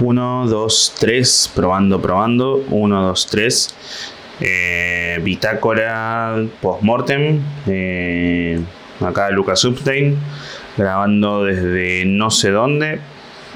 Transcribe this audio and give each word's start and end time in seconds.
1, 0.00 0.46
2, 0.46 0.94
3, 1.00 1.52
probando, 1.54 2.00
probando. 2.00 2.64
1, 2.70 3.02
2, 3.02 3.26
3. 3.26 3.74
Eh, 4.40 5.20
bitácora 5.22 6.36
postmortem. 6.60 7.40
Eh, 7.66 8.60
acá 9.00 9.30
Lucas 9.30 9.64
Upstein. 9.64 10.16
Grabando 10.76 11.44
desde 11.44 12.04
no 12.06 12.30
sé 12.30 12.50
dónde. 12.50 13.00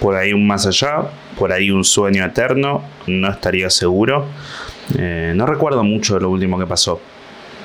Por 0.01 0.17
ahí 0.17 0.33
un 0.33 0.47
más 0.47 0.67
allá. 0.67 1.11
Por 1.39 1.53
ahí 1.53 1.71
un 1.71 1.85
sueño 1.85 2.25
eterno. 2.25 2.83
No 3.07 3.31
estaría 3.31 3.71
seguro. 3.71 4.27
Eh, 4.99 5.33
no 5.37 5.47
recuerdo 5.47 5.85
mucho 5.85 6.15
de 6.15 6.23
lo 6.23 6.31
último 6.31 6.59
que 6.59 6.67
pasó. 6.67 7.01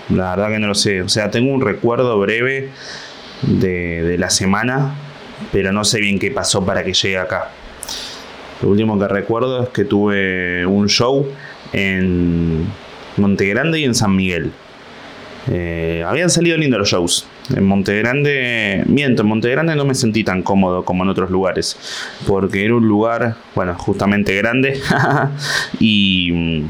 La 0.10 0.36
verdad 0.36 0.50
que 0.50 0.60
no 0.60 0.68
lo 0.68 0.76
sé. 0.76 1.02
O 1.02 1.10
sea, 1.10 1.32
tengo 1.32 1.52
un 1.52 1.62
recuerdo 1.62 2.20
breve 2.20 2.70
de, 3.42 4.04
de 4.04 4.18
la 4.20 4.30
semana. 4.30 4.94
Pero 5.52 5.72
no 5.72 5.84
sé 5.84 6.00
bien 6.00 6.20
qué 6.20 6.30
pasó 6.30 6.64
para 6.64 6.84
que 6.84 6.94
llegue 6.94 7.18
acá. 7.18 7.50
Lo 8.62 8.70
último 8.70 8.98
que 9.00 9.08
recuerdo 9.08 9.64
es 9.64 9.70
que 9.70 9.86
tuve 9.86 10.66
un 10.66 10.88
show 10.90 11.28
en 11.74 12.66
Montegrande 13.18 13.80
y 13.80 13.84
en 13.84 13.96
San 13.96 14.16
Miguel. 14.16 14.52
Eh, 15.50 16.04
habían 16.06 16.30
salido 16.30 16.58
lindos 16.58 16.80
los 16.80 16.90
shows. 16.90 17.28
En 17.56 17.66
Montegrande, 17.66 18.84
miento, 18.88 19.22
en 19.22 19.30
Montegrande 19.30 19.76
no 19.76 19.86
me 19.86 19.96
sentí 19.96 20.24
tan 20.24 20.42
cómodo 20.42 20.84
como 20.84 21.04
en 21.04 21.10
otros 21.10 21.30
lugares. 21.30 21.78
Porque 22.26 22.66
era 22.66 22.76
un 22.76 22.88
lugar, 22.88 23.36
bueno, 23.56 23.76
justamente 23.76 24.36
grande. 24.36 24.82
y 25.80 26.64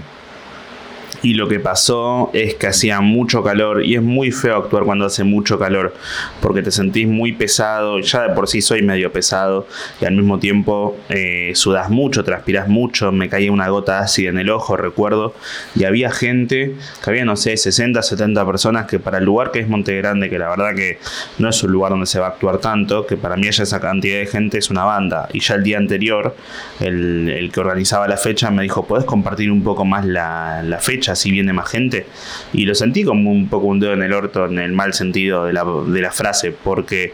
y 1.28 1.34
lo 1.34 1.50
que 1.50 1.60
pasó 1.60 2.32
es 2.32 2.56
que 2.56 2.68
hacía 2.68 3.02
mucho 3.02 3.44
calor 3.44 3.84
y 3.84 3.96
es 3.96 4.02
muy 4.02 4.32
feo 4.32 4.56
actuar 4.56 4.86
cuando 4.86 5.06
hace 5.06 5.26
mucho 5.26 5.60
calor 5.60 5.94
porque 6.40 6.62
te 6.62 6.72
sentís 6.72 7.06
muy 7.06 7.34
pesado, 7.34 8.00
ya 8.00 8.30
de 8.30 8.34
por 8.34 8.48
sí 8.48 8.62
soy 8.62 8.82
medio 8.82 9.12
pesado 9.12 9.68
y 10.00 10.06
al 10.06 10.14
mismo 10.14 10.40
tiempo 10.40 10.98
eh, 11.10 11.52
sudas 11.54 11.90
mucho, 11.90 12.24
transpiras 12.24 12.70
mucho, 12.70 13.12
me 13.12 13.28
caía 13.28 13.52
una 13.52 13.68
gota 13.68 14.00
ácida 14.00 14.30
en 14.30 14.38
el 14.38 14.50
ojo, 14.50 14.78
recuerdo, 14.78 15.36
y 15.76 15.84
había 15.84 16.12
gente, 16.12 16.76
que 17.04 17.10
había 17.10 17.26
no 17.26 17.36
sé, 17.36 17.58
60, 17.58 18.02
70 18.02 18.46
personas 18.46 18.86
que 18.88 18.98
para 18.98 19.18
el 19.18 19.26
lugar 19.26 19.52
que 19.52 19.60
es 19.60 19.68
Monte 19.68 19.98
Grande, 19.98 20.30
que 20.30 20.40
la 20.40 20.48
verdad 20.48 20.76
que 20.76 20.98
no 21.40 21.50
es 21.50 21.62
un 21.62 21.74
lugar 21.74 21.92
donde 21.92 22.06
se 22.06 22.22
va 22.22 22.28
a 22.28 22.30
actuar 22.30 22.60
tanto, 22.60 23.06
que 23.06 23.18
para 23.18 23.36
mí 23.36 23.48
esa 23.48 23.82
cantidad 23.82 24.20
de 24.20 24.28
gente 24.28 24.60
es 24.60 24.70
una 24.70 24.86
banda 24.86 25.28
y 25.34 25.42
ya 25.42 25.56
el 25.56 25.64
día 25.64 25.78
anterior 25.78 26.38
el, 26.80 27.52
que 27.54 27.60
organizaba 27.60 28.08
la 28.08 28.16
fecha 28.16 28.50
me 28.50 28.64
dijo, 28.64 28.88
¿puedes 28.88 29.04
compartir 29.04 29.52
un 29.52 29.62
poco 29.62 29.84
más 29.84 30.06
la, 30.06 30.64
la 30.64 30.80
fecha? 30.80 31.17
Así 31.18 31.32
viene 31.32 31.54
más 31.54 31.70
gente. 31.70 32.06
Y 32.54 32.66
lo 32.66 32.76
sentí 32.76 33.04
como 33.04 33.32
un 33.32 33.50
poco 33.50 33.68
un 33.68 33.80
dedo 33.80 33.94
en 33.94 34.04
el 34.04 34.14
orto, 34.14 34.46
en 34.46 34.60
el 34.60 34.72
mal 34.72 34.94
sentido 34.94 35.46
de 35.46 35.54
la, 35.54 35.66
de 35.66 36.02
la 36.02 36.12
frase, 36.12 36.52
porque 36.52 37.12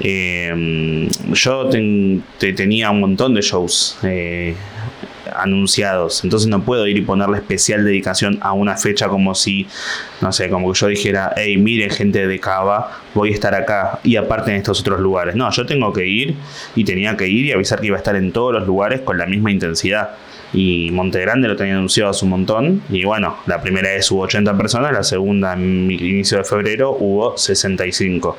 eh, 0.00 1.08
yo 1.32 1.68
tenía 2.38 2.90
un 2.90 3.00
montón 3.00 3.34
de 3.34 3.42
shows. 3.42 3.98
Eh, 4.02 4.54
anunciados. 5.36 6.24
Entonces 6.24 6.48
no 6.48 6.62
puedo 6.62 6.86
ir 6.86 6.96
y 6.96 7.02
ponerle 7.02 7.38
especial 7.38 7.84
dedicación 7.84 8.38
a 8.40 8.52
una 8.52 8.76
fecha 8.76 9.08
como 9.08 9.34
si, 9.34 9.66
no 10.20 10.32
sé, 10.32 10.48
como 10.50 10.72
que 10.72 10.78
yo 10.78 10.86
dijera, 10.88 11.32
hey, 11.36 11.56
mire 11.56 11.90
gente 11.90 12.26
de 12.26 12.40
Cava, 12.40 13.00
voy 13.14 13.30
a 13.30 13.34
estar 13.34 13.54
acá 13.54 14.00
y 14.02 14.16
aparte 14.16 14.50
en 14.50 14.56
estos 14.56 14.80
otros 14.80 15.00
lugares. 15.00 15.34
No, 15.34 15.50
yo 15.50 15.66
tengo 15.66 15.92
que 15.92 16.06
ir 16.06 16.34
y 16.74 16.84
tenía 16.84 17.16
que 17.16 17.28
ir 17.28 17.46
y 17.46 17.52
avisar 17.52 17.80
que 17.80 17.86
iba 17.86 17.96
a 17.96 17.98
estar 17.98 18.16
en 18.16 18.32
todos 18.32 18.52
los 18.52 18.66
lugares 18.66 19.00
con 19.02 19.18
la 19.18 19.26
misma 19.26 19.50
intensidad 19.50 20.10
y 20.52 20.90
Montegrande 20.90 21.48
lo 21.48 21.56
tenía 21.56 21.74
anunciado 21.74 22.10
hace 22.10 22.24
un 22.24 22.30
montón. 22.30 22.82
Y 22.90 23.04
bueno, 23.04 23.36
la 23.46 23.60
primera 23.60 23.90
vez 23.90 24.10
hubo 24.10 24.22
80 24.22 24.56
personas, 24.56 24.92
la 24.92 25.02
segunda 25.02 25.52
en 25.52 25.90
inicio 25.90 26.38
de 26.38 26.44
febrero 26.44 26.96
hubo 26.98 27.36
65. 27.36 28.36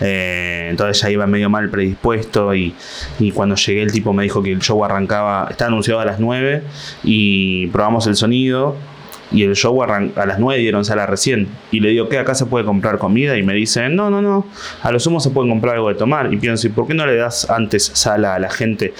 Eh, 0.00 0.68
entonces 0.70 1.02
ya 1.02 1.10
iba 1.10 1.26
medio 1.26 1.50
mal 1.50 1.68
predispuesto 1.70 2.54
y, 2.54 2.74
y, 3.18 3.32
cuando 3.32 3.56
llegué 3.56 3.82
el 3.82 3.92
tipo 3.92 4.12
me 4.12 4.22
dijo 4.22 4.42
que 4.42 4.52
el 4.52 4.60
show 4.60 4.84
arrancaba, 4.84 5.48
está 5.50 5.66
anunciado 5.66 6.00
a 6.00 6.04
las 6.04 6.20
9 6.20 6.62
y 7.04 7.66
probamos 7.68 8.06
el 8.06 8.16
sonido 8.16 8.76
y 9.32 9.44
el 9.44 9.54
show 9.54 9.82
a 9.82 10.26
las 10.26 10.38
9 10.38 10.60
dieron 10.60 10.84
sala 10.84 11.06
recién. 11.06 11.48
Y 11.70 11.80
le 11.80 11.90
digo 11.90 12.08
que 12.08 12.18
acá 12.18 12.34
se 12.34 12.46
puede 12.46 12.64
comprar 12.64 12.98
comida 12.98 13.36
y 13.36 13.42
me 13.42 13.54
dicen, 13.54 13.96
no, 13.96 14.10
no, 14.10 14.20
no, 14.22 14.46
a 14.82 14.90
lo 14.90 14.98
sumo 14.98 15.20
se 15.20 15.30
puede 15.30 15.48
comprar 15.48 15.76
algo 15.76 15.88
de 15.88 15.94
tomar. 15.94 16.32
Y 16.32 16.36
pienso, 16.36 16.66
¿y 16.66 16.70
por 16.70 16.86
qué 16.86 16.94
no 16.94 17.06
le 17.06 17.16
das 17.16 17.48
antes 17.48 17.90
sala 17.94 18.34
a 18.34 18.38
la 18.38 18.50
gente? 18.50 18.94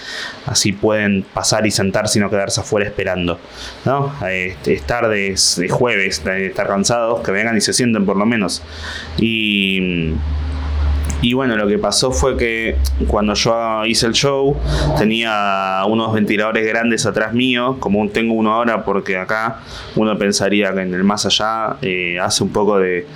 Así 0.47 0.73
pueden 0.73 1.25
pasar 1.35 1.67
y 1.67 1.71
sentarse 1.71 2.19
y 2.19 2.23
no 2.23 2.31
quedarse 2.31 2.61
afuera 2.61 2.87
esperando. 2.87 3.39
¿no? 3.85 4.13
Este, 4.29 4.75
es 4.75 4.83
tarde, 4.83 5.29
es 5.29 5.61
jueves, 5.71 6.23
estar 6.25 6.67
cansados, 6.69 7.21
que 7.21 7.33
vengan 7.33 7.57
y 7.57 7.61
se 7.61 7.73
sienten 7.73 8.07
por 8.07 8.17
lo 8.17 8.27
menos. 8.27 8.63
Y 9.19 10.13
y 11.23 11.35
bueno, 11.35 11.57
lo 11.57 11.69
que 11.69 11.79
pasó 11.79 12.13
fue 12.13 12.37
que 12.37 12.77
cuando 13.07 13.35
yo 13.35 13.85
hice 13.85 14.07
el 14.07 14.13
show 14.13 14.57
tenía 14.99 15.83
unos 15.87 16.15
ventiladores 16.15 16.67
grandes 16.67 17.05
atrás 17.05 17.35
mío, 17.35 17.77
como 17.79 18.09
tengo 18.09 18.33
uno 18.33 18.55
ahora 18.55 18.85
porque 18.85 19.19
acá 19.19 19.61
uno 19.97 20.17
pensaría 20.17 20.73
que 20.73 20.81
en 20.81 20.95
el 20.95 21.05
más 21.05 21.27
allá 21.27 21.77
eh, 21.83 22.19
hace 22.19 22.43
un 22.43 22.51
poco 22.51 22.79
de, 22.79 23.07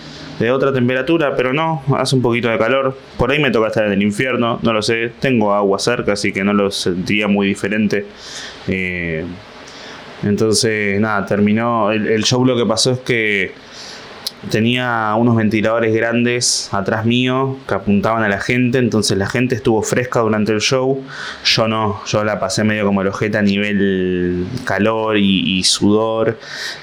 otra 0.53 0.73
temperatura, 0.73 1.35
pero 1.35 1.55
no, 1.55 1.83
hace 1.97 2.17
un 2.17 2.21
poquito 2.21 2.49
de 2.49 2.59
calor. 2.59 2.99
Por 3.17 3.31
ahí 3.31 3.39
me 3.39 3.51
toca 3.51 3.69
estar 3.69 3.87
en 3.87 3.93
el 3.93 4.03
infierno, 4.03 4.59
no 4.63 4.73
lo 4.75 4.83
sé. 4.83 5.13
Tengo 5.21 5.55
agua 5.55 5.79
cerca, 5.79 6.13
así 6.13 6.33
que 6.33 6.45
no 6.45 6.53
lo 6.53 6.71
sentiría 6.71 7.29
muy 7.29 7.47
diferente. 7.47 8.05
Eh, 8.69 9.25
entonces, 10.25 11.01
nada, 11.01 11.25
terminó. 11.25 11.93
el, 11.93 12.25
show 12.25 12.45
lo 12.45 12.57
que 12.57 12.67
pasó 12.67 12.91
es 12.91 12.99
que 12.99 13.64
tenía 14.51 15.15
unos 15.17 15.37
ventiladores 15.37 15.95
grandes 15.95 16.69
atrás 16.73 17.05
mío 17.05 17.57
que 17.69 17.75
apuntaban 17.75 18.23
a 18.23 18.29
la 18.29 18.41
gente, 18.41 18.79
entonces 18.79 19.17
la 19.19 19.27
gente 19.27 19.55
estuvo 19.55 19.83
fresca 19.83 20.21
durante 20.21 20.53
el 20.53 20.61
show. 20.61 21.03
Yo 21.45 21.69
no, 21.69 22.03
yo 22.07 22.25
la 22.25 22.39
pasé 22.39 22.65
medio 22.65 22.87
como 22.87 23.03
el 23.03 23.09
ojete 23.09 23.39
a 23.39 23.43
nivel 23.43 24.47
calor 24.65 25.17
y, 25.17 25.63
sudor 25.65 26.39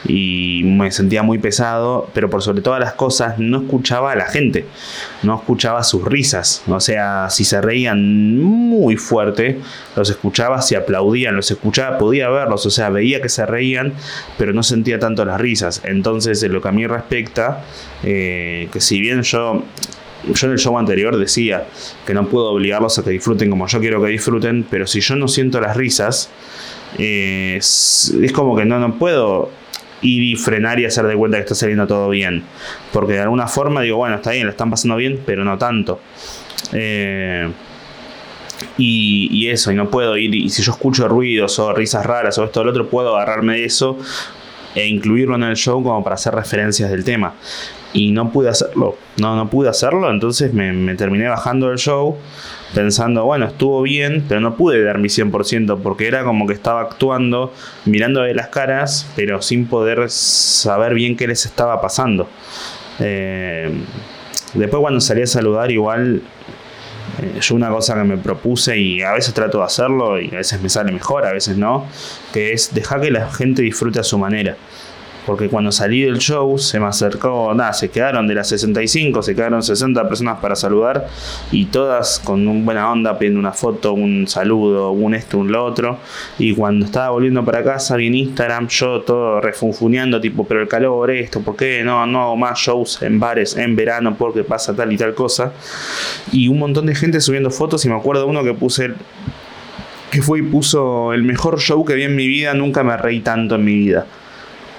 y 0.07 0.63
me 0.65 0.91
sentía 0.91 1.23
muy 1.23 1.37
pesado, 1.37 2.09
pero 2.13 2.29
por 2.29 2.41
sobre 2.41 2.61
todas 2.61 2.79
las 2.79 2.93
cosas 2.93 3.37
no 3.37 3.61
escuchaba 3.61 4.11
a 4.11 4.15
la 4.15 4.25
gente, 4.25 4.65
no 5.23 5.35
escuchaba 5.35 5.83
sus 5.83 6.03
risas, 6.03 6.63
o 6.67 6.79
sea, 6.79 7.29
si 7.29 7.43
se 7.43 7.61
reían 7.61 8.39
muy 8.39 8.97
fuerte, 8.97 9.59
los 9.95 10.09
escuchaba, 10.09 10.61
si 10.61 10.75
aplaudían, 10.75 11.35
los 11.35 11.51
escuchaba, 11.51 11.97
podía 11.97 12.29
verlos, 12.29 12.65
o 12.65 12.69
sea, 12.69 12.89
veía 12.89 13.21
que 13.21 13.29
se 13.29 13.45
reían, 13.45 13.93
pero 14.37 14.53
no 14.53 14.63
sentía 14.63 14.99
tanto 14.99 15.25
las 15.25 15.39
risas. 15.39 15.81
Entonces, 15.83 16.41
en 16.43 16.53
lo 16.53 16.61
que 16.61 16.69
a 16.69 16.71
mí 16.71 16.87
respecta, 16.87 17.50
eh, 18.03 18.69
que 18.71 18.81
si 18.81 18.99
bien 18.99 19.21
yo 19.21 19.63
yo 20.33 20.47
en 20.47 20.53
el 20.53 20.59
show 20.59 20.77
anterior 20.77 21.17
decía 21.17 21.65
que 22.05 22.13
no 22.13 22.27
puedo 22.27 22.51
obligarlos 22.51 22.97
a 22.99 23.03
que 23.03 23.09
disfruten 23.09 23.49
como 23.49 23.67
yo 23.67 23.79
quiero 23.79 24.01
que 24.01 24.09
disfruten, 24.09 24.65
pero 24.69 24.87
si 24.87 25.01
yo 25.01 25.15
no 25.15 25.27
siento 25.27 25.59
las 25.59 25.75
risas, 25.75 26.29
eh, 26.97 27.55
es, 27.57 28.13
como 28.33 28.55
que 28.55 28.65
no, 28.65 28.79
no 28.79 28.97
puedo 28.97 29.49
ir 30.01 30.23
y 30.23 30.35
frenar 30.35 30.79
y 30.79 30.85
hacer 30.85 31.05
de 31.05 31.15
cuenta 31.15 31.37
que 31.37 31.43
está 31.43 31.55
saliendo 31.55 31.87
todo 31.87 32.09
bien. 32.09 32.43
Porque 32.91 33.13
de 33.13 33.21
alguna 33.21 33.47
forma 33.47 33.81
digo, 33.81 33.97
bueno, 33.97 34.15
está 34.15 34.31
bien, 34.31 34.45
lo 34.45 34.51
están 34.51 34.69
pasando 34.69 34.95
bien, 34.95 35.21
pero 35.25 35.43
no 35.43 35.57
tanto. 35.57 35.99
Eh, 36.73 37.49
y, 38.77 39.27
y, 39.31 39.49
eso, 39.49 39.71
y 39.71 39.75
no 39.75 39.89
puedo 39.89 40.17
ir, 40.17 40.33
y 40.35 40.49
si 40.49 40.61
yo 40.61 40.71
escucho 40.71 41.07
ruidos 41.07 41.57
o 41.59 41.73
risas 41.73 42.05
raras 42.05 42.37
o 42.37 42.43
esto 42.43 42.61
o 42.61 42.63
lo 42.63 42.71
otro, 42.71 42.87
puedo 42.87 43.15
agarrarme 43.15 43.53
de 43.53 43.65
eso 43.65 43.97
e 44.75 44.87
incluirlo 44.87 45.35
en 45.35 45.43
el 45.43 45.55
show 45.55 45.81
como 45.83 46.03
para 46.03 46.15
hacer 46.15 46.33
referencias 46.33 46.89
del 46.89 47.03
tema. 47.03 47.33
Y 47.93 48.11
no 48.11 48.31
pude 48.31 48.49
hacerlo, 48.49 48.95
no, 49.17 49.35
no 49.35 49.49
pude 49.49 49.67
hacerlo, 49.67 50.09
entonces 50.09 50.53
me, 50.53 50.95
terminé 50.95 51.27
bajando 51.27 51.67
del 51.67 51.77
show 51.77 52.17
pensando, 52.73 53.25
bueno, 53.25 53.47
estuvo 53.47 53.81
bien, 53.81 54.23
pero 54.29 54.39
no 54.39 54.55
pude 54.55 54.81
dar 54.81 54.97
mi 54.97 55.09
100% 55.09 55.77
porque 55.81 56.07
era 56.07 56.23
como 56.23 56.47
que 56.47 56.53
estaba 56.53 56.79
actuando, 56.81 57.53
mirando 57.83 58.21
de 58.21 58.33
las 58.33 58.47
caras, 58.47 59.11
pero 59.17 59.41
sin 59.41 59.67
poder 59.67 60.09
saber 60.09 60.93
bien 60.93 61.17
qué 61.17 61.27
les 61.27 61.45
estaba 61.45 61.81
pasando. 61.81 62.29
Eh, 62.99 63.69
después 64.53 64.79
cuando 64.79 65.01
salí 65.01 65.23
a 65.23 65.27
saludar 65.27 65.69
igual 65.69 66.21
yo 67.39 67.55
una 67.55 67.69
cosa 67.69 67.95
que 67.95 68.03
me 68.03 68.17
propuse 68.17 68.77
y 68.77 69.01
a 69.01 69.13
veces 69.13 69.33
trato 69.33 69.59
de 69.59 69.65
hacerlo 69.65 70.19
y 70.19 70.27
a 70.29 70.37
veces 70.37 70.61
me 70.61 70.69
sale 70.69 70.91
mejor, 70.91 71.25
a 71.25 71.33
veces 71.33 71.57
no, 71.57 71.87
que 72.33 72.53
es 72.53 72.73
dejar 72.73 73.01
que 73.01 73.11
la 73.11 73.29
gente 73.31 73.61
disfrute 73.61 73.99
a 73.99 74.03
su 74.03 74.17
manera 74.17 74.57
porque 75.25 75.49
cuando 75.49 75.71
salí 75.71 76.01
del 76.01 76.17
show 76.17 76.57
se 76.57 76.79
me 76.79 76.87
acercó, 76.87 77.53
nada, 77.53 77.73
se 77.73 77.89
quedaron 77.89 78.27
de 78.27 78.35
las 78.35 78.49
65, 78.49 79.21
se 79.21 79.35
quedaron 79.35 79.61
60 79.61 80.07
personas 80.07 80.39
para 80.39 80.55
saludar 80.55 81.07
y 81.51 81.65
todas 81.65 82.19
con 82.19 82.47
un 82.47 82.65
buena 82.65 82.91
onda 82.91 83.17
pidiendo 83.17 83.39
una 83.39 83.51
foto, 83.51 83.93
un 83.93 84.27
saludo, 84.27 84.91
un 84.91 85.13
esto, 85.13 85.37
un 85.37 85.51
lo 85.51 85.63
otro. 85.63 85.99
Y 86.39 86.53
cuando 86.53 86.85
estaba 86.85 87.11
volviendo 87.11 87.43
para 87.45 87.63
casa 87.63 87.95
vi 87.95 88.07
en 88.07 88.15
Instagram 88.15 88.67
yo 88.67 89.01
todo 89.01 89.41
refunfuneando, 89.41 90.19
tipo, 90.19 90.45
pero 90.45 90.61
el 90.61 90.67
calor, 90.67 91.11
esto, 91.11 91.41
¿por 91.41 91.55
qué 91.55 91.83
no, 91.83 92.05
no 92.05 92.21
hago 92.23 92.37
más 92.37 92.59
shows 92.59 93.01
en 93.01 93.19
bares 93.19 93.55
en 93.55 93.75
verano 93.75 94.15
porque 94.17 94.43
pasa 94.43 94.75
tal 94.75 94.91
y 94.91 94.97
tal 94.97 95.13
cosa? 95.13 95.53
Y 96.31 96.47
un 96.47 96.59
montón 96.59 96.85
de 96.87 96.95
gente 96.95 97.21
subiendo 97.21 97.51
fotos 97.51 97.85
y 97.85 97.89
me 97.89 97.95
acuerdo 97.95 98.27
uno 98.27 98.43
que 98.43 98.53
puse 98.53 98.91
que 100.11 100.21
fue 100.21 100.39
y 100.39 100.41
puso 100.41 101.13
el 101.13 101.23
mejor 101.23 101.59
show 101.61 101.85
que 101.85 101.95
vi 101.95 102.03
en 102.03 102.15
mi 102.17 102.27
vida, 102.27 102.53
nunca 102.53 102.83
me 102.83 102.97
reí 102.97 103.21
tanto 103.21 103.55
en 103.55 103.63
mi 103.63 103.75
vida. 103.75 104.05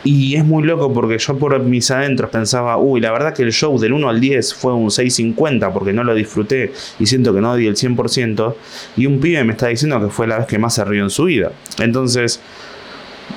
Y 0.04 0.34
es 0.34 0.44
muy 0.44 0.64
loco 0.64 0.92
porque 0.92 1.18
yo 1.18 1.38
por 1.38 1.58
mis 1.60 1.90
adentros 1.90 2.30
pensaba, 2.30 2.76
uy, 2.76 3.00
la 3.00 3.12
verdad 3.12 3.32
que 3.32 3.42
el 3.42 3.52
show 3.52 3.78
del 3.78 3.92
1 3.92 4.08
al 4.08 4.20
10 4.20 4.54
fue 4.54 4.74
un 4.74 4.88
6.50 4.88 5.72
porque 5.72 5.92
no 5.92 6.02
lo 6.02 6.14
disfruté 6.14 6.72
y 6.98 7.06
siento 7.06 7.32
que 7.32 7.40
no 7.40 7.54
di 7.54 7.66
el 7.66 7.76
100%. 7.76 8.54
Y 8.96 9.06
un 9.06 9.20
pibe 9.20 9.44
me 9.44 9.52
está 9.52 9.68
diciendo 9.68 10.00
que 10.00 10.08
fue 10.08 10.26
la 10.26 10.38
vez 10.38 10.46
que 10.46 10.58
más 10.58 10.74
se 10.74 10.84
rió 10.84 11.04
en 11.04 11.10
su 11.10 11.24
vida. 11.24 11.52
Entonces, 11.78 12.40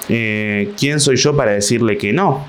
eh, 0.10 0.72
¿quién 0.78 1.00
soy 1.00 1.18
yo 1.18 1.38
para 1.38 1.52
decirle 1.52 1.98
que 1.98 2.14
no? 2.14 2.46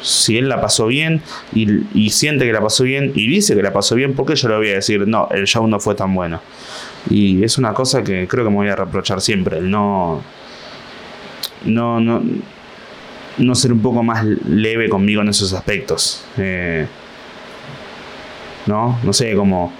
Si 0.00 0.38
él 0.38 0.48
la 0.48 0.60
pasó 0.60 0.86
bien 0.86 1.22
y, 1.52 2.10
siente 2.10 2.44
que 2.44 2.52
la 2.52 2.60
pasó 2.60 2.84
bien 2.84 3.12
y 3.16 3.26
dice 3.26 3.56
que 3.56 3.62
la 3.62 3.72
pasó 3.72 3.96
bien, 3.96 4.14
¿por 4.14 4.26
qué 4.26 4.36
yo 4.36 4.48
le 4.48 4.56
voy 4.56 4.68
a 4.68 4.74
decir, 4.74 5.08
no, 5.08 5.28
el 5.32 5.46
show 5.46 5.66
no 5.66 5.80
fue 5.80 5.96
tan 5.96 6.14
bueno? 6.14 6.40
Y 7.10 7.42
es 7.42 7.58
una 7.58 7.72
cosa 7.72 8.04
que 8.04 8.28
creo 8.28 8.44
que 8.44 8.50
me 8.50 8.56
voy 8.56 8.68
a 8.68 8.76
reprochar 8.76 9.20
siempre, 9.20 9.58
el 9.58 9.70
no. 9.70 10.22
No, 11.64 11.98
no 11.98 12.22
no 13.38 13.54
ser 13.54 13.72
un 13.72 13.80
poco 13.80 14.02
más 14.02 14.24
leve 14.24 14.88
conmigo 14.88 15.22
en 15.22 15.28
esos 15.28 15.52
aspectos. 15.52 16.24
Eh, 16.38 16.86
¿No? 18.66 18.98
No 19.02 19.12
sé, 19.12 19.34
como 19.34 19.72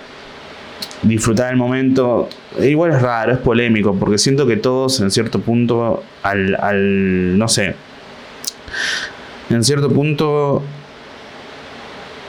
disfrutar 1.02 1.50
el 1.50 1.56
momento. 1.56 2.28
Igual 2.60 2.92
es 2.92 3.02
raro, 3.02 3.32
es 3.32 3.38
polémico, 3.38 3.94
porque 3.94 4.18
siento 4.18 4.46
que 4.46 4.56
todos 4.56 5.00
en 5.00 5.10
cierto 5.10 5.40
punto, 5.40 6.02
al, 6.22 6.54
al 6.56 7.38
no 7.38 7.48
sé, 7.48 7.74
en 9.50 9.64
cierto 9.64 9.90
punto, 9.90 10.62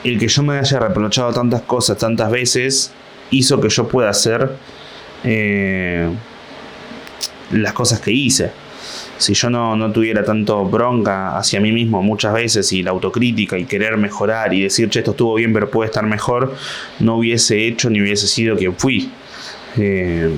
el 0.04 0.20
que 0.20 0.28
yo 0.28 0.44
me 0.44 0.58
haya 0.58 0.80
reprochado 0.80 1.34
tantas 1.34 1.62
cosas 1.62 1.98
tantas 1.98 2.32
veces, 2.32 2.92
hizo 3.32 3.60
que 3.60 3.70
yo 3.70 3.88
pueda 3.88 4.10
hacer 4.10 4.52
eh, 5.24 6.10
las 7.52 7.74
cosas 7.74 8.00
que 8.00 8.12
hice 8.12 8.52
si 9.18 9.34
yo 9.34 9.50
no, 9.50 9.92
tuviera 9.92 10.24
tanto 10.24 10.66
bronca 10.66 11.38
hacia 11.38 11.60
mí 11.60 11.72
mismo 11.72 12.01
muchas 12.01 12.34
veces 12.34 12.72
y 12.74 12.84
la 12.84 12.92
autocrítica 12.92 13.57
y 13.57 13.66
querer 13.66 13.98
mejorar 13.98 14.54
y 14.54 14.63
decir, 14.63 14.89
che, 14.89 15.00
esto 15.00 15.12
estuvo 15.12 15.36
bien 15.36 15.54
pero 15.54 15.69
puede 15.69 15.88
estar 15.88 16.06
mejor, 16.06 16.54
no 17.00 17.18
hubiese 17.18 17.66
hecho 17.66 17.89
ni 17.89 18.01
hubiese 18.01 18.28
sido 18.28 18.56
quien 18.56 18.75
fui. 18.75 19.12
Eh, 19.78 20.30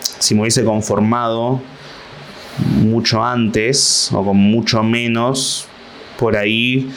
si 0.00 0.34
me 0.34 0.42
hubiese 0.42 0.64
conformado 0.64 1.60
mucho 2.80 3.22
antes 3.22 4.10
o 4.12 4.24
con 4.24 4.36
mucho 4.36 4.82
menos, 4.82 5.66
por 6.18 6.36
ahí 6.36 6.90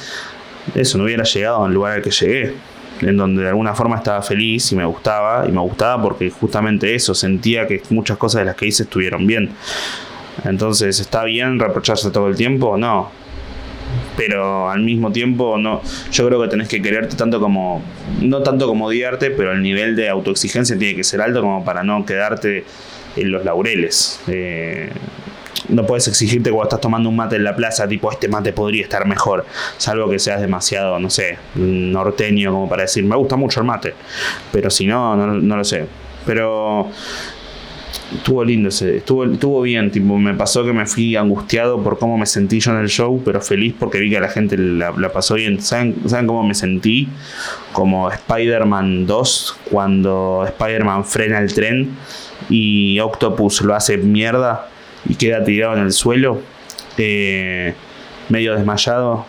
eso 0.75 0.97
no 0.97 1.05
hubiera 1.05 1.23
llegado 1.23 1.65
al 1.65 1.73
lugar 1.73 1.93
al 1.93 2.01
que 2.01 2.11
llegué 2.11 2.53
en 3.01 3.17
donde 3.17 3.43
de 3.43 3.49
alguna 3.49 3.73
forma 3.73 3.97
estaba 3.97 4.21
feliz 4.21 4.71
y 4.71 4.75
me 4.75 4.85
gustaba, 4.85 5.47
y 5.47 5.51
me 5.51 5.61
gustaba 5.61 6.01
porque 6.01 6.29
justamente 6.29 6.93
eso, 6.93 7.13
sentía 7.13 7.67
que 7.67 7.81
muchas 7.89 8.17
cosas 8.17 8.41
de 8.41 8.45
las 8.45 8.55
que 8.55 8.67
hice 8.67 8.83
estuvieron 8.83 9.25
bien. 9.25 9.51
Entonces, 10.45 10.99
¿está 10.99 11.23
bien 11.23 11.59
reprocharse 11.59 12.11
todo 12.11 12.27
el 12.27 12.35
tiempo? 12.35 12.77
No. 12.77 13.09
Pero 14.17 14.69
al 14.69 14.81
mismo 14.81 15.11
tiempo, 15.11 15.57
no. 15.57 15.81
Yo 16.11 16.27
creo 16.27 16.41
que 16.41 16.47
tenés 16.47 16.67
que 16.67 16.81
quererte 16.81 17.15
tanto 17.15 17.39
como. 17.39 17.83
No 18.21 18.41
tanto 18.41 18.67
como 18.67 18.87
odiarte, 18.87 19.31
pero 19.31 19.51
el 19.51 19.61
nivel 19.61 19.95
de 19.95 20.09
autoexigencia 20.09 20.77
tiene 20.77 20.95
que 20.95 21.03
ser 21.03 21.21
alto 21.21 21.41
como 21.41 21.63
para 21.63 21.83
no 21.83 22.05
quedarte 22.05 22.65
en 23.15 23.31
los 23.31 23.43
laureles. 23.43 24.21
Eh, 24.27 24.89
no 25.69 25.85
puedes 25.85 26.07
exigirte 26.07 26.49
cuando 26.49 26.69
estás 26.69 26.81
tomando 26.81 27.09
un 27.09 27.15
mate 27.15 27.35
en 27.35 27.43
la 27.43 27.55
plaza, 27.55 27.87
tipo, 27.87 28.11
este 28.11 28.27
mate 28.27 28.53
podría 28.53 28.83
estar 28.83 29.05
mejor, 29.07 29.45
salvo 29.77 30.09
que 30.09 30.19
seas 30.19 30.41
demasiado, 30.41 30.99
no 30.99 31.09
sé, 31.09 31.37
norteño 31.55 32.51
como 32.51 32.67
para 32.67 32.83
decir, 32.83 33.03
me 33.03 33.15
gusta 33.15 33.35
mucho 33.35 33.61
el 33.61 33.65
mate, 33.65 33.93
pero 34.51 34.69
si 34.69 34.85
no, 34.85 35.15
no, 35.15 35.27
no 35.27 35.57
lo 35.57 35.63
sé. 35.63 35.85
Pero 36.25 36.89
estuvo 38.13 38.43
lindo 38.43 38.69
ese, 38.69 38.97
estuvo, 38.97 39.25
estuvo 39.25 39.61
bien, 39.61 39.91
tipo, 39.91 40.17
me 40.17 40.33
pasó 40.33 40.63
que 40.63 40.73
me 40.73 40.85
fui 40.85 41.15
angustiado 41.15 41.81
por 41.81 41.97
cómo 41.97 42.17
me 42.17 42.25
sentí 42.25 42.59
yo 42.59 42.71
en 42.71 42.77
el 42.77 42.89
show, 42.89 43.21
pero 43.23 43.41
feliz 43.41 43.73
porque 43.79 43.99
vi 43.99 44.09
que 44.09 44.19
la 44.19 44.29
gente 44.29 44.57
la, 44.57 44.91
pasó 45.11 45.35
bien. 45.35 45.61
¿Saben, 45.61 45.95
¿Saben, 46.07 46.27
cómo 46.27 46.43
me 46.43 46.53
sentí? 46.53 47.07
Como 47.71 48.09
Spider-Man 48.09 49.07
2, 49.07 49.59
cuando 49.71 50.43
Spider-Man 50.45 51.05
frena 51.05 51.39
el 51.39 51.53
tren 51.53 51.89
y 52.49 52.99
Octopus 52.99 53.61
lo 53.61 53.75
hace 53.75 53.97
mierda 53.97 54.67
y 55.07 55.15
queda 55.15 55.43
tirado 55.43 55.73
en 55.75 55.83
el 55.83 55.91
suelo, 55.91 56.41
eh, 56.97 57.73
medio 58.29 58.55
desmayado, 58.55 59.25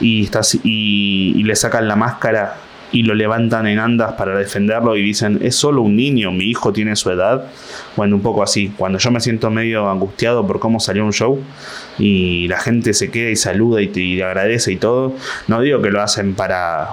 y, 0.00 0.24
está, 0.24 0.40
y, 0.62 1.34
y 1.36 1.42
le 1.42 1.54
sacan 1.56 1.88
la 1.88 1.96
máscara 1.96 2.56
y 2.90 3.02
lo 3.02 3.14
levantan 3.14 3.66
en 3.66 3.78
andas 3.78 4.14
para 4.14 4.36
defenderlo 4.36 4.96
y 4.96 5.02
dicen, 5.02 5.38
es 5.42 5.56
solo 5.56 5.82
un 5.82 5.96
niño, 5.96 6.30
mi 6.32 6.44
hijo 6.44 6.72
tiene 6.72 6.96
su 6.96 7.10
edad. 7.10 7.44
Bueno, 7.96 8.16
un 8.16 8.22
poco 8.22 8.42
así. 8.42 8.72
Cuando 8.76 8.98
yo 8.98 9.10
me 9.10 9.20
siento 9.20 9.50
medio 9.50 9.90
angustiado 9.90 10.46
por 10.46 10.58
cómo 10.58 10.80
salió 10.80 11.04
un 11.04 11.12
show 11.12 11.42
y 11.98 12.48
la 12.48 12.58
gente 12.58 12.94
se 12.94 13.10
queda 13.10 13.30
y 13.30 13.36
saluda 13.36 13.82
y 13.82 13.88
te 13.88 14.22
agradece 14.22 14.72
y 14.72 14.76
todo, 14.76 15.14
no 15.48 15.60
digo 15.60 15.82
que 15.82 15.90
lo 15.90 16.02
hacen 16.02 16.34
para... 16.34 16.88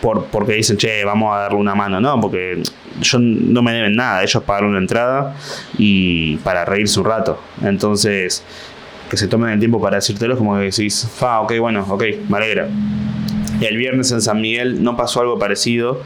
Por, 0.00 0.24
porque 0.24 0.54
dicen, 0.54 0.78
che, 0.78 1.04
vamos 1.04 1.32
a 1.32 1.42
darle 1.42 1.58
una 1.58 1.76
mano, 1.76 2.00
no, 2.00 2.20
porque 2.20 2.60
yo 3.00 3.18
no 3.20 3.62
me 3.62 3.72
deben 3.72 3.94
nada, 3.94 4.24
ellos 4.24 4.42
pagaron 4.42 4.70
una 4.70 4.80
entrada 4.80 5.36
y 5.78 6.38
para 6.38 6.64
reírse 6.64 6.98
un 6.98 7.06
rato. 7.06 7.38
Entonces, 7.62 8.42
que 9.08 9.16
se 9.16 9.28
tomen 9.28 9.50
el 9.50 9.58
tiempo 9.60 9.80
para 9.80 9.96
decírtelo, 9.96 10.36
como 10.36 10.56
que 10.56 10.62
decís, 10.62 11.08
fa, 11.14 11.40
ok, 11.42 11.52
bueno, 11.60 11.86
ok, 11.88 12.02
me 12.28 12.36
alegra. 12.38 12.68
El 13.60 13.76
viernes 13.76 14.10
en 14.12 14.20
San 14.20 14.40
Miguel 14.40 14.82
no 14.82 14.96
pasó 14.96 15.20
algo 15.20 15.38
parecido. 15.38 16.02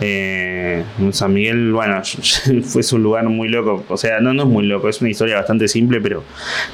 Eh, 0.00 0.84
en 0.98 1.12
San 1.12 1.32
Miguel, 1.32 1.72
bueno, 1.72 2.00
fue 2.64 2.82
un 2.92 3.02
lugar 3.02 3.24
muy 3.28 3.48
loco. 3.48 3.84
O 3.88 3.96
sea, 3.96 4.20
no, 4.20 4.34
no 4.34 4.44
es 4.44 4.48
muy 4.48 4.66
loco, 4.66 4.88
es 4.88 5.00
una 5.00 5.10
historia 5.10 5.36
bastante 5.36 5.68
simple, 5.68 6.00
pero 6.00 6.24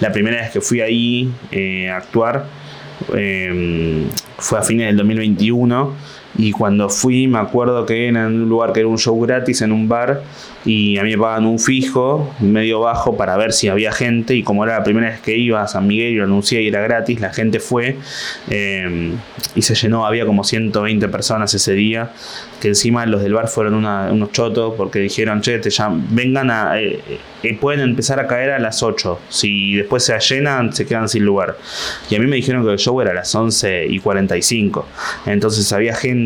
la 0.01 0.13
primera 0.13 0.43
vez 0.43 0.51
que 0.51 0.61
fui 0.61 0.81
ahí 0.81 1.31
eh, 1.51 1.91
a 1.91 1.99
actuar 1.99 2.47
eh, 3.15 4.05
fue 4.39 4.59
a 4.59 4.63
fines 4.63 4.87
del 4.87 4.97
2021 4.97 5.95
y 6.37 6.53
cuando 6.53 6.89
fui 6.89 7.27
me 7.27 7.39
acuerdo 7.39 7.85
que 7.85 8.09
era 8.09 8.27
en 8.27 8.43
un 8.43 8.49
lugar 8.49 8.73
que 8.73 8.81
era 8.81 8.89
un 8.89 8.99
show 8.99 9.19
gratis 9.21 9.63
en 9.63 9.73
un 9.73 9.89
bar 9.89 10.23
y 10.65 10.97
a 10.99 11.03
mí 11.03 11.11
me 11.11 11.19
pagan 11.19 11.45
un 11.47 11.59
fijo 11.59 12.33
medio 12.41 12.81
bajo 12.81 13.17
para 13.17 13.37
ver 13.37 13.53
si 13.53 13.69
había 13.69 13.93
gente. 13.93 14.35
Y 14.35 14.43
como 14.43 14.65
era 14.65 14.79
la 14.79 14.85
primera 14.85 15.09
vez 15.09 15.21
que 15.21 15.37
iba 15.37 15.63
a 15.63 15.69
San 15.69 15.87
Miguel 15.87 16.13
y 16.13 16.17
lo 16.17 16.25
anuncié 16.25 16.63
y 16.63 16.69
era 16.69 16.81
gratis, 16.81 17.21
la 17.21 17.33
gente 17.33 17.59
fue 17.59 17.97
eh, 18.49 19.13
y 19.55 19.63
se 19.63 19.75
llenó, 19.75 20.07
había 20.07 20.25
como 20.25 20.45
120 20.45 21.09
personas 21.09 21.53
ese 21.55 21.73
día, 21.73 22.13
que 22.61 22.69
encima 22.69 23.05
los 23.07 23.23
del 23.23 23.35
bar 23.35 23.49
fueron 23.49 23.75
unos 23.75 24.33
chotos 24.33 24.75
porque 24.77 25.01
dijeron, 25.01 25.41
che, 25.41 25.59
te 25.59 25.71
vengan 26.11 26.51
a, 26.51 26.81
eh, 26.81 27.01
eh, 27.43 27.59
pueden 27.61 27.81
empezar 27.81 28.21
a 28.21 28.27
caer 28.27 28.51
a 28.51 28.59
las 28.61 28.83
8, 28.83 29.19
si 29.29 29.75
después 29.75 30.05
se 30.05 30.19
llenan 30.21 30.73
se 30.73 30.87
quedan 30.87 31.09
sin 31.09 31.25
lugar. 31.25 31.59
Y 32.09 32.15
a 32.15 32.21
mí 32.21 32.27
me 32.27 32.37
dijeron 32.37 32.65
que 32.65 32.71
el 32.71 32.79
show 32.79 33.01
era 33.01 33.11
a 33.11 33.15
las 33.15 33.35
11 33.35 33.87
y 33.89 33.99
45, 33.99 34.87
entonces 35.27 35.73
había 35.73 35.95
gente, 35.95 36.22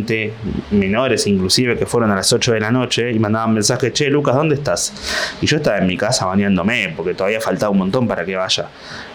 menores 0.70 1.26
inclusive, 1.26 1.76
que 1.76 1.86
fueron 1.86 2.10
a 2.10 2.16
las 2.16 2.32
8 2.32 2.52
de 2.52 2.60
la 2.60 2.70
noche 2.70 3.12
y 3.12 3.18
mandaban 3.18 3.54
mensajes, 3.54 3.92
che, 3.92 4.10
Lucas, 4.10 4.34
¿dónde 4.34 4.56
estás? 4.56 4.92
Y 5.40 5.46
yo 5.46 5.58
estaba 5.58 5.78
en 5.78 5.86
mi 5.86 5.96
casa 5.96 6.26
bañándome, 6.26 6.92
porque 6.96 7.14
todavía 7.14 7.40
faltaba 7.40 7.70
un 7.70 7.78
montón 7.78 8.06
para 8.08 8.24
que 8.24 8.36
vaya. 8.36 8.68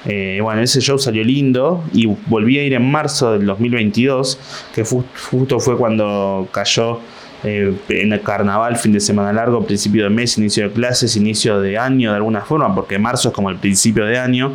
Eh, 0.06 0.40
bueno, 0.42 0.62
ese 0.62 0.82
show 0.82 0.98
salió 0.98 1.24
lindo 1.24 1.84
y 1.94 2.06
volví 2.06 2.58
a 2.58 2.64
ir 2.64 2.74
en 2.74 2.90
marzo 2.90 3.34
del 3.34 3.46
2022, 3.46 4.40
que 4.74 4.84
justo 4.84 5.60
fue 5.60 5.78
cuando 5.78 6.48
cayó 6.52 7.00
eh, 7.44 7.74
en 7.90 8.14
el 8.14 8.22
carnaval, 8.22 8.76
fin 8.76 8.94
de 8.94 9.00
semana 9.00 9.34
largo, 9.34 9.66
principio 9.66 10.04
de 10.04 10.10
mes, 10.10 10.38
inicio 10.38 10.68
de 10.68 10.74
clases, 10.74 11.16
inicio 11.16 11.60
de 11.60 11.78
año 11.78 12.12
de 12.12 12.18
alguna 12.18 12.42
forma, 12.42 12.74
porque 12.76 13.00
marzo 13.00 13.30
es 13.30 13.34
como 13.34 13.50
el 13.50 13.58
principio 13.58 14.06
de 14.06 14.20
año. 14.20 14.54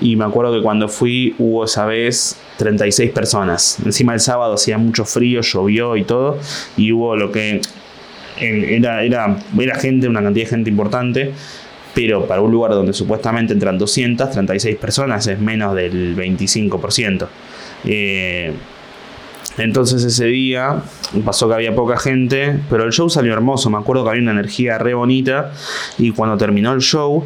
Y 0.00 0.16
me 0.16 0.24
acuerdo 0.24 0.52
que 0.52 0.62
cuando 0.62 0.88
fui 0.88 1.34
hubo 1.38 1.64
esa 1.64 1.84
vez 1.86 2.36
36 2.58 3.10
personas. 3.10 3.78
Encima 3.84 4.14
el 4.14 4.20
sábado 4.20 4.54
hacía 4.54 4.78
mucho 4.78 5.04
frío, 5.04 5.40
llovió 5.40 5.96
y 5.96 6.04
todo, 6.04 6.38
y 6.76 6.92
hubo 6.92 7.16
lo 7.16 7.32
que 7.32 7.60
era, 8.40 9.02
era, 9.02 9.36
era 9.58 9.74
gente, 9.76 10.08
una 10.08 10.22
cantidad 10.22 10.44
de 10.44 10.50
gente 10.50 10.70
importante, 10.70 11.32
pero 11.94 12.26
para 12.26 12.40
un 12.40 12.52
lugar 12.52 12.72
donde 12.72 12.92
supuestamente 12.92 13.52
entran 13.52 13.78
200, 13.78 14.30
36 14.30 14.76
personas 14.76 15.26
es 15.26 15.40
menos 15.40 15.74
del 15.74 16.16
25%. 16.16 17.26
Eh, 17.84 18.52
entonces 19.58 20.04
ese 20.04 20.26
día 20.26 20.82
pasó 21.24 21.48
que 21.48 21.54
había 21.54 21.74
poca 21.74 21.98
gente, 21.98 22.60
pero 22.70 22.84
el 22.84 22.92
show 22.92 23.10
salió 23.10 23.32
hermoso, 23.32 23.70
me 23.70 23.78
acuerdo 23.78 24.04
que 24.04 24.10
había 24.10 24.22
una 24.22 24.32
energía 24.32 24.78
re 24.78 24.94
bonita 24.94 25.52
y 25.98 26.12
cuando 26.12 26.36
terminó 26.36 26.72
el 26.72 26.80
show 26.80 27.24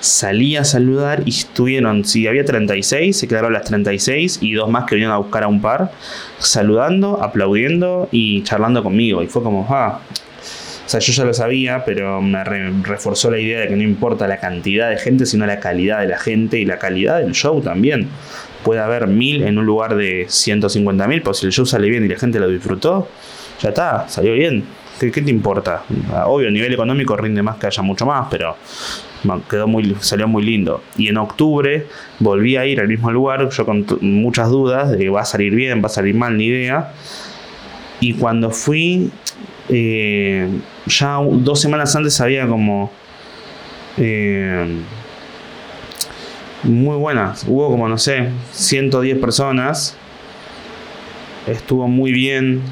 salí 0.00 0.56
a 0.56 0.64
saludar 0.64 1.22
y 1.26 1.30
estuvieron, 1.30 2.04
si 2.04 2.26
había 2.26 2.44
36, 2.44 3.16
se 3.16 3.28
quedaron 3.28 3.52
las 3.52 3.64
36 3.64 4.38
y 4.42 4.52
dos 4.52 4.70
más 4.70 4.84
que 4.84 4.94
vinieron 4.94 5.14
a 5.14 5.18
buscar 5.18 5.44
a 5.44 5.48
un 5.48 5.60
par, 5.60 5.92
saludando, 6.38 7.22
aplaudiendo 7.22 8.08
y 8.12 8.42
charlando 8.42 8.82
conmigo. 8.82 9.22
Y 9.22 9.26
fue 9.26 9.42
como, 9.42 9.66
ah, 9.68 10.00
o 10.88 10.90
sea, 10.90 11.00
yo 11.00 11.12
ya 11.12 11.24
lo 11.26 11.34
sabía, 11.34 11.84
pero 11.84 12.22
me 12.22 12.42
reforzó 12.82 13.30
la 13.30 13.38
idea 13.38 13.60
de 13.60 13.68
que 13.68 13.76
no 13.76 13.82
importa 13.82 14.26
la 14.26 14.40
cantidad 14.40 14.88
de 14.88 14.96
gente, 14.96 15.26
sino 15.26 15.44
la 15.44 15.60
calidad 15.60 16.00
de 16.00 16.08
la 16.08 16.18
gente 16.18 16.58
y 16.58 16.64
la 16.64 16.78
calidad 16.78 17.18
del 17.18 17.32
show 17.32 17.60
también. 17.60 18.08
Puede 18.64 18.80
haber 18.80 19.06
mil 19.06 19.42
en 19.42 19.58
un 19.58 19.66
lugar 19.66 19.96
de 19.96 20.24
150 20.30 21.06
mil, 21.06 21.20
pero 21.20 21.34
si 21.34 21.44
el 21.44 21.52
show 21.52 21.66
sale 21.66 21.90
bien 21.90 22.06
y 22.06 22.08
la 22.08 22.16
gente 22.16 22.40
lo 22.40 22.48
disfrutó, 22.48 23.06
ya 23.60 23.68
está, 23.68 24.08
salió 24.08 24.32
bien. 24.32 24.64
¿Qué, 24.98 25.10
te 25.10 25.30
importa? 25.30 25.82
Obvio, 26.24 26.48
a 26.48 26.50
nivel 26.50 26.72
económico 26.72 27.18
rinde 27.18 27.42
más 27.42 27.58
que 27.58 27.66
haya 27.66 27.82
mucho 27.82 28.06
más, 28.06 28.26
pero 28.30 28.56
quedó 29.50 29.66
muy, 29.66 29.94
salió 30.00 30.26
muy 30.26 30.42
lindo. 30.42 30.82
Y 30.96 31.08
en 31.08 31.18
octubre 31.18 31.86
volví 32.18 32.56
a 32.56 32.64
ir 32.64 32.80
al 32.80 32.88
mismo 32.88 33.10
lugar, 33.12 33.46
yo 33.50 33.66
con 33.66 33.84
muchas 34.00 34.48
dudas 34.48 34.92
de 34.92 34.96
que 34.96 35.10
va 35.10 35.20
a 35.20 35.26
salir 35.26 35.54
bien, 35.54 35.82
va 35.82 35.88
a 35.88 35.90
salir 35.90 36.14
mal, 36.14 36.34
ni 36.38 36.46
idea. 36.46 36.92
Y 38.00 38.14
cuando 38.14 38.50
fui, 38.50 39.10
eh, 39.68 40.48
ya 40.86 41.18
dos 41.22 41.60
semanas 41.60 41.94
antes 41.96 42.20
había 42.20 42.46
como... 42.46 42.90
Eh, 43.96 44.82
muy 46.62 46.96
buenas. 46.96 47.44
Hubo 47.46 47.70
como, 47.70 47.88
no 47.88 47.98
sé, 47.98 48.30
110 48.52 49.18
personas. 49.18 49.96
Estuvo 51.46 51.88
muy 51.88 52.12
bien. 52.12 52.62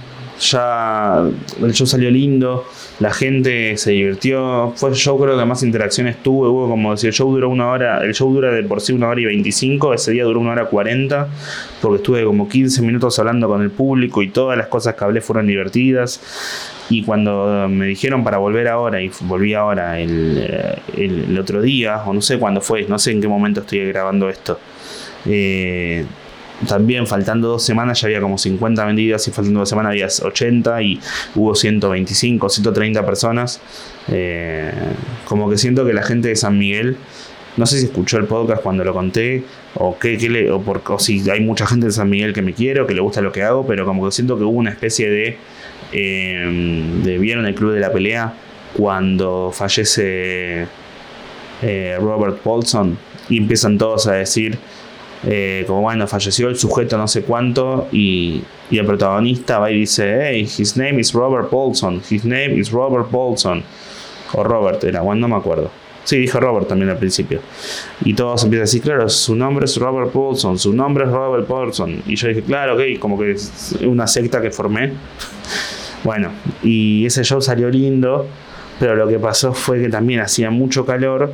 Ya 0.40 1.24
el 1.62 1.72
show 1.72 1.86
salió 1.86 2.10
lindo. 2.10 2.66
La 3.00 3.12
gente 3.12 3.76
se 3.76 3.92
divirtió. 3.92 4.72
Fue 4.76 4.90
el 4.90 4.96
show 4.96 5.18
creo 5.18 5.38
que 5.38 5.44
más 5.44 5.62
interacciones 5.62 6.22
tuvo. 6.22 6.50
Hubo 6.50 6.68
como 6.68 6.96
si 6.96 7.06
el 7.06 7.12
show 7.12 7.32
duró 7.32 7.48
una 7.48 7.70
hora. 7.70 8.02
El 8.02 8.12
show 8.12 8.32
dura 8.32 8.52
de 8.52 8.62
por 8.64 8.80
sí 8.80 8.92
una 8.92 9.08
hora 9.08 9.20
y 9.20 9.24
25. 9.26 9.94
Ese 9.94 10.12
día 10.12 10.24
duró 10.24 10.40
una 10.40 10.52
hora 10.52 10.66
40. 10.66 11.28
Porque 11.80 11.96
estuve 11.96 12.24
como 12.24 12.48
15 12.48 12.82
minutos 12.82 13.18
hablando 13.18 13.48
con 13.48 13.62
el 13.62 13.70
público 13.70 14.22
y 14.22 14.28
todas 14.28 14.58
las 14.58 14.66
cosas 14.66 14.94
que 14.94 15.04
hablé 15.04 15.20
fueron 15.20 15.46
divertidas. 15.46 16.20
Y 16.88 17.02
cuando 17.02 17.66
me 17.68 17.86
dijeron 17.86 18.22
para 18.22 18.38
volver 18.38 18.68
ahora, 18.68 19.02
y 19.02 19.10
volví 19.22 19.54
ahora 19.54 19.98
el, 19.98 20.78
el, 20.96 21.38
otro 21.38 21.60
día, 21.60 22.02
o 22.04 22.14
no 22.14 22.22
sé 22.22 22.38
cuándo 22.38 22.60
fue, 22.60 22.84
no 22.88 22.98
sé 22.98 23.12
en 23.12 23.20
qué 23.20 23.28
momento 23.28 23.60
estoy 23.60 23.86
grabando 23.86 24.28
esto. 24.28 24.58
Eh, 25.26 26.04
también 26.66 27.06
faltando 27.06 27.48
dos 27.48 27.64
semanas 27.64 28.00
ya 28.00 28.06
había 28.06 28.20
como 28.20 28.38
50 28.38 28.84
vendidas 28.86 29.28
y 29.28 29.30
faltando 29.30 29.60
dos 29.60 29.68
semanas 29.68 29.90
había 29.90 30.06
80 30.06 30.82
y 30.82 31.00
hubo 31.34 31.54
125, 31.54 32.48
130 32.48 33.04
personas. 33.04 33.60
Eh, 34.08 34.72
como 35.26 35.50
que 35.50 35.58
siento 35.58 35.84
que 35.84 35.92
la 35.92 36.02
gente 36.02 36.28
de 36.28 36.36
San 36.36 36.56
Miguel, 36.56 36.96
no 37.56 37.66
sé 37.66 37.78
si 37.78 37.86
escuchó 37.86 38.16
el 38.18 38.24
podcast 38.24 38.62
cuando 38.62 38.84
lo 38.84 38.94
conté 38.94 39.44
o, 39.74 39.98
qué, 39.98 40.16
le, 40.16 40.50
o, 40.50 40.62
por, 40.62 40.82
o 40.88 40.98
si 40.98 41.28
hay 41.28 41.40
mucha 41.40 41.66
gente 41.66 41.86
de 41.86 41.92
San 41.92 42.08
Miguel 42.08 42.32
que 42.32 42.42
me 42.42 42.54
quiere 42.54 42.80
o 42.80 42.86
que 42.86 42.94
le 42.94 43.00
gusta 43.00 43.20
lo 43.20 43.32
que 43.32 43.42
hago, 43.42 43.66
pero 43.66 43.84
como 43.84 44.04
que 44.04 44.12
siento 44.12 44.38
que 44.38 44.44
hubo 44.44 44.58
una 44.58 44.70
especie 44.70 45.10
de 45.10 45.36
eh, 45.92 47.18
vieron 47.20 47.46
el 47.46 47.54
club 47.54 47.72
de 47.72 47.80
la 47.80 47.92
pelea 47.92 48.32
cuando 48.74 49.50
fallece 49.52 50.66
eh, 51.62 51.96
Robert 52.00 52.38
Paulson 52.38 52.98
y 53.28 53.38
empiezan 53.38 53.78
todos 53.78 54.06
a 54.06 54.14
decir 54.14 54.58
eh, 55.26 55.64
como 55.66 55.80
bueno 55.82 56.06
falleció 56.06 56.48
el 56.48 56.56
sujeto 56.56 56.98
no 56.98 57.08
sé 57.08 57.22
cuánto 57.22 57.88
y, 57.90 58.42
y, 58.70 58.78
el 58.78 58.84
protagonista 58.84 59.58
va 59.58 59.70
y 59.70 59.80
dice 59.80 60.18
hey 60.20 60.42
his 60.42 60.76
name 60.76 61.00
is 61.00 61.12
Robert 61.12 61.48
Paulson 61.48 62.02
his 62.10 62.24
name 62.24 62.58
is 62.58 62.70
Robert 62.70 63.08
Paulson 63.08 63.62
o 64.34 64.44
Robert 64.44 64.84
era 64.84 65.00
bueno 65.00 65.22
no 65.22 65.28
me 65.28 65.36
acuerdo 65.36 65.70
Sí, 66.06 66.18
dijo 66.18 66.38
Robert 66.38 66.68
también 66.68 66.90
al 66.90 66.98
principio. 66.98 67.40
Y 68.04 68.14
todos 68.14 68.44
empiezan 68.44 68.62
a 68.62 68.66
decir, 68.66 68.80
claro, 68.80 69.08
su 69.08 69.34
nombre 69.34 69.64
es 69.64 69.76
Robert 69.76 70.12
Paulson, 70.12 70.56
su 70.56 70.72
nombre 70.72 71.04
es 71.04 71.10
Robert 71.10 71.48
Paulson. 71.48 72.00
Y 72.06 72.14
yo 72.14 72.28
dije, 72.28 72.42
claro, 72.42 72.76
ok, 72.76 73.00
como 73.00 73.18
que 73.18 73.32
es 73.32 73.74
una 73.84 74.06
secta 74.06 74.40
que 74.40 74.52
formé. 74.52 74.92
Bueno, 76.06 76.30
y 76.62 77.04
ese 77.04 77.24
show 77.24 77.40
salió 77.40 77.68
lindo, 77.68 78.28
pero 78.78 78.94
lo 78.94 79.08
que 79.08 79.18
pasó 79.18 79.52
fue 79.52 79.82
que 79.82 79.88
también 79.88 80.20
hacía 80.20 80.50
mucho 80.50 80.86
calor 80.86 81.32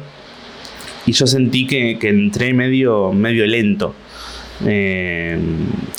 y 1.05 1.13
yo 1.13 1.27
sentí 1.27 1.67
que, 1.67 1.99
entré 2.01 2.55
medio, 2.55 3.13
medio 3.13 3.45
lento. 3.45 3.95
Eh, 4.65 5.39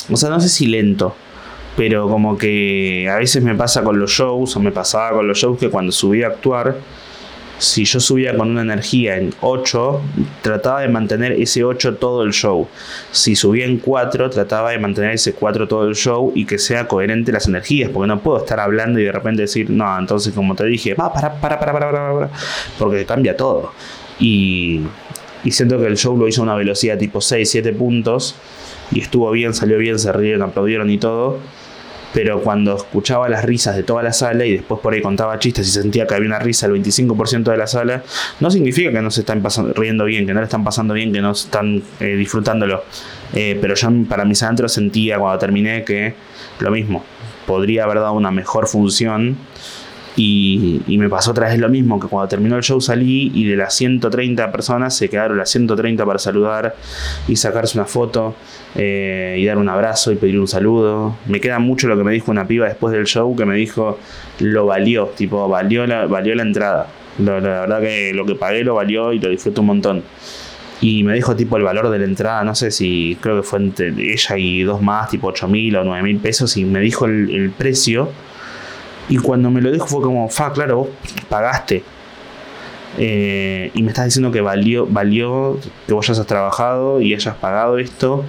o 0.09 0.17
sea, 0.17 0.31
no 0.31 0.39
sé 0.39 0.49
si 0.49 0.65
lento, 0.65 1.15
pero 1.77 2.09
como 2.09 2.35
que 2.35 3.07
a 3.11 3.17
veces 3.17 3.43
me 3.43 3.53
pasa 3.53 3.83
con 3.83 3.99
los 3.99 4.09
shows, 4.09 4.55
o 4.55 4.59
me 4.59 4.71
pasaba 4.71 5.17
con 5.17 5.27
los 5.27 5.37
shows 5.37 5.59
que 5.59 5.69
cuando 5.69 5.91
subí 5.91 6.23
a 6.23 6.29
actuar, 6.29 6.75
si 7.63 7.85
yo 7.85 7.99
subía 8.01 8.35
con 8.35 8.51
una 8.51 8.61
energía 8.61 9.15
en 9.15 9.33
8, 9.39 10.01
trataba 10.41 10.81
de 10.81 10.89
mantener 10.89 11.31
ese 11.31 11.63
8 11.63 11.95
todo 11.95 12.23
el 12.23 12.33
show. 12.33 12.67
Si 13.11 13.35
subía 13.35 13.65
en 13.65 13.77
4, 13.77 14.29
trataba 14.29 14.71
de 14.71 14.79
mantener 14.79 15.11
ese 15.11 15.33
4 15.33 15.67
todo 15.67 15.87
el 15.87 15.95
show 15.95 16.33
y 16.35 16.45
que 16.45 16.57
sea 16.57 16.87
coherente 16.87 17.31
las 17.31 17.47
energías, 17.47 17.89
porque 17.89 18.07
no 18.07 18.19
puedo 18.19 18.39
estar 18.39 18.59
hablando 18.59 18.99
y 18.99 19.05
de 19.05 19.11
repente 19.13 19.43
decir, 19.43 19.69
no, 19.69 19.97
entonces 19.97 20.33
como 20.33 20.55
te 20.55 20.65
dije, 20.65 20.93
va, 20.93 21.13
para, 21.13 21.39
para, 21.39 21.57
para, 21.57 21.71
para, 21.71 21.91
para, 21.91 22.13
para, 22.13 22.29
porque 22.77 23.05
cambia 23.05 23.37
todo. 23.37 23.71
Y, 24.19 24.81
y 25.45 25.51
siento 25.51 25.79
que 25.79 25.87
el 25.87 25.97
show 25.97 26.17
lo 26.17 26.27
hizo 26.27 26.41
a 26.41 26.43
una 26.43 26.55
velocidad 26.55 26.97
tipo 26.97 27.21
6, 27.21 27.49
7 27.49 27.71
puntos 27.71 28.35
y 28.91 28.99
estuvo 28.99 29.31
bien, 29.31 29.53
salió 29.53 29.77
bien, 29.77 29.99
se 29.99 30.11
rieron, 30.11 30.41
aplaudieron 30.41 30.89
y 30.89 30.97
todo 30.97 31.39
pero 32.13 32.41
cuando 32.41 32.77
escuchaba 32.77 33.27
las 33.27 33.43
risas 33.43 33.75
de 33.75 33.83
toda 33.83 34.03
la 34.03 34.13
sala 34.13 34.45
y 34.45 34.53
después 34.53 34.79
por 34.81 34.93
ahí 34.93 35.01
contaba 35.01 35.37
chistes 35.39 35.67
y 35.67 35.71
sentía 35.71 36.05
que 36.05 36.13
había 36.13 36.27
una 36.27 36.39
risa 36.39 36.67
el 36.67 36.73
25% 36.73 37.43
de 37.43 37.57
la 37.57 37.67
sala, 37.67 38.03
no 38.39 38.51
significa 38.51 38.91
que 38.91 39.01
no 39.01 39.09
se 39.09 39.21
están 39.21 39.41
pasando, 39.41 39.73
riendo 39.73 40.05
bien, 40.05 40.25
que 40.25 40.33
no 40.33 40.39
le 40.39 40.45
están 40.45 40.63
pasando 40.63 40.93
bien, 40.93 41.11
que 41.11 41.21
no 41.21 41.31
están 41.31 41.81
eh, 41.99 42.15
disfrutándolo. 42.15 42.83
Eh, 43.33 43.57
pero 43.59 43.73
yo 43.73 43.89
para 44.07 44.25
mis 44.25 44.43
adentros 44.43 44.73
sentía 44.73 45.17
cuando 45.17 45.39
terminé 45.39 45.83
que 45.83 46.13
lo 46.59 46.69
mismo, 46.69 47.03
podría 47.47 47.85
haber 47.85 47.99
dado 47.99 48.13
una 48.13 48.31
mejor 48.31 48.67
función 48.67 49.37
y, 50.15 50.81
me 50.97 51.09
pasó 51.09 51.31
otra 51.31 51.49
vez 51.49 51.57
lo 51.57 51.69
mismo, 51.69 51.99
que 51.99 52.07
cuando 52.07 52.27
terminó 52.27 52.55
el 52.55 52.63
show 52.63 52.79
salí 52.79 53.31
y 53.33 53.45
de 53.45 53.55
las 53.55 53.73
130 53.73 54.51
personas 54.51 54.95
se 54.95 55.09
quedaron 55.09 55.37
las 55.37 55.49
130 55.49 56.05
para 56.05 56.19
saludar 56.19 56.75
y 57.27 57.35
sacarse 57.35 57.77
una 57.77 57.87
foto 57.87 58.35
eh, 58.75 59.37
y 59.39 59.45
dar 59.45 59.57
un 59.57 59.69
abrazo 59.69 60.11
y 60.11 60.15
pedir 60.15 60.39
un 60.39 60.47
saludo. 60.47 61.15
Me 61.25 61.41
queda 61.41 61.57
mucho 61.59 61.87
lo 61.87 61.97
que 61.97 62.03
me 62.03 62.11
dijo 62.13 62.31
una 62.31 62.45
piba 62.45 62.67
después 62.67 62.93
del 62.93 63.05
show 63.05 63.35
que 63.35 63.45
me 63.45 63.55
dijo 63.55 63.97
lo 64.39 64.67
valió, 64.67 65.07
tipo, 65.07 65.47
valió 65.49 65.87
la, 65.87 66.05
valió 66.05 66.35
la 66.35 66.43
entrada. 66.43 66.87
La, 67.17 67.39
verdad 67.39 67.81
que 67.81 68.11
lo 68.13 68.25
que 68.25 68.35
pagué 68.35 68.63
lo 68.63 68.75
valió 68.75 69.13
y 69.13 69.19
lo 69.19 69.29
disfruto 69.29 69.61
un 69.61 69.67
montón. 69.67 70.03
Y 70.81 71.03
me 71.03 71.13
dijo 71.13 71.35
tipo 71.35 71.57
el 71.57 71.63
valor 71.63 71.89
de 71.89 71.97
la 71.97 72.05
entrada, 72.05 72.43
no 72.43 72.55
sé 72.55 72.69
si 72.69 73.17
creo 73.21 73.37
que 73.37 73.43
fue 73.43 73.59
entre 73.59 73.87
ella 73.87 74.37
y 74.37 74.63
dos 74.63 74.81
más, 74.81 75.09
tipo 75.09 75.27
8 75.27 75.47
mil 75.47 75.75
o 75.77 75.83
9 75.83 76.03
mil 76.03 76.17
pesos, 76.17 76.57
y 76.57 76.65
me 76.65 76.81
dijo 76.81 77.05
el 77.05 77.53
precio 77.57 78.09
y 79.09 79.17
cuando 79.17 79.51
me 79.51 79.61
lo 79.61 79.71
dijo 79.71 79.87
fue 79.87 80.01
como, 80.01 80.29
fa, 80.29 80.51
claro, 80.53 80.77
vos 80.77 80.89
pagaste. 81.29 81.83
Eh, 82.97 83.71
y 83.73 83.81
me 83.81 83.89
estás 83.89 84.05
diciendo 84.05 84.31
que 84.31 84.41
valió, 84.41 84.85
valió 84.85 85.59
que 85.87 85.93
vos 85.93 86.09
hayas 86.09 86.25
trabajado 86.27 87.01
y 87.01 87.13
hayas 87.13 87.35
pagado 87.35 87.77
esto. 87.77 88.23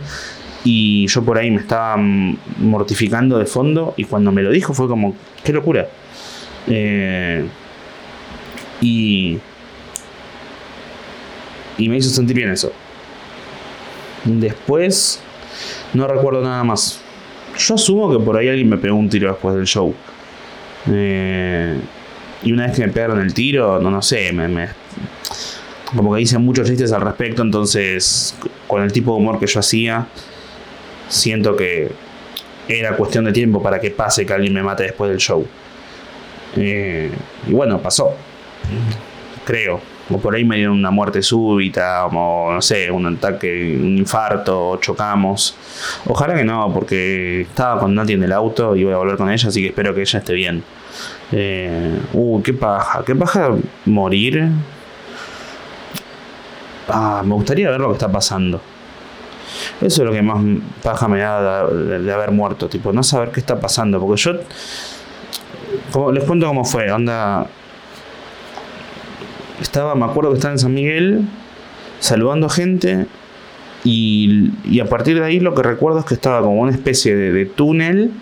Y 0.64 1.06
yo 1.08 1.22
por 1.22 1.36
ahí 1.36 1.50
me 1.50 1.60
estaba 1.60 1.96
mortificando 1.96 3.38
de 3.38 3.46
fondo. 3.46 3.94
Y 3.96 4.04
cuando 4.04 4.32
me 4.32 4.42
lo 4.42 4.50
dijo 4.50 4.72
fue 4.72 4.88
como, 4.88 5.14
qué 5.44 5.52
locura. 5.52 5.86
Eh, 6.66 7.46
y, 8.80 9.38
y 11.78 11.88
me 11.88 11.98
hizo 11.98 12.10
sentir 12.10 12.36
bien 12.36 12.50
eso. 12.50 12.72
Después, 14.24 15.20
no 15.92 16.06
recuerdo 16.08 16.42
nada 16.42 16.64
más. 16.64 17.00
Yo 17.58 17.74
asumo 17.74 18.10
que 18.10 18.24
por 18.24 18.36
ahí 18.36 18.48
alguien 18.48 18.68
me 18.68 18.78
pegó 18.78 18.96
un 18.96 19.08
tiro 19.08 19.28
después 19.28 19.54
del 19.54 19.66
show. 19.66 19.94
Eh, 20.90 21.78
y 22.42 22.52
una 22.52 22.66
vez 22.66 22.76
que 22.76 22.86
me 22.86 22.92
pegaron 22.92 23.20
el 23.20 23.32
tiro, 23.32 23.78
no, 23.80 23.90
no 23.90 24.02
sé, 24.02 24.32
me, 24.32 24.68
como 25.94 26.14
que 26.14 26.20
hice 26.20 26.38
muchos 26.38 26.68
chistes 26.68 26.92
al 26.92 27.00
respecto, 27.00 27.42
entonces 27.42 28.36
con 28.66 28.82
el 28.82 28.92
tipo 28.92 29.12
de 29.12 29.18
humor 29.18 29.38
que 29.38 29.46
yo 29.46 29.60
hacía, 29.60 30.06
siento 31.08 31.56
que 31.56 31.92
era 32.68 32.96
cuestión 32.96 33.24
de 33.24 33.32
tiempo 33.32 33.62
para 33.62 33.80
que 33.80 33.90
pase 33.90 34.26
que 34.26 34.32
alguien 34.32 34.52
me 34.54 34.62
mate 34.62 34.84
después 34.84 35.10
del 35.10 35.18
show. 35.18 35.46
Eh, 36.56 37.10
y 37.46 37.52
bueno, 37.52 37.80
pasó. 37.80 38.14
Creo. 39.44 39.80
O 40.10 40.18
por 40.18 40.34
ahí 40.34 40.44
me 40.44 40.56
dieron 40.56 40.76
una 40.76 40.90
muerte 40.90 41.22
súbita, 41.22 42.06
o 42.06 42.52
no 42.52 42.60
sé, 42.60 42.90
un 42.90 43.06
ataque, 43.06 43.78
un 43.80 43.98
infarto, 43.98 44.70
o 44.70 44.76
chocamos. 44.76 45.56
Ojalá 46.06 46.34
que 46.34 46.44
no, 46.44 46.70
porque 46.72 47.42
estaba 47.42 47.80
con 47.80 47.94
Nati 47.94 48.12
en 48.12 48.22
el 48.22 48.32
auto 48.32 48.76
y 48.76 48.84
voy 48.84 48.92
a 48.92 48.98
volver 48.98 49.16
con 49.16 49.30
ella, 49.30 49.48
así 49.48 49.62
que 49.62 49.68
espero 49.68 49.94
que 49.94 50.02
ella 50.02 50.18
esté 50.18 50.34
bien. 50.34 50.62
Eh, 51.32 51.98
uh, 52.12 52.42
qué 52.42 52.52
paja, 52.52 53.02
qué 53.04 53.14
paja 53.14 53.50
morir. 53.86 54.50
Ah, 56.88 57.22
me 57.24 57.34
gustaría 57.34 57.70
ver 57.70 57.80
lo 57.80 57.88
que 57.88 57.94
está 57.94 58.12
pasando. 58.12 58.60
Eso 59.80 60.02
es 60.02 60.06
lo 60.06 60.12
que 60.12 60.22
más 60.22 60.42
paja 60.82 61.08
me 61.08 61.20
da 61.20 61.66
de, 61.66 62.12
haber 62.12 62.30
muerto, 62.30 62.68
tipo, 62.68 62.92
no 62.92 63.02
saber 63.02 63.30
qué 63.30 63.40
está 63.40 63.58
pasando, 63.58 64.00
porque 64.00 64.20
yo 64.20 64.32
como, 65.92 66.12
les 66.12 66.24
cuento 66.24 66.46
cómo 66.46 66.64
fue, 66.64 66.90
onda 66.90 67.46
estaba, 69.64 69.94
me 69.94 70.04
acuerdo 70.04 70.30
que 70.30 70.36
estaba 70.36 70.52
en 70.52 70.58
San 70.58 70.74
Miguel 70.74 71.22
saludando 72.00 72.48
gente 72.48 73.06
y, 73.84 74.80
a 74.80 74.86
partir 74.86 75.18
de 75.18 75.24
ahí 75.24 75.40
lo 75.40 75.54
que 75.54 75.62
recuerdo 75.62 75.98
es 75.98 76.04
que 76.06 76.14
estaba 76.14 76.40
como 76.40 76.60
una 76.60 76.72
especie 76.72 77.14
de, 77.14 77.44
túnel 77.46 78.12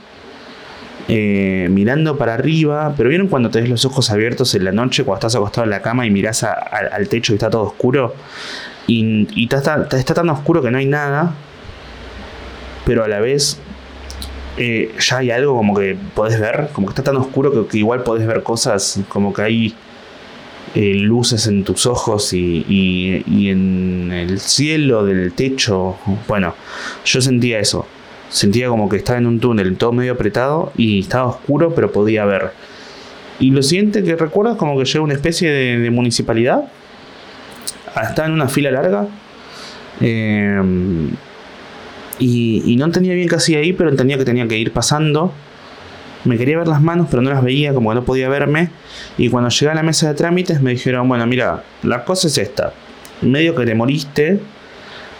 eh, 1.08 1.68
mirando 1.70 2.18
para 2.18 2.34
arriba, 2.34 2.94
pero 2.96 3.08
vieron 3.08 3.28
cuando 3.28 3.50
tenés 3.50 3.68
los 3.70 3.84
ojos 3.84 4.10
abiertos 4.10 4.54
en 4.54 4.64
la 4.64 4.72
noche, 4.72 5.04
cuando 5.04 5.18
estás 5.18 5.36
acostado 5.36 5.64
en 5.64 5.70
la 5.70 5.82
cama 5.82 6.06
y 6.06 6.10
mirás 6.10 6.42
al 6.42 7.08
techo 7.08 7.32
y 7.32 7.36
está 7.36 7.50
todo 7.50 7.62
oscuro, 7.62 8.14
y, 8.86 9.48
está, 9.52 9.88
tan 9.88 10.30
oscuro 10.30 10.62
que 10.62 10.70
no 10.70 10.78
hay 10.78 10.86
nada, 10.86 11.32
pero 12.84 13.04
a 13.04 13.08
la 13.08 13.20
vez 13.20 13.60
eh, 14.56 14.94
ya 14.98 15.18
hay 15.18 15.30
algo 15.30 15.54
como 15.54 15.74
que 15.74 15.96
podés 16.14 16.40
ver, 16.40 16.70
como 16.72 16.88
que 16.88 16.90
está 16.90 17.04
tan 17.04 17.16
oscuro 17.16 17.68
que, 17.68 17.78
igual 17.78 18.02
podés 18.02 18.26
ver 18.26 18.42
cosas, 18.42 19.00
como 19.08 19.32
que 19.32 19.42
hay 19.42 19.74
eh, 20.74 20.94
luces 20.94 21.46
en 21.46 21.64
tus 21.64 21.86
ojos 21.86 22.32
y, 22.32 22.64
y, 22.68 23.48
en 23.48 24.10
el 24.10 24.40
cielo 24.40 25.04
del 25.04 25.32
techo. 25.32 25.96
Bueno, 26.26 26.54
yo 27.04 27.20
sentía 27.20 27.58
eso. 27.58 27.86
Sentía 28.30 28.68
como 28.68 28.88
que 28.88 28.96
estaba 28.96 29.18
en 29.18 29.26
un 29.26 29.38
túnel 29.38 29.76
todo 29.76 29.92
medio 29.92 30.12
apretado 30.12 30.72
y 30.76 31.00
estaba 31.00 31.26
oscuro, 31.26 31.74
pero 31.74 31.92
podía 31.92 32.24
ver. 32.24 32.52
Y 33.38 33.50
lo 33.50 33.62
siguiente 33.62 34.02
que 34.02 34.16
recuerdo 34.16 34.52
es 34.52 34.58
como 34.58 34.78
que 34.78 34.84
llega 34.84 35.00
una 35.00 35.14
especie 35.14 35.50
de, 35.50 35.90
municipalidad. 35.90 36.64
Estaba 38.00 38.28
en 38.28 38.34
una 38.34 38.48
fila 38.48 38.70
larga. 38.70 39.08
Em, 40.00 41.10
y, 42.18 42.76
no 42.78 42.86
entendía 42.86 43.14
bien 43.14 43.28
qué 43.28 43.34
hacía 43.34 43.58
ahí, 43.58 43.72
pero 43.72 43.90
entendía 43.90 44.16
que 44.16 44.24
tenía 44.24 44.48
que 44.48 44.56
ir 44.56 44.72
pasando. 44.72 45.32
Me 46.24 46.38
quería 46.38 46.58
ver 46.58 46.68
las 46.68 46.80
manos, 46.80 47.08
pero 47.10 47.22
no 47.22 47.30
las 47.30 47.42
veía, 47.42 47.74
como 47.74 47.90
que 47.90 47.96
no 47.96 48.04
podía 48.04 48.28
verme. 48.28 48.70
Y 49.18 49.28
cuando 49.28 49.50
llegué 49.50 49.70
a 49.70 49.74
la 49.74 49.82
mesa 49.82 50.08
de 50.08 50.14
trámites 50.14 50.60
me 50.60 50.70
dijeron, 50.70 51.08
bueno, 51.08 51.26
mira, 51.26 51.64
la 51.82 52.04
cosa 52.04 52.28
es 52.28 52.38
esta. 52.38 52.72
Medio 53.22 53.54
que 53.54 53.64
te 53.64 53.74
moriste, 53.74 54.40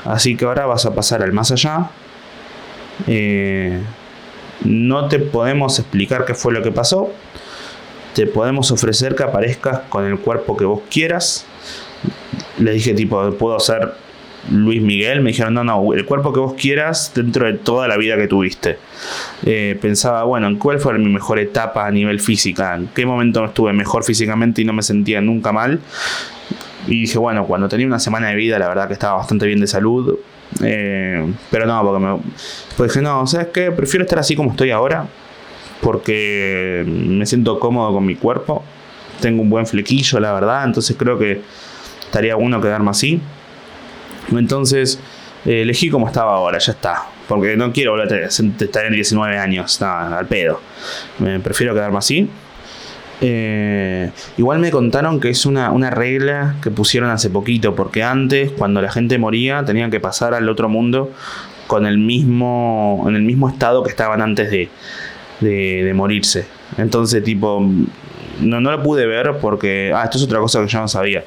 así 0.04 0.37
que 0.37 0.44
ahora 0.44 0.66
vas 0.66 0.87
a 0.87 0.94
pasar 0.94 1.23
al 1.23 1.32
más 1.32 1.50
allá. 1.50 1.90
Eh, 3.06 3.80
no 4.64 5.09
te 5.09 5.18
podemos 5.18 5.78
explicar 5.78 6.25
qué 6.25 6.35
fue 6.35 6.52
lo 6.52 6.62
que 6.62 6.71
pasó, 6.71 7.11
te 8.14 8.26
podemos 8.26 8.71
ofrecer 8.71 9.14
que 9.14 9.23
aparezcas 9.23 9.80
con 9.88 10.04
el 10.04 10.18
cuerpo 10.18 10.56
que 10.56 10.64
vos 10.64 10.82
quieras. 10.90 11.47
Le 12.59 12.73
dije 12.73 12.94
tipo, 12.94 13.32
puedo 13.32 13.59
ser 13.59 13.94
Luis 14.50 14.82
Miguel. 14.82 15.21
Me 15.21 15.30
dijeron, 15.30 15.54
no, 15.54 15.64
no, 15.64 15.94
el 15.94 16.04
cuerpo 16.04 16.32
que 16.32 16.40
vos 16.40 16.54
quieras 16.54 17.12
dentro 17.14 17.47
de 17.47 17.54
toda 17.54 17.88
la 17.88 17.97
vida 17.97 18.16
que 18.16 18.28
tuviste. 18.28 18.78
Eh, 19.44 19.76
pensaba, 19.80 20.25
bueno, 20.25 20.46
¿en 20.46 20.56
cuál 20.56 20.78
fue 20.78 20.96
mi 20.99 21.11
mejor 21.11 21.38
etapa 21.38 21.87
a 21.87 21.90
nivel 21.90 22.20
física? 22.20 22.76
¿En 22.76 22.88
qué 22.88 23.04
momento 23.06 23.44
estuve 23.44 23.72
mejor 23.72 24.04
físicamente 24.04 24.62
y 24.62 24.64
no 24.64 24.72
me 24.72 24.82
sentía 24.82 25.20
nunca 25.20 25.52
mal? 25.52 25.80
Y 26.87 27.02
dije, 27.02 27.18
bueno, 27.18 27.46
cuando 27.46 27.68
tenía 27.68 27.87
una 27.87 27.99
semana 27.99 28.28
de 28.28 28.37
vida, 28.37 28.58
la 28.58 28.68
verdad 28.68 28.87
que 28.87 28.94
estaba 28.94 29.14
bastante 29.14 29.46
bien 29.46 29.61
de 29.61 29.66
salud. 29.66 30.18
Eh, 30.62 31.32
pero 31.50 31.66
no, 31.66 31.82
porque 31.82 32.04
me. 32.04 32.18
Pues 32.76 32.92
dije, 32.92 33.02
no, 33.02 33.26
¿sabes 33.26 33.49
qué? 33.49 33.70
Prefiero 33.72 34.04
estar 34.04 34.18
así 34.18 34.37
como 34.37 34.50
estoy 34.50 34.70
ahora 34.70 35.06
porque 35.82 36.84
me 36.87 37.26
siento 37.26 37.58
cómodo 37.58 37.92
con 37.92 38.06
mi 38.06 38.14
cuerpo. 38.14 38.64
Tengo 39.20 39.42
un 39.42 39.50
buen 39.50 39.66
flequillo, 39.66 40.20
la 40.20 40.32
verdad, 40.32 40.64
entonces 40.64 40.96
creo 40.96 41.18
que 41.18 41.42
estaría 42.00 42.37
bueno 42.37 42.61
quedarme 42.61 42.90
así. 42.90 43.20
Entonces 44.30 44.99
eh, 45.44 45.62
elegí 45.62 45.90
como 45.90 46.06
estaba 46.06 46.34
ahora, 46.34 46.58
ya 46.58 46.72
está. 46.72 47.06
Porque 47.32 47.56
no 47.56 47.72
quiero 47.72 47.92
volver 47.92 48.24
a 48.24 48.86
en 48.86 48.92
19 48.92 49.38
años, 49.38 49.80
al 49.80 50.26
pedo. 50.26 50.60
Me 51.18 51.40
prefiero 51.40 51.72
quedarme 51.72 51.96
así. 51.96 52.28
Eh, 53.22 54.10
igual 54.36 54.58
me 54.58 54.70
contaron 54.70 55.18
que 55.18 55.30
es 55.30 55.46
una, 55.46 55.70
una, 55.70 55.88
regla 55.88 56.56
que 56.62 56.70
pusieron 56.70 57.08
hace 57.08 57.30
poquito, 57.30 57.74
porque 57.74 58.02
antes, 58.02 58.52
cuando 58.52 58.82
la 58.82 58.92
gente 58.92 59.16
moría, 59.16 59.64
tenían 59.64 59.90
que 59.90 59.98
pasar 59.98 60.34
al 60.34 60.46
otro 60.46 60.68
mundo 60.68 61.10
con 61.68 61.86
el 61.86 61.96
mismo, 61.96 63.02
en 63.08 63.16
el 63.16 63.22
mismo 63.22 63.48
estado 63.48 63.82
que 63.82 63.88
estaban 63.88 64.20
antes 64.20 64.50
de, 64.50 64.68
de, 65.40 65.90
morirse. 65.94 66.44
Entonces, 66.76 67.24
tipo, 67.24 67.66
no, 68.42 68.60
no 68.60 68.70
lo 68.70 68.82
pude 68.82 69.06
ver 69.06 69.38
porque. 69.40 69.90
Ah, 69.96 70.04
esto 70.04 70.18
es 70.18 70.24
otra 70.24 70.38
cosa 70.38 70.60
que 70.60 70.68
yo 70.68 70.80
no 70.80 70.88
sabía. 70.88 71.24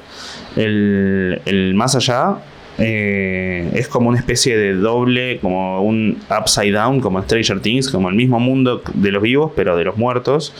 El, 0.54 1.42
el 1.46 1.74
más 1.74 1.96
allá 1.96 2.36
eh, 2.78 3.70
es 3.74 3.88
como 3.88 4.10
una 4.10 4.18
especie 4.18 4.56
de 4.56 4.74
doble, 4.74 5.38
como 5.40 5.82
un 5.82 6.18
upside 6.30 6.72
down, 6.72 7.00
como 7.00 7.22
Stranger 7.22 7.60
Things, 7.60 7.90
como 7.90 8.08
el 8.08 8.14
mismo 8.14 8.38
mundo 8.38 8.82
de 8.94 9.12
los 9.12 9.22
vivos, 9.22 9.52
pero 9.56 9.76
de 9.76 9.84
los 9.84 9.96
muertos, 9.96 10.52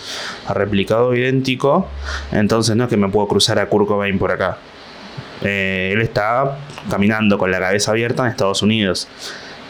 replicado 0.48 1.14
idéntico. 1.14 1.88
Entonces 2.32 2.76
no 2.76 2.84
es 2.84 2.90
que 2.90 2.96
me 2.96 3.08
puedo 3.08 3.28
cruzar 3.28 3.58
a 3.58 3.66
Kurt 3.68 3.86
Cobain 3.86 4.18
por 4.18 4.32
acá. 4.32 4.58
Eh, 5.42 5.90
él 5.92 6.00
está 6.00 6.58
caminando 6.90 7.36
con 7.38 7.50
la 7.50 7.58
cabeza 7.58 7.90
abierta 7.90 8.24
en 8.24 8.30
Estados 8.30 8.62
Unidos. 8.62 9.08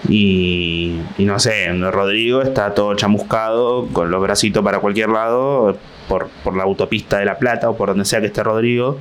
Y, 0.09 1.01
no 1.19 1.39
sé, 1.41 1.73
Rodrigo 1.91 2.43
está 2.43 2.75
todo 2.75 2.95
chamuscado, 2.95 3.89
con 3.93 4.11
los 4.11 4.23
bracitos 4.23 4.63
para 4.63 4.79
cualquier 4.79 5.09
lado, 5.09 5.77
por, 6.07 6.29
la 6.55 6.63
autopista 6.63 7.19
de 7.19 7.25
La 7.25 7.39
Plata 7.39 7.69
o 7.71 7.77
por 7.77 7.89
donde 7.89 8.05
sea 8.05 8.21
que 8.21 8.27
esté 8.27 8.45
Rodrigo. 8.45 8.99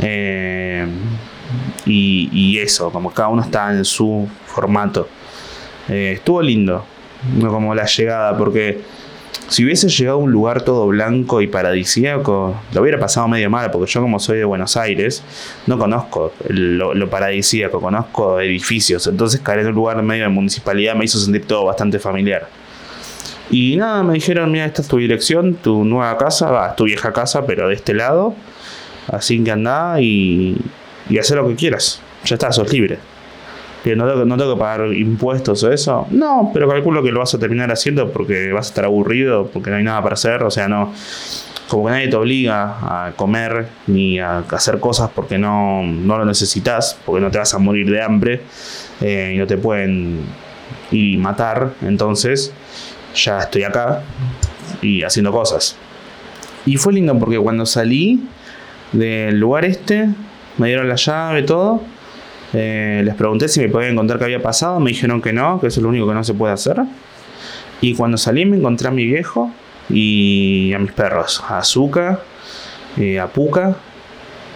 Eh, 0.00 0.86
y, 1.86 2.58
eso, 2.58 2.90
como 2.90 3.12
cada 3.12 3.28
uno 3.28 3.42
está 3.42 3.72
en 3.72 3.84
su 3.84 4.28
formato. 4.46 5.08
Eh, 5.88 6.12
estuvo 6.16 6.42
lindo, 6.42 6.84
como 7.40 7.74
la 7.74 7.86
llegada, 7.86 8.36
porque 8.36 8.80
si 9.50 9.64
hubiese 9.64 9.88
llegado 9.88 10.18
a 10.18 10.20
un 10.20 10.30
lugar 10.30 10.62
todo 10.62 10.86
blanco 10.86 11.40
y 11.40 11.48
paradisíaco, 11.48 12.54
lo 12.72 12.80
hubiera 12.80 13.00
pasado 13.00 13.26
medio 13.26 13.50
mal, 13.50 13.70
porque 13.72 13.90
yo 13.90 14.00
como 14.00 14.20
soy 14.20 14.38
de 14.38 14.44
Buenos 14.44 14.76
Aires, 14.76 15.24
no 15.66 15.76
conozco 15.76 16.32
lo, 16.48 17.10
paradisíaco, 17.10 17.80
conozco 17.80 18.40
edificios, 18.40 19.08
entonces 19.08 19.40
caer 19.40 19.60
en 19.60 19.66
un 19.68 19.74
lugar 19.74 20.00
medio 20.04 20.22
de 20.22 20.28
municipalidad 20.28 20.94
me 20.94 21.04
hizo 21.04 21.18
sentir 21.18 21.46
todo 21.46 21.64
bastante 21.64 21.98
familiar. 21.98 22.48
Y 23.50 23.76
nada, 23.76 24.04
me 24.04 24.14
dijeron, 24.14 24.52
mira, 24.52 24.66
esta 24.66 24.82
es 24.82 24.88
tu 24.88 24.98
dirección, 24.98 25.54
tu 25.54 25.84
nueva 25.84 26.16
casa, 26.16 26.52
va, 26.52 26.76
tu 26.76 26.84
vieja 26.84 27.12
casa, 27.12 27.44
pero 27.44 27.66
de 27.66 27.74
este 27.74 27.92
lado, 27.92 28.36
así 29.08 29.42
que 29.42 29.50
anda 29.50 30.00
y, 30.00 30.56
y 31.08 31.18
haz 31.18 31.30
lo 31.30 31.46
que 31.48 31.54
quieras, 31.54 32.00
ya 32.24 32.34
está, 32.34 32.52
sos 32.52 32.72
libre 32.72 32.98
que 33.82 33.96
no 33.96 34.06
tengo, 34.06 34.24
no 34.24 34.36
tengo 34.36 34.54
que 34.54 34.60
pagar 34.60 34.92
impuestos 34.92 35.62
o 35.62 35.72
eso. 35.72 36.06
No, 36.10 36.50
pero 36.52 36.68
calculo 36.68 37.02
que 37.02 37.10
lo 37.10 37.20
vas 37.20 37.34
a 37.34 37.38
terminar 37.38 37.70
haciendo 37.70 38.12
porque 38.12 38.52
vas 38.52 38.66
a 38.66 38.68
estar 38.70 38.84
aburrido, 38.84 39.46
porque 39.52 39.70
no 39.70 39.76
hay 39.76 39.84
nada 39.84 40.02
para 40.02 40.14
hacer. 40.14 40.42
O 40.42 40.50
sea, 40.50 40.68
no. 40.68 40.92
Como 41.68 41.86
que 41.86 41.92
nadie 41.92 42.08
te 42.08 42.16
obliga 42.16 43.06
a 43.06 43.12
comer 43.12 43.68
ni 43.86 44.18
a 44.18 44.38
hacer 44.38 44.80
cosas 44.80 45.10
porque 45.14 45.38
no, 45.38 45.84
no 45.84 46.18
lo 46.18 46.24
necesitas, 46.24 46.98
porque 47.06 47.20
no 47.20 47.30
te 47.30 47.38
vas 47.38 47.54
a 47.54 47.58
morir 47.58 47.88
de 47.88 48.02
hambre 48.02 48.40
eh, 49.00 49.32
y 49.34 49.38
no 49.38 49.46
te 49.46 49.56
pueden 49.56 50.20
ir 50.90 51.18
matar. 51.18 51.74
Entonces, 51.82 52.52
ya 53.14 53.38
estoy 53.38 53.62
acá 53.62 54.02
y 54.82 55.04
haciendo 55.04 55.30
cosas. 55.30 55.76
Y 56.66 56.76
fue 56.76 56.92
lindo 56.92 57.16
porque 57.18 57.38
cuando 57.38 57.64
salí 57.64 58.20
del 58.92 59.38
lugar 59.38 59.64
este, 59.64 60.08
me 60.60 60.68
dieron 60.68 60.88
la 60.88 60.96
llave, 60.96 61.42
todo 61.42 61.82
eh, 62.52 63.02
les 63.04 63.14
pregunté 63.14 63.48
si 63.48 63.60
me 63.60 63.68
podían 63.68 63.94
contar 63.94 64.18
qué 64.18 64.24
había 64.24 64.42
pasado, 64.42 64.80
me 64.80 64.90
dijeron 64.90 65.22
que 65.22 65.32
no, 65.32 65.60
que 65.60 65.68
eso 65.68 65.80
es 65.80 65.82
lo 65.82 65.88
único 65.88 66.06
que 66.08 66.14
no 66.14 66.24
se 66.24 66.34
puede 66.34 66.52
hacer. 66.52 66.82
Y 67.80 67.94
cuando 67.94 68.18
salí 68.18 68.44
me 68.44 68.56
encontré 68.56 68.88
a 68.88 68.90
mi 68.90 69.04
viejo 69.04 69.50
y 69.88 70.72
a 70.74 70.78
mis 70.78 70.92
perros, 70.92 71.42
a 71.48 71.62
eh, 72.98 73.20
a 73.20 73.26
Puka 73.28 73.76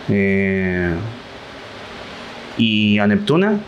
eh, 0.09 0.95
y 2.59 2.99
a 2.99 3.07
Neptuna. 3.07 3.61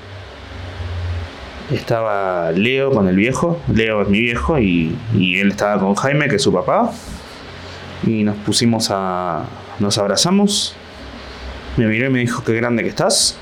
Estaba 1.73 2.53
Leo 2.53 2.93
con 2.93 3.09
el 3.09 3.17
viejo, 3.17 3.61
Leo 3.73 4.03
es 4.03 4.09
mi 4.09 4.21
viejo 4.21 4.59
y 4.59 4.97
él 5.17 5.49
estaba 5.49 5.81
con 5.81 5.95
Jaime, 5.97 6.29
que 6.29 6.37
es 6.37 6.43
su 6.43 6.53
papá. 6.53 6.93
Y 8.07 8.23
nos 8.23 8.37
pusimos 8.37 8.89
a... 8.91 9.45
nos 9.81 9.99
abrazamos. 9.99 10.77
Me 11.77 11.87
miró 11.87 12.07
y 12.07 12.11
me 12.11 12.21
dijo, 12.21 12.43
qué 12.45 12.55
grande 12.55 12.83
que 12.83 12.89
estás. 12.89 13.37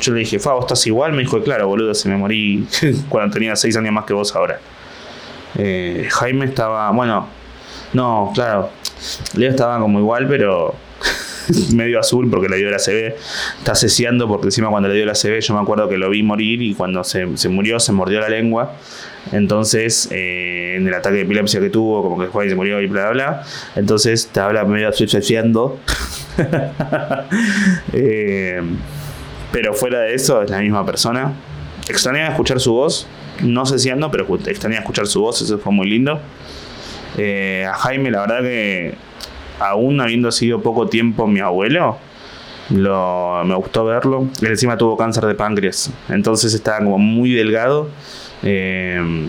Yo 0.00 0.12
le 0.12 0.20
dije, 0.20 0.38
Fa, 0.38 0.58
estás 0.58 0.86
igual. 0.86 1.12
Me 1.12 1.22
dijo, 1.22 1.42
claro, 1.42 1.66
boludo, 1.66 1.94
se 1.94 2.08
me 2.08 2.16
morí 2.16 2.66
cuando 3.08 3.32
tenía 3.32 3.56
6 3.56 3.76
años 3.76 3.92
más 3.92 4.04
que 4.04 4.12
vos 4.12 4.34
ahora. 4.34 4.60
Eh, 5.56 6.08
Jaime 6.10 6.46
estaba, 6.46 6.90
bueno, 6.90 7.28
no, 7.92 8.32
claro. 8.34 8.70
Leo 9.34 9.50
estaba 9.50 9.78
como 9.78 9.98
igual, 9.98 10.26
pero 10.28 10.74
medio 11.74 12.00
azul 12.00 12.28
porque 12.30 12.48
le 12.48 12.56
dio 12.56 12.70
la 12.70 12.78
CB. 12.78 13.14
Está 13.58 13.74
ceseando 13.74 14.28
porque 14.28 14.46
encima 14.46 14.68
cuando 14.68 14.88
le 14.88 14.96
dio 14.96 15.06
la 15.06 15.14
CB 15.14 15.40
yo 15.40 15.54
me 15.54 15.60
acuerdo 15.60 15.88
que 15.88 15.96
lo 15.96 16.10
vi 16.10 16.22
morir 16.22 16.62
y 16.62 16.74
cuando 16.74 17.04
se, 17.04 17.26
murió 17.48 17.80
se 17.80 17.92
mordió 17.92 18.20
la 18.20 18.28
lengua. 18.28 18.72
Entonces, 19.32 20.08
eh, 20.10 20.74
en 20.76 20.86
el 20.86 20.94
ataque 20.94 21.16
de 21.16 21.22
epilepsia 21.22 21.60
que 21.60 21.70
tuvo, 21.70 22.02
como 22.02 22.18
que 22.18 22.46
y 22.46 22.48
se 22.48 22.54
murió 22.54 22.80
y 22.80 22.86
bla 22.86 23.10
bla. 23.10 23.42
Entonces 23.76 24.28
te 24.32 24.40
habla 24.40 24.64
medio 24.64 24.92
ceseando. 24.92 25.78
eh, 27.92 28.62
pero 29.52 29.74
fuera 29.74 30.00
de 30.00 30.14
eso, 30.14 30.42
es 30.42 30.50
la 30.50 30.60
misma 30.60 30.84
persona. 30.84 31.32
Extrañaba 31.88 32.30
escuchar 32.30 32.60
su 32.60 32.72
voz. 32.72 33.06
No 33.42 33.66
sé 33.66 33.78
si 33.78 33.90
ando, 33.90 34.10
pero 34.10 34.26
extrañaba 34.46 34.80
escuchar 34.80 35.06
su 35.06 35.20
voz. 35.20 35.40
Eso 35.42 35.58
fue 35.58 35.72
muy 35.72 35.88
lindo. 35.88 36.20
Eh, 37.16 37.66
a 37.68 37.74
Jaime, 37.74 38.10
la 38.10 38.22
verdad 38.22 38.40
que 38.40 38.94
aún 39.60 40.00
habiendo 40.00 40.32
sido 40.32 40.60
poco 40.62 40.88
tiempo 40.88 41.26
mi 41.26 41.40
abuelo, 41.40 41.98
lo, 42.70 43.42
me 43.44 43.54
gustó 43.54 43.84
verlo. 43.84 44.28
Él 44.40 44.48
encima 44.48 44.76
tuvo 44.76 44.96
cáncer 44.96 45.24
de 45.26 45.34
páncreas. 45.34 45.90
Entonces 46.08 46.54
estaba 46.54 46.78
como 46.78 46.98
muy 46.98 47.32
delgado. 47.32 47.88
Eh, 48.42 49.28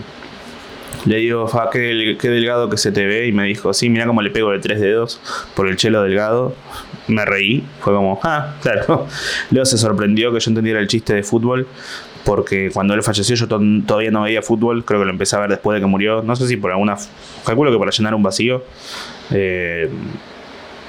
Le 1.04 1.16
digo, 1.18 1.46
fa, 1.46 1.70
qué, 1.70 2.16
delgado 2.20 2.68
que 2.68 2.76
se 2.76 2.90
te 2.90 3.06
ve. 3.06 3.28
Y 3.28 3.32
me 3.32 3.44
dijo, 3.44 3.72
sí, 3.72 3.88
mira 3.88 4.06
cómo 4.06 4.22
le 4.22 4.30
pego 4.30 4.50
de 4.50 4.58
tres 4.58 4.80
dedos 4.80 5.20
por 5.54 5.68
el 5.68 5.76
chelo 5.76 6.02
delgado. 6.02 6.54
Me 7.06 7.24
reí. 7.24 7.64
Fue 7.80 7.92
como, 7.92 8.18
ah, 8.22 8.54
claro. 8.62 9.06
Luego 9.50 9.64
se 9.64 9.78
sorprendió 9.78 10.32
que 10.32 10.40
yo 10.40 10.50
entendiera 10.50 10.80
el 10.80 10.88
chiste 10.88 11.14
de 11.14 11.22
fútbol. 11.22 11.66
Porque 12.24 12.70
cuando 12.72 12.94
él 12.94 13.04
falleció 13.04 13.36
yo 13.36 13.46
todavía 13.46 14.10
no 14.10 14.22
veía 14.22 14.42
fútbol. 14.42 14.84
Creo 14.84 14.98
que 15.00 15.06
lo 15.06 15.12
empecé 15.12 15.36
a 15.36 15.40
ver 15.40 15.50
después 15.50 15.76
de 15.76 15.80
que 15.80 15.86
murió. 15.86 16.22
No 16.22 16.34
sé 16.34 16.48
si 16.48 16.56
por 16.56 16.72
alguna... 16.72 16.96
Calculo 17.44 17.70
que 17.70 17.78
para 17.78 17.92
llenar 17.92 18.14
un 18.14 18.24
vacío. 18.24 18.64
Eh, 19.30 19.88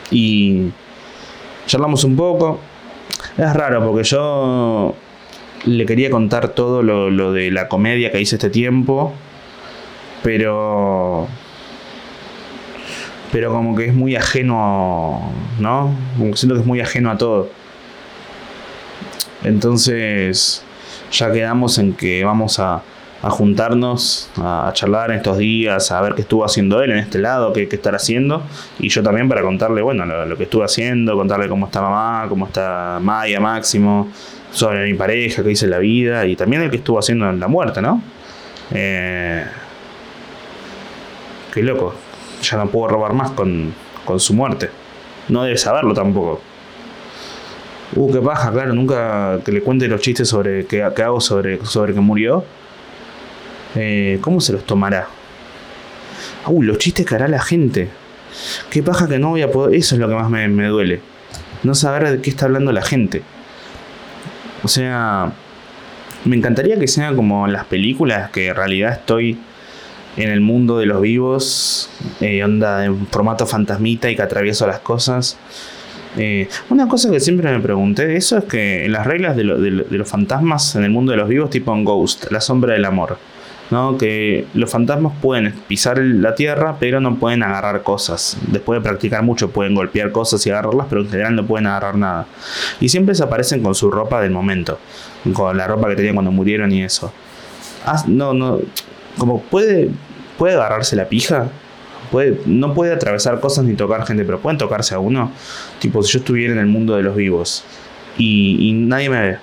y 0.10 0.72
charlamos 1.68 2.04
un 2.04 2.16
poco. 2.16 2.60
Es 3.38 3.54
raro 3.54 3.86
porque 3.86 4.04
yo 4.04 4.96
le 5.66 5.86
quería 5.86 6.10
contar 6.10 6.50
todo 6.50 6.84
lo, 6.84 7.10
lo 7.10 7.34
de 7.34 7.52
la 7.52 7.68
comedia 7.68 8.12
que 8.12 8.22
hice 8.22 8.36
este 8.36 8.50
tiempo 8.50 9.14
pero 10.24 11.28
pero 13.32 13.52
como 13.52 13.76
que 13.76 13.86
es 13.86 13.94
muy 13.94 14.16
ajeno, 14.16 15.32
¿no? 15.60 15.96
Como 16.18 16.32
que 16.32 16.38
siento 16.38 16.56
que 16.56 16.62
es 16.62 16.68
muy 16.68 16.80
ajeno 16.80 17.12
a 17.12 17.18
todo. 17.18 17.50
Entonces, 19.44 20.64
ya 21.12 21.32
quedamos 21.32 21.78
en 21.78 21.94
que 21.94 22.24
vamos 22.24 22.60
a, 22.60 22.82
a 23.22 23.30
juntarnos, 23.30 24.30
a, 24.38 24.72
charlar 24.74 25.12
en 25.12 25.18
estos 25.18 25.38
días, 25.38 25.92
a 25.92 26.02
ver 26.02 26.16
qué 26.16 26.22
estuvo 26.22 26.46
haciendo 26.46 26.82
él 26.82 26.92
en 26.92 27.00
este 27.00 27.20
lado, 27.20 27.54
qué, 27.54 27.68
qué 27.68 27.76
estará 27.76 27.98
haciendo. 27.98 28.44
Y 28.80 28.90
yo 28.90 29.04
también 29.04 29.28
para 29.28 29.42
contarle, 29.42 29.82
bueno, 29.82 30.06
lo, 30.06 30.38
que 30.38 30.44
estuvo 30.44 30.64
haciendo, 30.64 31.16
contarle 31.16 31.50
cómo 31.50 31.66
está 31.66 31.82
mamá, 31.82 32.26
cómo 32.30 32.48
está 32.48 33.00
Maya, 33.02 33.40
Máximo, 33.40 34.10
sobre 34.52 34.86
mi 34.86 34.94
pareja, 34.94 35.44
qué 35.44 35.52
hice 35.52 35.68
la 35.68 35.80
vida, 35.80 36.26
y 36.26 36.36
también 36.36 36.62
el 36.62 36.70
que 36.70 36.78
estuvo 36.78 37.00
haciendo 37.00 37.30
en 37.30 37.40
la 37.40 37.48
muerte, 37.48 37.82
¿no? 37.82 38.02
Eh, 38.72 39.46
qué 41.54 41.64
loco, 41.64 41.96
ya 42.42 42.58
no 42.58 42.70
puedo 42.70 42.88
robar 42.88 43.14
más 43.14 43.32
con, 43.32 43.74
su 44.18 44.34
muerte. 44.34 44.70
No 45.28 45.44
debe 45.44 45.58
saberlo 45.58 45.94
tampoco. 45.94 46.42
Uh, 47.96 48.14
qué 48.14 48.20
paja, 48.20 48.52
claro, 48.52 48.74
nunca 48.74 49.40
que 49.44 49.52
le 49.52 49.62
cuente 49.62 49.88
los 49.88 50.02
chistes 50.02 50.30
sobre 50.30 50.66
que, 50.66 50.84
hago 50.84 51.20
sobre, 51.20 51.66
sobre 51.66 51.94
que 51.94 52.00
murió. 52.00 52.46
Eh, 53.76 54.20
¿Cómo 54.22 54.40
se 54.40 54.54
los 54.54 54.66
tomará? 54.66 55.08
Uh, 56.46 56.64
los 56.64 56.78
chistes 56.78 57.06
que 57.06 57.16
hará 57.16 57.28
la 57.28 57.42
gente. 57.42 57.90
Qué 58.70 58.82
paja 58.82 59.08
que 59.08 59.20
no 59.20 59.30
voy 59.30 59.42
a 59.42 59.52
poder. 59.52 59.76
Eso 59.76 59.96
es 59.96 60.02
lo 60.02 60.08
que 60.08 60.16
más 60.16 60.30
me, 60.30 60.48
me 60.48 60.68
duele. 60.68 61.02
No 61.64 61.76
saber 61.76 62.10
de 62.10 62.22
qué 62.22 62.30
está 62.30 62.46
hablando 62.46 62.72
la 62.72 62.82
gente. 62.82 63.24
O 64.64 64.68
sea, 64.68 65.32
me 66.26 66.36
encantaría 66.36 66.78
que 66.80 66.88
sean 66.88 67.16
como 67.16 67.48
las 67.48 67.66
películas 67.66 68.32
que 68.32 68.48
en 68.48 68.56
realidad 68.56 68.94
estoy 68.94 69.38
en 70.18 70.30
el 70.30 70.42
mundo 70.42 70.80
de 70.80 70.88
los 70.88 71.02
vivos, 71.02 71.90
eh, 72.22 72.44
onda 72.44 72.86
en 72.86 73.08
formato 73.08 73.46
fantasmita 73.46 74.10
y 74.10 74.16
que 74.16 74.22
atravieso 74.24 74.66
las 74.66 74.80
cosas. 74.80 75.38
Eh, 76.18 76.50
una 76.70 76.88
cosa 76.88 77.12
que 77.12 77.20
siempre 77.20 77.52
me 77.52 77.60
pregunté 77.60 78.08
de 78.08 78.18
eso 78.18 78.40
es 78.40 78.46
que 78.46 78.86
en 78.86 78.92
las 78.92 79.06
reglas 79.06 79.36
de, 79.36 79.44
los 79.44 80.10
fantasmas 80.10 80.76
en 80.76 80.84
el 80.84 80.90
mundo 80.90 81.12
de 81.12 81.18
los 81.18 81.30
vivos, 81.30 81.52
tipo 81.52 81.74
en 81.74 81.84
Ghost, 81.84 82.32
la 82.32 82.42
sombra 82.42 82.74
del 82.74 82.86
amor, 82.86 83.20
¿no? 83.72 83.98
que 83.98 84.46
los 84.54 84.70
fantasmas 84.70 85.14
pueden 85.22 85.54
pisar 85.68 85.98
la 85.98 86.36
tierra, 86.36 86.78
pero 86.80 87.00
no 87.00 87.16
pueden 87.18 87.44
agarrar 87.44 87.84
cosas. 87.84 88.38
Después 88.48 88.80
de 88.80 88.88
practicar 88.88 89.24
mucho, 89.24 89.50
pueden 89.52 89.76
golpear 89.76 90.12
cosas 90.12 90.46
y 90.46 90.50
agarrarlas, 90.50 90.88
pero 90.90 91.02
en 91.02 91.10
general 91.10 91.36
no 91.36 91.46
pueden 91.46 91.68
agarrar 91.68 91.96
nada. 91.96 92.28
Y 92.80 92.90
siempre 92.90 93.14
desaparecen 93.14 93.62
con 93.62 93.76
su 93.76 93.92
ropa 93.92 94.22
del 94.22 94.32
momento, 94.32 94.80
con 95.34 95.58
la 95.58 95.68
ropa 95.68 95.90
que 95.90 95.96
tenían 95.96 96.16
cuando 96.16 96.32
murieron 96.32 96.72
y 96.72 96.84
eso. 96.84 97.12
Ah, 97.86 98.04
no, 98.08 98.34
no, 98.34 98.60
como 99.18 99.42
puede, 99.42 99.90
puede 100.38 100.56
agarrarse 100.56 100.96
la 100.96 101.08
pija. 101.10 101.50
Puede, 102.12 102.40
no 102.46 102.74
puede 102.74 102.94
atravesar 102.94 103.42
cosas 103.42 103.66
ni 103.66 103.76
tocar 103.76 104.06
gente, 104.06 104.24
pero 104.24 104.40
pueden 104.40 104.58
tocarse 104.58 104.96
a 104.96 105.00
uno. 105.00 105.32
Tipo, 105.80 106.02
si 106.04 106.14
yo 106.14 106.20
estuviera 106.20 106.54
en 106.54 106.60
el 106.60 106.68
mundo 106.68 106.96
de 106.96 107.04
los 107.04 107.16
vivos 107.18 107.66
y, 108.18 108.72
nadie 108.74 109.10
me 109.10 109.22
ve, 109.22 109.38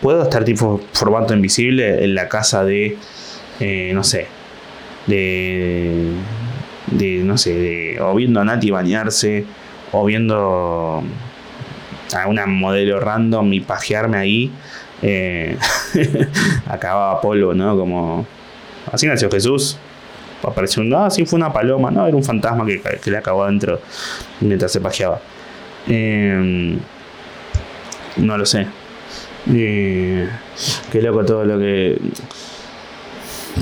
puedo 0.00 0.22
estar 0.22 0.44
tipo 0.44 0.80
formato 0.92 1.34
invisible 1.34 2.04
en 2.04 2.14
la 2.14 2.28
casa 2.28 2.64
de, 2.64 2.96
eh, 3.60 3.92
no 3.94 4.04
sé, 4.04 4.26
de, 5.06 6.12
de, 6.88 7.18
no 7.24 7.36
sé, 7.38 7.54
de, 7.54 8.00
o 8.00 8.14
viendo 8.14 8.40
a 8.40 8.44
Nati 8.44 8.70
bañarse, 8.70 9.44
o 9.92 10.04
viendo 10.04 11.02
a 12.14 12.28
una 12.28 12.46
modelo 12.46 13.00
random 13.00 13.52
y 13.52 13.60
pajearme 13.60 14.18
ahí. 14.18 14.50
Eh, 15.02 15.56
acababa 16.66 17.20
polvo, 17.20 17.52
¿no? 17.54 17.76
Como 17.76 18.26
así 18.90 19.06
nació 19.06 19.30
Jesús 19.30 19.78
apareció 20.48 20.82
un, 20.82 20.92
ah, 20.94 21.10
sí, 21.10 21.24
fue 21.24 21.36
una 21.38 21.52
paloma, 21.52 21.90
no, 21.90 22.06
era 22.06 22.16
un 22.16 22.24
fantasma 22.24 22.64
que, 22.66 22.80
le 23.10 23.16
acabó 23.16 23.44
adentro 23.44 23.80
mientras 24.40 24.72
se 24.72 24.80
pajeaba. 24.80 25.20
Em, 25.86 26.78
no 28.16 28.38
lo 28.38 28.46
sé. 28.46 28.66
Eh, 29.52 30.28
qué 30.90 31.02
loco 31.02 31.24
todo 31.24 31.44
lo 31.44 31.58
que. 31.58 31.98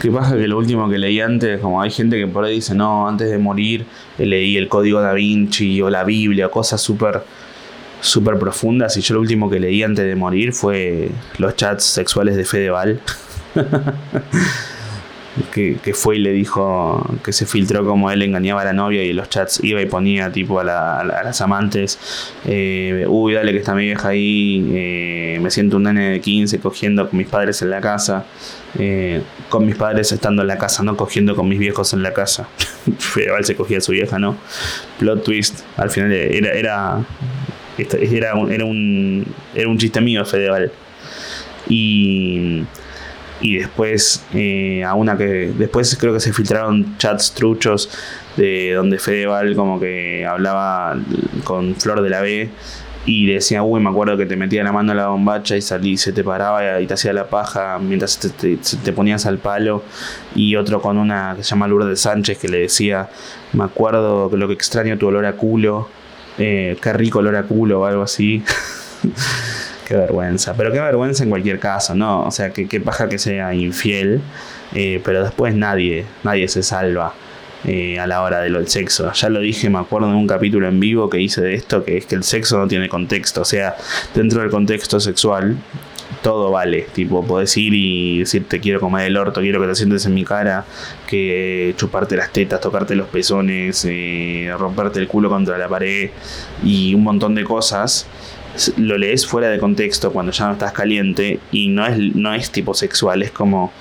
Qué 0.01 0.11
pasa 0.11 0.37
que 0.37 0.49
lo 0.49 0.59
último 0.59 0.89
que 0.89 0.99
leí 0.99 1.21
antes, 1.21 1.61
como 1.61 1.81
hay 1.83 1.91
gente 1.91 2.19
que 2.19 2.27
por 2.27 2.45
ahí 2.45 2.57
dice, 2.57 2.75
no, 2.75 3.07
antes 3.07 3.31
de 3.31 3.39
morir 3.39 3.85
eh, 4.19 4.27
leí 4.27 4.57
el 4.57 4.69
código 4.69 5.01
da 5.01 5.13
Vinci 5.13 5.83
o 5.83 5.91
la 5.91 6.03
Biblia, 6.05 6.49
cosas 6.49 6.81
súper 6.81 7.23
súper 8.01 8.39
profundas. 8.39 8.97
Y 8.97 9.01
yo 9.01 9.15
lo 9.15 9.21
último 9.21 9.49
que 9.49 9.61
leí 9.61 9.83
antes 9.83 10.05
de 10.05 10.17
morir 10.17 10.53
fue 10.53 11.11
los 11.39 11.57
chats 11.57 11.85
sexuales 11.85 12.37
de 12.37 12.45
Fedeval. 12.45 13.01
que, 15.53 15.95
fue 15.95 16.17
y 16.17 16.19
le 16.19 16.33
dijo 16.33 17.05
que 17.25 17.33
se 17.33 17.47
filtró 17.47 17.85
como 17.85 18.11
él 18.11 18.23
engañaba 18.23 18.63
a 18.63 18.65
la 18.65 18.73
novia 18.73 19.03
y 19.03 19.13
los 19.13 19.29
chats 19.31 19.61
iba 19.63 19.81
y 19.81 19.87
ponía 19.87 20.31
tipo 20.31 20.61
a, 20.61 20.65
las 20.65 21.41
amantes, 21.41 21.99
eh, 22.45 23.07
uy, 23.09 23.35
dale 23.35 23.53
que 23.53 23.59
está 23.59 23.75
mi 23.75 23.85
vieja 23.85 24.09
ahí, 24.09 24.71
eh, 24.75 25.39
me 25.41 25.51
siento 25.51 25.79
un 25.79 25.85
nene 25.85 26.11
de 26.11 26.21
15 26.21 26.59
cogiendo 26.61 27.09
con 27.09 27.19
mis 27.19 27.29
padres 27.29 27.63
en 27.63 27.71
la 27.71 27.81
casa, 27.81 28.27
eh, 28.79 29.23
con 29.49 29.65
mis 29.65 29.77
padres 29.77 30.13
estando 30.13 30.43
en 30.43 30.49
la 30.49 30.59
casa, 30.59 30.83
no 30.83 30.97
cogiendo 30.97 31.35
con 31.35 31.49
mis 31.49 31.59
viejos 31.59 31.93
en 31.95 32.03
la 32.03 32.13
casa. 32.13 32.49
Fedeval 32.99 33.45
se 33.45 33.57
cogía 33.57 33.79
a 33.79 33.81
su 33.81 33.93
vieja, 33.93 34.19
¿no? 34.19 34.37
Plot 34.99 35.25
twist, 35.25 35.61
al 35.79 35.91
final 35.91 36.13
era, 36.13 36.53
era, 36.53 37.05
era, 37.79 38.33
era, 38.51 38.65
un, 38.65 39.25
era 39.55 39.69
un 39.69 39.79
chiste 39.79 40.01
mío 40.01 40.25
Fedeval. 40.27 40.71
Y 41.69 42.65
y 43.43 43.59
después 43.59 44.25
eh, 44.33 44.85
a 44.85 44.95
una 44.95 45.19
que 45.19 45.53
después 45.59 45.95
creo 46.01 46.15
que 46.15 46.21
se 46.21 46.33
filtraron 46.33 46.97
chats 46.97 47.35
truchos 47.35 47.91
de 48.37 48.73
donde 48.73 48.99
Fedeval 48.99 49.55
como 49.57 49.79
que 49.79 50.25
hablaba 50.25 50.97
con 51.45 51.75
Flor 51.75 52.01
de 52.01 52.09
la 52.09 52.23
B 52.23 52.51
y 53.05 53.27
decía, 53.27 53.65
uy, 53.65 53.81
me 53.81 53.91
acuerdo 53.91 54.17
que 54.17 54.27
te 54.27 54.37
metía 54.37 54.63
la 54.63 54.71
mano 54.71 54.93
en 54.93 54.99
la 54.99 55.09
bombacha 55.09 55.57
y 55.57 55.61
salí, 55.61 55.97
se 55.97 56.13
te 56.13 56.23
paraba 56.23 56.81
y 56.81 56.87
te 56.87 56.95
hacía 56.95 57.13
la 57.13 57.27
paja 57.27 57.79
mientras 57.81 58.19
te, 58.19 58.93
ponías 58.93 59.27
al 59.27 59.39
palo. 59.39 59.83
Y 60.37 60.55
otro 60.55 60.81
con 60.81 60.99
una 60.99 61.35
que 61.37 61.43
se 61.43 61.51
llama 61.51 61.67
Lourdes 61.67 62.01
Sánchez 62.01 62.39
que 62.39 62.49
le 62.49 62.59
decía, 62.59 63.11
me 63.55 63.65
acuerdo 63.65 64.31
que 64.31 64.37
lo 64.37 64.47
que 64.47 64.55
extraño 64.55 64.99
tu 64.99 65.09
olor 65.09 65.27
a 65.27 65.33
culo, 65.33 65.89
eh, 66.39 66.77
qué 66.81 66.93
rico 66.93 67.19
olor 67.19 67.35
a 67.35 67.43
culo 67.43 67.81
o 67.81 67.87
algo 67.87 68.03
así. 68.03 68.45
Qué 69.87 69.97
vergüenza. 69.97 70.55
Pero 70.57 70.73
qué 70.73 70.81
vergüenza 70.81 71.25
en 71.25 71.31
cualquier 71.31 71.59
caso, 71.59 71.95
¿no? 71.95 72.25
O 72.25 72.31
sea, 72.31 72.53
que 72.53 72.69
qué 72.69 72.81
paja 72.81 73.09
que 73.09 73.19
sea 73.19 73.55
infiel. 73.55 74.21
Eh, 74.75 75.01
pero 75.05 75.23
después 75.23 75.55
nadie, 75.55 76.05
nadie 76.23 76.49
se 76.49 76.63
salva. 76.63 77.15
Eh, 77.65 78.01
a 78.01 78.09
la 78.09 78.23
hora 78.23 78.41
del 78.41 78.67
sexo. 78.67 79.13
Ya 79.13 79.29
lo 79.29 79.39
dije, 79.39 79.71
me 79.71 79.79
acuerdo 79.79 80.09
en 80.09 80.17
un 80.17 80.27
capítulo 80.27 80.67
en 80.67 80.81
vivo 80.81 81.09
que 81.09 81.21
hice 81.21 81.43
de 81.43 81.55
esto, 81.55 81.85
que 81.85 81.97
es 81.97 82.07
que 82.07 82.17
el 82.17 82.25
sexo 82.25 82.59
no 82.59 82.67
tiene 82.67 82.89
contexto. 82.89 83.43
O 83.43 83.45
sea, 83.45 83.77
dentro 84.17 84.41
del 84.41 84.51
contexto 84.51 84.99
sexual, 84.99 85.57
todo 86.23 86.51
vale. 86.51 86.87
Tipo, 86.93 87.25
podés 87.25 87.57
ir 87.57 87.73
y 87.73 88.19
decirte 88.19 88.61
quiero 88.61 88.81
comer 88.81 89.07
el 89.07 89.17
orto, 89.17 89.41
quiero 89.41 89.61
que 89.61 89.69
te 89.69 89.75
sientes 89.77 90.05
en 90.07 90.15
mi 90.15 90.25
cara, 90.25 90.65
que 91.07 91.75
chuparte 91.77 92.17
las 92.17 92.33
tetas, 92.33 92.61
tocarte 92.61 92.97
los 92.97 93.07
pezones, 93.09 93.87
eh, 93.89 94.53
romperte 94.59 94.99
el 94.99 95.07
culo 95.07 95.29
contra 95.29 95.57
la 95.57 95.69
pared 95.69 96.11
y 96.65 96.95
un 96.95 97.05
montón 97.05 97.35
de 97.37 97.45
cosas 97.45 98.07
lo 98.77 98.99
lees 98.99 99.27
fuera 99.27 99.49
de 99.49 99.59
contexto 99.59 100.13
cuando 100.13 100.33
ya 100.33 100.47
no 100.47 100.53
estás 100.53 100.73
caliente 100.73 101.41
y 101.51 101.69
no 101.69 101.87
es, 101.87 101.99
no 102.15 102.35
es 102.35 102.51
tipo 102.51 102.75
sexual, 102.75 103.23
es 103.23 103.31
como, 103.31 103.73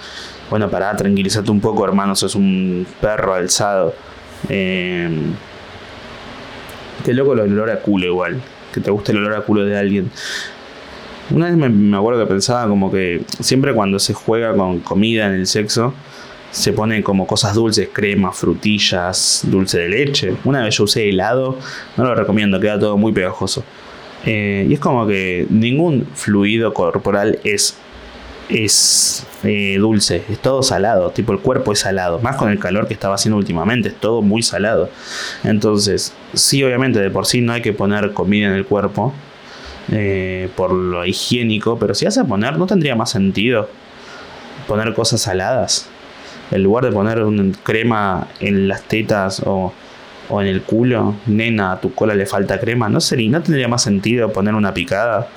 bueno, 0.50 0.70
para 0.70 0.96
tranquilízate 0.96 1.52
un 1.52 1.62
poco, 1.62 1.84
hermano, 1.86 2.16
sos 2.16 2.36
un 2.36 2.86
perro 3.00 3.34
alzado. 3.34 3.94
Eh, 4.50 5.10
qué 7.04 7.14
loco 7.14 7.34
el 7.34 7.40
olor 7.42 7.70
a 7.70 7.80
culo 7.82 8.06
igual, 8.06 8.42
que 8.74 8.80
te 8.80 8.92
guste 8.92 9.12
el 9.12 9.20
olor 9.20 9.36
a 9.36 9.42
culo 9.42 9.66
de 9.66 9.78
alguien. 9.78 10.12
Una 11.30 11.48
vez 11.48 11.56
me, 11.56 11.70
me 11.70 11.98
acuerdo 11.98 12.26
que 12.26 12.34
pensaba 12.34 12.68
como 12.68 12.92
que 12.92 13.24
siempre 13.40 13.74
cuando 13.74 14.00
se 14.00 14.14
juega 14.14 14.54
con 14.54 14.80
comida 14.80 15.28
en 15.28 15.34
el 15.34 15.48
sexo, 15.48 15.94
se 16.52 16.74
ponen 16.74 17.02
como 17.02 17.26
cosas 17.26 17.56
dulces, 17.56 17.90
crema, 17.92 18.34
frutillas, 18.34 19.42
dulce 19.44 19.80
de 19.80 19.90
leche. 19.90 20.36
Una 20.44 20.64
vez 20.64 20.76
yo 20.76 20.84
usé 20.84 21.08
helado, 21.10 21.58
no 21.96 22.04
lo 22.04 22.14
recomiendo, 22.14 22.60
queda 22.60 22.78
todo 22.78 22.98
muy 22.98 23.14
pegajoso. 23.14 23.64
Eh, 24.26 24.68
y 24.70 24.74
es 24.74 24.80
como 24.80 25.08
que 25.08 25.48
ningún 25.50 26.08
fluido 26.14 26.74
corporal 26.74 27.40
es 27.44 27.78
es 28.52 29.26
eh, 29.44 29.78
dulce, 29.80 30.24
es 30.30 30.40
todo 30.40 30.62
salado, 30.62 31.12
tipo 31.12 31.32
el 31.32 31.40
cuerpo 31.40 31.72
es 31.72 31.80
salado, 31.80 32.20
más 32.20 32.36
con 32.36 32.50
el 32.50 32.60
calor 32.60 32.88
que 32.88 32.94
estaba 32.94 33.16
haciendo 33.16 33.38
últimamente, 33.38 33.90
es 33.90 33.96
todo 33.96 34.22
muy 34.22 34.44
salado. 34.44 34.90
Entonces, 35.44 36.14
sí, 36.34 36.64
obviamente 36.64 37.00
de 37.00 37.10
por 37.10 37.26
sí 37.26 37.42
no 37.42 37.54
hay 37.54 37.62
que 37.62 37.74
poner 37.74 38.14
comida 38.14 38.48
en 38.48 38.54
el 38.54 38.66
cuerpo 38.66 39.14
eh, 39.92 40.50
por 40.56 40.74
lo 40.74 41.06
higiénico, 41.06 41.80
pero 41.80 41.94
si 41.94 42.06
vas 42.06 42.18
a 42.18 42.26
poner, 42.26 42.58
¿no 42.58 42.68
tendría 42.68 42.96
más 42.96 43.12
sentido 43.12 43.70
poner 44.68 44.94
cosas 44.94 45.22
saladas? 45.22 45.88
En 46.52 46.64
lugar 46.64 46.84
de 46.84 46.92
poner 46.92 47.24
una 47.24 47.52
crema 47.64 48.28
en 48.42 48.68
las 48.68 48.84
tetas 48.84 49.42
o, 49.46 49.74
o 50.32 50.42
en 50.42 50.48
el 50.48 50.62
culo, 50.62 51.16
nena, 51.28 51.74
a 51.74 51.82
tu 51.82 51.94
cola 51.94 52.16
le 52.16 52.26
falta 52.26 52.60
crema, 52.60 52.88
¿no 52.88 53.02
sería, 53.02 53.30
no 53.30 53.42
tendría 53.44 53.68
más 53.68 53.84
sentido 53.84 54.32
poner 54.32 54.56
una 54.56 54.74
picada? 54.74 55.30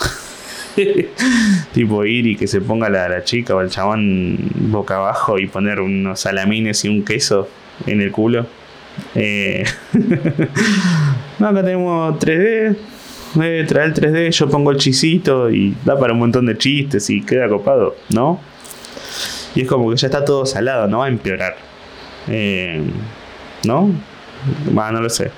tipo 1.73 2.05
ir 2.05 2.27
y 2.29 2.37
que 2.37 2.47
se 2.47 2.61
ponga 2.61 2.89
la, 2.89 3.25
chica 3.25 3.57
o 3.57 3.61
el 3.61 3.71
chabón 3.71 4.39
boca 4.55 4.97
abajo 4.97 5.39
y 5.39 5.47
poner 5.47 5.81
unos 5.81 6.21
salamines 6.21 6.85
y 6.85 6.89
un 6.89 7.05
queso 7.05 7.49
en 7.87 8.01
el 8.01 8.13
culo. 8.13 8.47
Eh, 9.17 9.65
acá 11.41 11.65
tenemos 11.65 12.19
3D. 12.21 12.77
Eh, 13.43 13.65
trae 13.67 13.87
el 13.87 13.95
3D, 13.95 14.31
yo 14.31 14.49
pongo 14.49 14.71
el 14.71 14.77
chisito 14.77 15.51
y 15.51 15.75
da 15.85 15.99
para 15.99 16.13
un 16.13 16.21
montón 16.21 16.47
de 16.47 16.57
chistes 16.57 17.11
y 17.11 17.21
queda 17.21 17.49
copado, 17.49 17.97
¿no? 18.11 18.41
Y 19.57 19.63
es 19.63 19.69
como 19.69 19.91
que 19.91 19.97
ya 19.97 20.07
está 20.07 20.25
todo 20.25 20.47
salado, 20.47 20.87
no 20.87 20.99
va 20.99 21.07
a 21.07 21.09
empeorar. 21.09 21.57
Eh, 22.29 22.81
¿No? 23.65 23.91
Va, 24.77 24.91
no 24.93 25.01
lo 25.01 25.11
sé. 25.11 25.31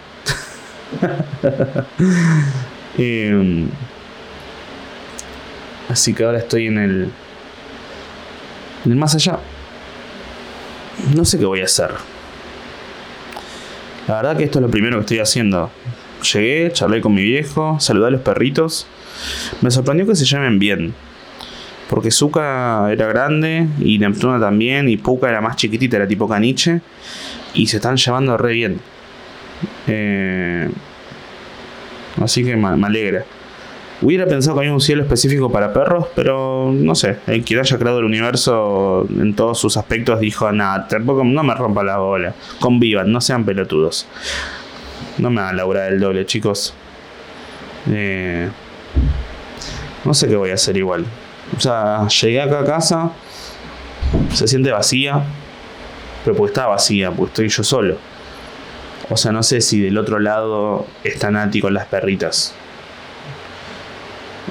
eh, 2.98 3.66
Así 5.88 6.14
que 6.14 6.24
ahora 6.24 6.38
estoy 6.38 6.66
en 6.66 6.78
el. 6.78 7.10
En 8.84 8.92
el 8.92 8.96
más 8.98 9.14
allá. 9.14 9.38
No 11.14 11.24
sé 11.24 11.38
qué 11.38 11.44
voy 11.44 11.60
a 11.60 11.64
hacer. 11.64 11.90
La 14.08 14.16
verdad 14.16 14.36
que 14.36 14.44
esto 14.44 14.58
es 14.58 14.62
lo 14.62 14.70
primero 14.70 14.96
que 14.96 15.02
estoy 15.02 15.18
haciendo. 15.18 15.70
Llegué, 16.32 16.72
charlé 16.72 17.00
con 17.00 17.14
mi 17.14 17.22
viejo, 17.22 17.78
saludé 17.80 18.08
a 18.08 18.10
los 18.10 18.20
perritos. 18.20 18.86
Me 19.60 19.70
sorprendió 19.70 20.06
que 20.06 20.16
se 20.16 20.24
llamen 20.24 20.58
bien. 20.58 20.94
Porque 21.88 22.10
Zuka 22.10 22.90
era 22.90 23.06
grande 23.06 23.68
y 23.78 23.98
Neptuna 23.98 24.40
también 24.40 24.88
y 24.88 24.96
Puka 24.96 25.28
era 25.28 25.40
más 25.40 25.56
chiquitita, 25.56 25.96
era 25.96 26.08
tipo 26.08 26.28
caniche. 26.28 26.80
Y 27.54 27.68
se 27.68 27.76
están 27.76 27.96
llevando 27.96 28.36
re 28.36 28.52
bien. 28.52 28.80
Eh, 29.86 30.70
así 32.20 32.44
que 32.44 32.56
me 32.56 32.86
alegra. 32.86 33.24
Hubiera 34.02 34.26
pensado 34.26 34.56
que 34.56 34.60
había 34.60 34.74
un 34.74 34.80
cielo 34.80 35.02
específico 35.02 35.50
para 35.50 35.72
perros, 35.72 36.06
pero 36.14 36.70
no 36.70 36.94
sé. 36.94 37.16
El 37.26 37.44
quien 37.44 37.60
haya 37.60 37.78
creado 37.78 38.00
el 38.00 38.04
universo 38.04 39.06
en 39.08 39.34
todos 39.34 39.58
sus 39.58 39.78
aspectos 39.78 40.20
dijo: 40.20 40.52
Nada, 40.52 40.86
tampoco 40.86 41.24
no 41.24 41.42
me 41.42 41.54
rompa 41.54 41.82
la 41.82 41.96
bola. 41.96 42.34
Convivan, 42.60 43.10
no 43.10 43.22
sean 43.22 43.44
pelotudos. 43.44 44.06
No 45.16 45.30
me 45.30 45.40
hagan 45.40 45.56
laburar 45.56 45.92
el 45.92 45.98
doble, 45.98 46.26
chicos. 46.26 46.74
Eh, 47.90 48.50
no 50.04 50.12
sé 50.12 50.28
qué 50.28 50.36
voy 50.36 50.50
a 50.50 50.54
hacer 50.54 50.76
igual. 50.76 51.06
O 51.56 51.60
sea, 51.60 52.06
llegué 52.08 52.42
acá 52.42 52.60
a 52.60 52.64
casa, 52.64 53.12
se 54.34 54.46
siente 54.46 54.70
vacía, 54.72 55.22
pero 56.24 56.36
porque 56.36 56.50
está 56.50 56.66
vacía, 56.66 57.10
porque 57.10 57.30
estoy 57.30 57.48
yo 57.48 57.64
solo. 57.64 57.96
O 59.08 59.16
sea, 59.16 59.32
no 59.32 59.42
sé 59.42 59.60
si 59.60 59.80
del 59.80 59.98
otro 59.98 60.18
lado 60.18 60.86
está 61.04 61.30
Nati 61.30 61.60
con 61.60 61.74
las 61.74 61.86
perritas. 61.86 62.54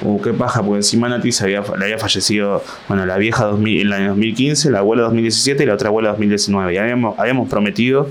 Uh, 0.01 0.21
qué 0.21 0.33
paja, 0.33 0.61
porque 0.61 0.77
encima 0.77 1.09
Nati 1.09 1.29
le 1.41 1.57
había 1.57 1.97
fallecido, 1.97 2.63
bueno, 2.87 3.05
la 3.05 3.17
vieja 3.17 3.49
en 3.49 3.67
el 3.67 3.93
año 3.93 4.09
2015, 4.09 4.71
la 4.71 4.79
abuela 4.79 5.03
2017 5.03 5.63
y 5.63 5.65
la 5.65 5.73
otra 5.73 5.89
abuela 5.89 6.09
2019. 6.09 6.73
Y 6.73 6.77
habíamos, 6.77 7.19
habíamos 7.19 7.49
prometido 7.49 8.09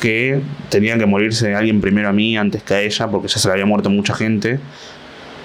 que 0.00 0.40
tenía 0.70 0.96
que 0.98 1.06
morirse 1.06 1.54
alguien 1.54 1.80
primero 1.80 2.08
a 2.08 2.12
mí 2.12 2.36
antes 2.36 2.62
que 2.62 2.74
a 2.74 2.80
ella, 2.80 3.08
porque 3.08 3.28
ya 3.28 3.38
se 3.38 3.48
le 3.48 3.52
había 3.52 3.66
muerto 3.66 3.90
mucha 3.90 4.14
gente. 4.14 4.60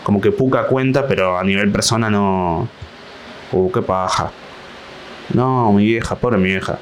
Como 0.03 0.21
que 0.21 0.31
puca 0.31 0.67
cuenta, 0.67 1.07
pero 1.07 1.37
a 1.37 1.43
nivel 1.43 1.71
persona 1.71 2.09
no. 2.09 2.67
Uh, 3.51 3.71
qué 3.71 3.81
paja. 3.81 4.31
No, 5.33 5.71
mi 5.73 5.85
vieja, 5.85 6.15
pobre 6.15 6.37
mi 6.37 6.49
vieja. 6.49 6.79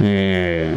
Eh, 0.00 0.74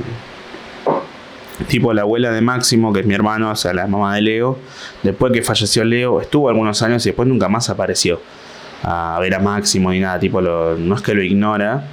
tipo 1.67 1.93
la 1.93 2.01
abuela 2.01 2.31
de 2.31 2.41
Máximo, 2.41 2.93
que 2.93 3.01
es 3.01 3.05
mi 3.05 3.13
hermano, 3.13 3.51
o 3.51 3.55
sea, 3.55 3.73
la 3.73 3.87
mamá 3.87 4.15
de 4.15 4.21
Leo, 4.21 4.57
después 5.03 5.31
que 5.31 5.41
falleció 5.41 5.83
Leo, 5.83 6.21
estuvo 6.21 6.49
algunos 6.49 6.81
años 6.81 7.05
y 7.05 7.09
después 7.09 7.27
nunca 7.27 7.47
más 7.49 7.69
apareció 7.69 8.19
a 8.83 9.17
ver 9.19 9.35
a 9.35 9.39
Máximo 9.39 9.91
ni 9.91 9.99
nada, 9.99 10.19
tipo, 10.19 10.41
no 10.41 10.95
es 10.95 11.01
que 11.01 11.13
lo 11.13 11.21
ignora, 11.21 11.85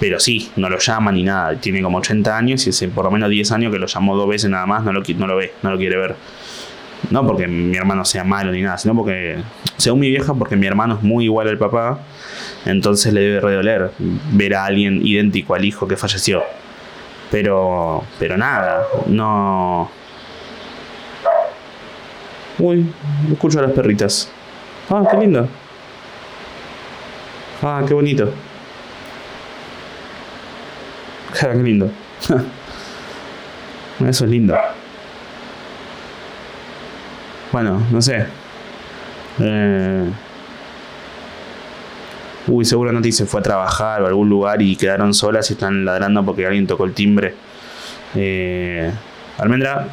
pero 0.00 0.20
sí, 0.20 0.50
no 0.56 0.68
lo 0.68 0.78
llama 0.78 1.10
ni 1.10 1.22
nada, 1.24 1.56
tiene 1.56 1.82
como 1.82 1.98
80 1.98 2.36
años 2.36 2.66
y 2.66 2.70
hace 2.70 2.88
por 2.88 3.04
lo 3.04 3.10
menos 3.10 3.30
10 3.30 3.52
años 3.52 3.72
que 3.72 3.78
lo 3.78 3.86
llamó 3.86 4.16
dos 4.16 4.28
veces 4.28 4.50
nada 4.50 4.66
más, 4.66 4.84
no 4.84 4.92
lo, 4.92 5.02
no 5.16 5.26
lo 5.26 5.36
ve, 5.36 5.52
no 5.62 5.70
lo 5.70 5.78
quiere 5.78 5.96
ver. 5.96 6.14
No 7.10 7.26
porque 7.26 7.46
mi 7.46 7.76
hermano 7.76 8.04
sea 8.04 8.24
malo 8.24 8.52
ni 8.52 8.60
nada, 8.60 8.76
sino 8.76 8.94
porque, 8.94 9.38
según 9.76 10.00
mi 10.00 10.10
vieja, 10.10 10.34
porque 10.34 10.56
mi 10.56 10.66
hermano 10.66 10.96
es 10.96 11.02
muy 11.02 11.24
igual 11.24 11.48
al 11.48 11.58
papá, 11.58 12.00
entonces 12.66 13.12
le 13.12 13.20
debe 13.20 13.40
redoler 13.40 13.90
ver 14.32 14.54
a 14.54 14.64
alguien 14.64 15.06
idéntico 15.06 15.54
al 15.54 15.64
hijo 15.64 15.88
que 15.88 15.96
falleció. 15.96 16.42
Pero, 17.30 18.04
pero 18.18 18.36
nada, 18.36 18.86
no. 19.06 19.90
Uy, 22.58 22.92
escucho 23.30 23.58
a 23.58 23.62
las 23.62 23.72
perritas. 23.72 24.30
Ah, 24.90 25.06
qué 25.10 25.16
lindo. 25.16 25.48
Ah, 27.62 27.82
qué 27.86 27.94
bonito. 27.94 28.32
Qué 31.40 31.54
lindo. 31.54 31.90
Eso 34.08 34.24
es 34.24 34.30
lindo. 34.30 34.56
Bueno, 37.52 37.80
no 37.90 38.02
sé. 38.02 38.26
Eh, 39.40 40.10
uy, 42.48 42.64
seguro 42.64 42.92
Nati 42.92 43.12
se 43.12 43.26
fue 43.26 43.40
a 43.40 43.42
trabajar 43.42 44.02
o 44.02 44.06
a 44.06 44.08
algún 44.08 44.28
lugar 44.28 44.60
y 44.62 44.76
quedaron 44.76 45.14
solas 45.14 45.50
y 45.50 45.54
están 45.54 45.84
ladrando 45.84 46.24
porque 46.24 46.46
alguien 46.46 46.66
tocó 46.66 46.84
el 46.84 46.94
timbre. 46.94 47.34
Eh, 48.14 48.90
almendra, 49.38 49.88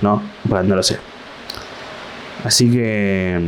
no, 0.00 0.22
no 0.48 0.76
lo 0.76 0.82
sé. 0.82 0.98
Así 2.44 2.70
que 2.70 3.40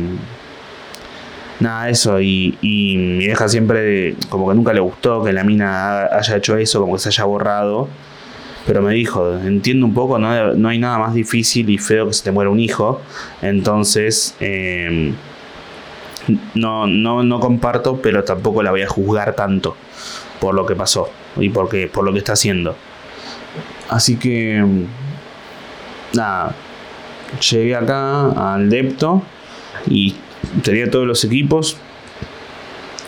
nada, 1.59 1.89
eso. 1.89 2.19
Y, 2.19 2.57
y, 2.61 2.97
mi 2.97 3.25
vieja 3.25 3.47
siempre, 3.47 4.15
como 4.29 4.49
que 4.49 4.55
nunca 4.55 4.73
le 4.73 4.79
gustó 4.79 5.23
que 5.23 5.33
la 5.33 5.43
mina 5.43 6.05
haya 6.05 6.37
hecho 6.37 6.57
eso, 6.57 6.81
como 6.81 6.93
que 6.93 6.99
se 6.99 7.09
haya 7.09 7.23
borrado. 7.25 7.87
Pero 8.65 8.81
me 8.81 8.93
dijo, 8.93 9.37
entiendo 9.37 9.85
un 9.85 9.93
poco, 9.93 10.19
no, 10.19 10.53
no 10.53 10.67
hay 10.67 10.77
nada 10.77 10.97
más 10.97 11.13
difícil 11.13 11.69
y 11.69 11.77
feo 11.77 12.07
que 12.07 12.13
se 12.13 12.23
te 12.23 12.31
muera 12.31 12.49
un 12.49 12.59
hijo. 12.59 13.01
Entonces, 13.41 14.35
eh, 14.41 15.13
no, 16.55 16.87
no, 16.87 17.23
no 17.23 17.39
comparto, 17.39 18.01
pero 18.01 18.23
tampoco 18.23 18.63
la 18.63 18.71
voy 18.71 18.81
a 18.81 18.87
juzgar 18.87 19.35
tanto 19.35 19.75
por 20.39 20.53
lo 20.53 20.65
que 20.65 20.75
pasó 20.75 21.09
y 21.37 21.49
porque, 21.49 21.87
por 21.87 22.03
lo 22.03 22.11
que 22.13 22.19
está 22.19 22.33
haciendo. 22.33 22.75
Así 23.89 24.17
que, 24.17 24.63
nada, 26.13 26.55
llegué 27.49 27.75
acá 27.75 28.53
al 28.53 28.69
Depto 28.69 29.23
y 29.87 30.15
tenía 30.63 30.89
todos 30.89 31.07
los 31.07 31.23
equipos 31.23 31.77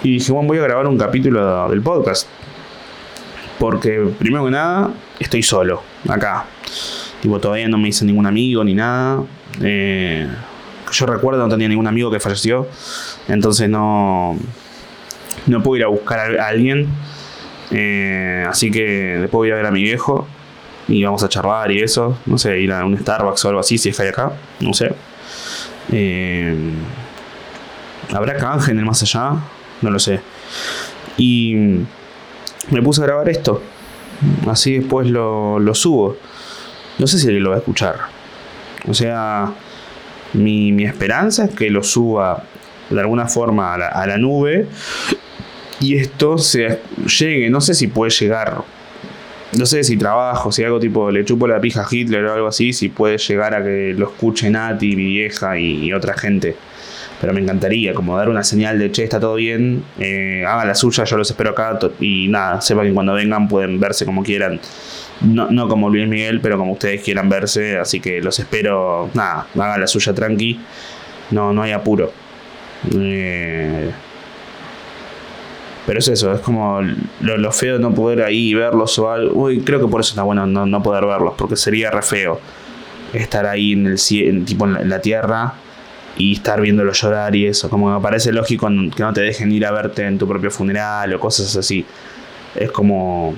y 0.03 0.13
dije, 0.13 0.31
bueno, 0.31 0.47
voy 0.47 0.59
a 0.59 0.61
grabar 0.61 0.87
un 0.87 0.97
capítulo 0.97 1.69
del 1.69 1.81
podcast. 1.81 2.27
Porque, 3.59 4.09
primero 4.17 4.45
que 4.45 4.51
nada, 4.51 4.91
estoy 5.19 5.43
solo 5.43 5.83
acá. 6.07 6.45
Tipo, 7.21 7.39
todavía 7.39 7.67
no 7.67 7.77
me 7.77 7.89
hice 7.89 8.05
ningún 8.05 8.25
amigo 8.25 8.63
ni 8.63 8.73
nada. 8.73 9.23
Eh, 9.61 10.25
yo 10.91 11.05
recuerdo 11.05 11.41
no 11.41 11.49
tenía 11.49 11.67
ningún 11.67 11.87
amigo 11.87 12.11
que 12.11 12.19
falleció, 12.19 12.67
entonces 13.27 13.69
no, 13.69 14.37
no 15.47 15.63
pude 15.63 15.79
ir 15.79 15.85
a 15.85 15.87
buscar 15.87 16.39
a 16.39 16.47
alguien. 16.47 16.87
Eh, 17.71 18.45
así 18.49 18.71
que 18.71 18.83
después 19.19 19.31
voy 19.31 19.51
a 19.51 19.55
ver 19.55 19.65
a 19.65 19.71
mi 19.71 19.83
viejo 19.83 20.27
y 20.87 21.03
vamos 21.03 21.23
a 21.23 21.29
charlar 21.29 21.71
y 21.71 21.81
eso. 21.81 22.17
No 22.25 22.37
sé, 22.37 22.59
ir 22.59 22.71
a 22.71 22.83
un 22.85 22.97
Starbucks 22.97 23.45
o 23.45 23.49
algo 23.49 23.59
así, 23.59 23.77
si 23.77 23.89
es 23.89 23.97
que 23.97 24.03
hay 24.03 24.09
acá, 24.09 24.33
no 24.59 24.73
sé. 24.73 24.91
Eh, 25.91 26.55
¿Habrá 28.13 28.37
canje 28.37 28.71
en 28.71 28.79
el 28.79 28.85
más 28.85 29.01
allá? 29.03 29.33
No 29.81 29.91
lo 29.91 29.99
sé. 29.99 30.19
Y 31.17 31.55
me 32.71 32.81
puse 32.81 33.01
a 33.01 33.05
grabar 33.05 33.29
esto. 33.29 33.61
Así 34.47 34.79
después 34.79 35.07
lo, 35.07 35.59
lo 35.59 35.75
subo. 35.75 36.17
No 36.97 37.07
sé 37.07 37.19
si 37.19 37.31
lo 37.31 37.51
va 37.51 37.57
a 37.57 37.59
escuchar. 37.59 37.97
O 38.87 38.93
sea, 38.93 39.53
mi, 40.33 40.83
esperanza 40.83 41.45
es 41.45 41.51
que 41.51 41.69
lo 41.69 41.83
suba 41.83 42.43
de 42.89 42.99
alguna 42.99 43.27
forma 43.27 43.73
a 43.73 44.07
la, 44.07 44.17
nube 44.17 44.67
y 45.79 45.95
esto 45.95 46.37
se 46.37 46.79
llegue, 47.19 47.49
no 47.49 47.61
sé 47.61 47.73
si 47.73 47.87
puede 47.87 48.11
llegar, 48.11 48.63
no 49.57 49.65
sé 49.65 49.83
si 49.83 49.97
trabajo, 49.97 50.51
si 50.51 50.63
algo 50.63 50.79
tipo 50.79 51.09
le 51.11 51.23
chupo 51.23 51.47
la 51.47 51.61
pija 51.61 51.81
a 51.81 51.87
Hitler 51.89 52.25
o 52.25 52.33
algo 52.33 52.47
así, 52.47 52.73
si 52.73 52.89
puede 52.89 53.17
llegar 53.17 53.53
a 53.55 53.63
que 53.63 53.93
lo 53.97 54.09
escuche 54.09 54.49
Nati, 54.49 54.95
mi 54.95 55.05
vieja 55.05 55.57
y, 55.57 55.91
otra 55.93 56.15
gente 56.15 56.55
Pero 57.21 57.33
me 57.33 57.41
encantaría 57.41 57.93
como 57.93 58.17
dar 58.17 58.29
una 58.29 58.43
señal 58.43 58.79
de, 58.79 58.91
che, 58.91 59.03
está 59.03 59.19
todo 59.19 59.35
bien, 59.35 59.83
eh, 59.99 60.43
haga 60.47 60.65
la 60.65 60.75
suya, 60.75 61.03
yo 61.05 61.17
los 61.17 61.29
espero 61.29 61.51
acá 61.51 61.79
y 61.99 62.27
nada, 62.27 62.61
sepan 62.61 62.87
que 62.87 62.93
cuando 62.93 63.13
vengan 63.13 63.47
pueden 63.47 63.79
verse 63.79 64.05
como 64.05 64.23
quieran. 64.23 64.59
No, 65.21 65.49
no 65.49 65.67
como 65.67 65.89
Luis 65.89 66.07
Miguel, 66.07 66.39
pero 66.41 66.57
como 66.57 66.73
ustedes 66.73 67.01
quieran 67.03 67.29
verse, 67.29 67.77
así 67.77 67.99
que 67.99 68.21
los 68.21 68.39
espero, 68.39 69.09
nada, 69.13 69.47
haga 69.55 69.77
la 69.77 69.87
suya 69.87 70.13
tranqui, 70.13 70.59
no, 71.31 71.51
no 71.51 71.61
hay 71.61 71.71
apuro. 71.71 72.11
Eh, 72.95 73.91
pero 75.85 75.99
es 75.99 76.07
eso, 76.07 76.31
es 76.33 76.41
como 76.41 76.81
lo, 77.21 77.51
feo 77.51 77.73
de 77.73 77.79
no 77.79 77.93
poder 77.93 78.21
ahí 78.21 78.53
verlos 78.53 78.97
o 78.99 79.09
algo. 79.09 79.45
Uy, 79.45 79.61
creo 79.61 79.79
que 79.79 79.87
por 79.87 80.01
eso 80.01 80.11
está 80.11 80.21
bueno 80.23 80.45
no, 80.45 80.65
no 80.65 80.83
poder 80.83 81.05
verlos, 81.05 81.33
porque 81.35 81.55
sería 81.55 81.89
re 81.89 82.03
feo 82.03 82.39
estar 83.13 83.45
ahí 83.45 83.73
en 83.73 83.87
el 83.87 84.45
tipo 84.45 84.65
en 84.65 84.87
la, 84.87 85.01
tierra 85.01 85.55
y 86.15 86.33
estar 86.33 86.61
viéndolos 86.61 87.01
llorar 87.01 87.35
y 87.35 87.47
eso. 87.47 87.69
Como 87.69 87.91
me 87.91 87.99
parece 88.01 88.31
lógico 88.31 88.67
que 88.67 89.01
no 89.03 89.13
te 89.13 89.21
dejen 89.21 89.51
ir 89.51 89.65
a 89.65 89.71
verte 89.71 90.05
en 90.05 90.17
tu 90.17 90.27
propio 90.27 90.51
funeral 90.51 91.13
o 91.13 91.19
cosas 91.19 91.55
así. 91.55 91.85
Es 92.55 92.71
como, 92.71 93.33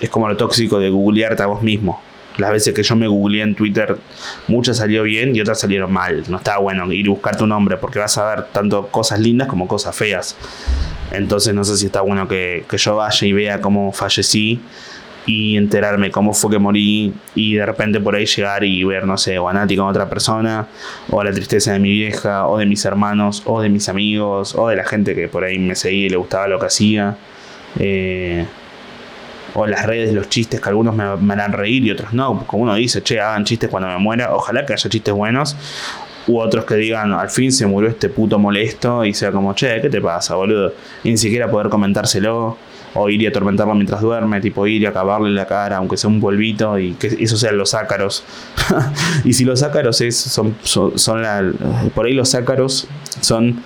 es 0.00 0.10
como 0.10 0.28
lo 0.28 0.36
tóxico 0.36 0.78
de 0.78 0.90
googlearte 0.90 1.42
a 1.42 1.46
vos 1.46 1.62
mismo. 1.62 2.00
Las 2.36 2.52
veces 2.52 2.72
que 2.72 2.82
yo 2.82 2.96
me 2.96 3.06
googleé 3.06 3.42
en 3.42 3.54
Twitter, 3.54 3.98
muchas 4.48 4.78
salió 4.78 5.02
bien 5.02 5.34
y 5.34 5.40
otras 5.40 5.60
salieron 5.60 5.92
mal. 5.92 6.24
No 6.28 6.38
está 6.38 6.58
bueno 6.58 6.90
ir 6.92 7.06
a 7.06 7.10
buscar 7.10 7.36
tu 7.36 7.46
nombre 7.46 7.76
porque 7.76 7.98
vas 7.98 8.16
a 8.18 8.34
ver 8.34 8.44
tanto 8.46 8.86
cosas 8.88 9.20
lindas 9.20 9.48
como 9.48 9.68
cosas 9.68 9.94
feas. 9.94 10.36
Entonces 11.10 11.52
no 11.54 11.64
sé 11.64 11.76
si 11.76 11.86
está 11.86 12.00
bueno 12.00 12.28
que, 12.28 12.64
que 12.68 12.78
yo 12.78 12.96
vaya 12.96 13.26
y 13.26 13.32
vea 13.32 13.60
cómo 13.60 13.92
fallecí 13.92 14.60
y 15.26 15.56
enterarme 15.56 16.10
cómo 16.10 16.32
fue 16.32 16.50
que 16.50 16.58
morí 16.58 17.12
y 17.34 17.54
de 17.54 17.66
repente 17.66 18.00
por 18.00 18.14
ahí 18.14 18.26
llegar 18.26 18.64
y 18.64 18.82
ver, 18.84 19.06
no 19.06 19.16
sé, 19.16 19.38
o 19.38 19.44
con 19.44 19.80
otra 19.80 20.08
persona, 20.08 20.66
o 21.10 21.22
la 21.22 21.32
tristeza 21.32 21.72
de 21.72 21.78
mi 21.78 21.90
vieja, 21.90 22.46
o 22.46 22.58
de 22.58 22.66
mis 22.66 22.84
hermanos, 22.84 23.42
o 23.44 23.60
de 23.60 23.68
mis 23.68 23.88
amigos, 23.88 24.54
o 24.54 24.68
de 24.68 24.76
la 24.76 24.84
gente 24.84 25.14
que 25.14 25.28
por 25.28 25.44
ahí 25.44 25.58
me 25.58 25.74
seguía 25.74 26.06
y 26.06 26.08
le 26.08 26.16
gustaba 26.16 26.48
lo 26.48 26.58
que 26.58 26.66
hacía. 26.66 27.16
Eh, 27.78 28.46
o 29.54 29.66
las 29.66 29.86
redes, 29.86 30.12
los 30.12 30.28
chistes 30.28 30.60
que 30.60 30.68
algunos 30.68 30.94
me, 30.94 31.32
harán 31.32 31.52
reír 31.52 31.84
y 31.84 31.90
otros 31.90 32.12
no. 32.12 32.44
Como 32.46 32.64
uno 32.64 32.74
dice, 32.74 33.02
che, 33.02 33.20
hagan 33.20 33.44
chistes 33.44 33.68
cuando 33.68 33.88
me 33.88 33.98
muera. 33.98 34.34
Ojalá 34.34 34.64
que 34.66 34.72
haya 34.72 34.90
chistes 34.90 35.14
buenos. 35.14 35.56
U 36.26 36.38
otros 36.38 36.64
que 36.64 36.76
digan, 36.76 37.12
al 37.12 37.30
fin 37.30 37.50
se 37.50 37.66
murió 37.66 37.88
este 37.88 38.08
puto 38.08 38.38
molesto 38.38 39.04
y 39.04 39.14
sea 39.14 39.32
como, 39.32 39.54
che, 39.54 39.80
¿qué 39.80 39.88
te 39.88 40.00
pasa, 40.00 40.34
boludo? 40.34 40.72
Y 41.02 41.10
ni 41.10 41.16
siquiera 41.16 41.50
poder 41.50 41.68
comentárselo 41.68 42.56
o 42.94 43.08
ir 43.08 43.22
y 43.22 43.26
atormentarlo 43.26 43.74
mientras 43.74 44.00
duerme, 44.00 44.40
tipo 44.40 44.66
ir 44.66 44.82
y 44.82 44.86
acabarle 44.86 45.30
la 45.30 45.46
cara, 45.46 45.76
aunque 45.76 45.96
sea 45.96 46.10
un 46.10 46.20
polvito, 46.20 46.78
y 46.78 46.94
que 46.94 47.06
eso 47.20 47.36
sean 47.36 47.56
los 47.56 47.74
ácaros. 47.74 48.24
y 49.24 49.32
si 49.32 49.44
los 49.44 49.62
ácaros 49.62 50.00
es, 50.00 50.16
son, 50.16 50.56
son, 50.62 51.22
la, 51.22 51.52
por 51.94 52.06
ahí 52.06 52.12
los 52.12 52.34
ácaros 52.34 52.88
son 53.20 53.62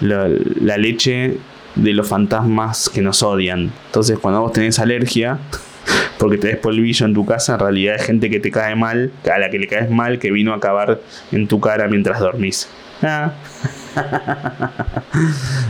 la, 0.00 0.28
leche 0.76 1.38
de 1.74 1.92
los 1.92 2.08
fantasmas 2.08 2.88
que 2.88 3.00
nos 3.02 3.22
odian. 3.22 3.72
Entonces 3.86 4.18
cuando 4.18 4.40
vos 4.40 4.52
tenés 4.52 4.78
alergia, 4.78 5.38
porque 6.18 6.38
tenés 6.38 6.58
polvillo 6.58 7.06
en 7.06 7.14
tu 7.14 7.24
casa, 7.24 7.54
en 7.54 7.60
realidad 7.60 7.96
es 7.96 8.02
gente 8.06 8.30
que 8.30 8.40
te 8.40 8.50
cae 8.50 8.74
mal, 8.76 9.12
a 9.32 9.38
la 9.38 9.50
que 9.50 9.58
le 9.58 9.66
caes 9.66 9.90
mal, 9.90 10.18
que 10.18 10.30
vino 10.30 10.52
a 10.52 10.56
acabar 10.56 11.00
en 11.30 11.48
tu 11.48 11.60
cara 11.60 11.88
mientras 11.88 12.20
dormís. 12.20 12.68
Ah. 13.02 13.32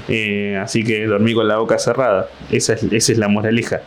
Eh, 0.08 0.60
así 0.62 0.84
que 0.84 1.06
dormí 1.06 1.34
con 1.34 1.48
la 1.48 1.56
boca 1.56 1.78
cerrada. 1.78 2.28
Esa 2.50 2.74
es, 2.74 3.18
la 3.18 3.28
moraleja. 3.28 3.80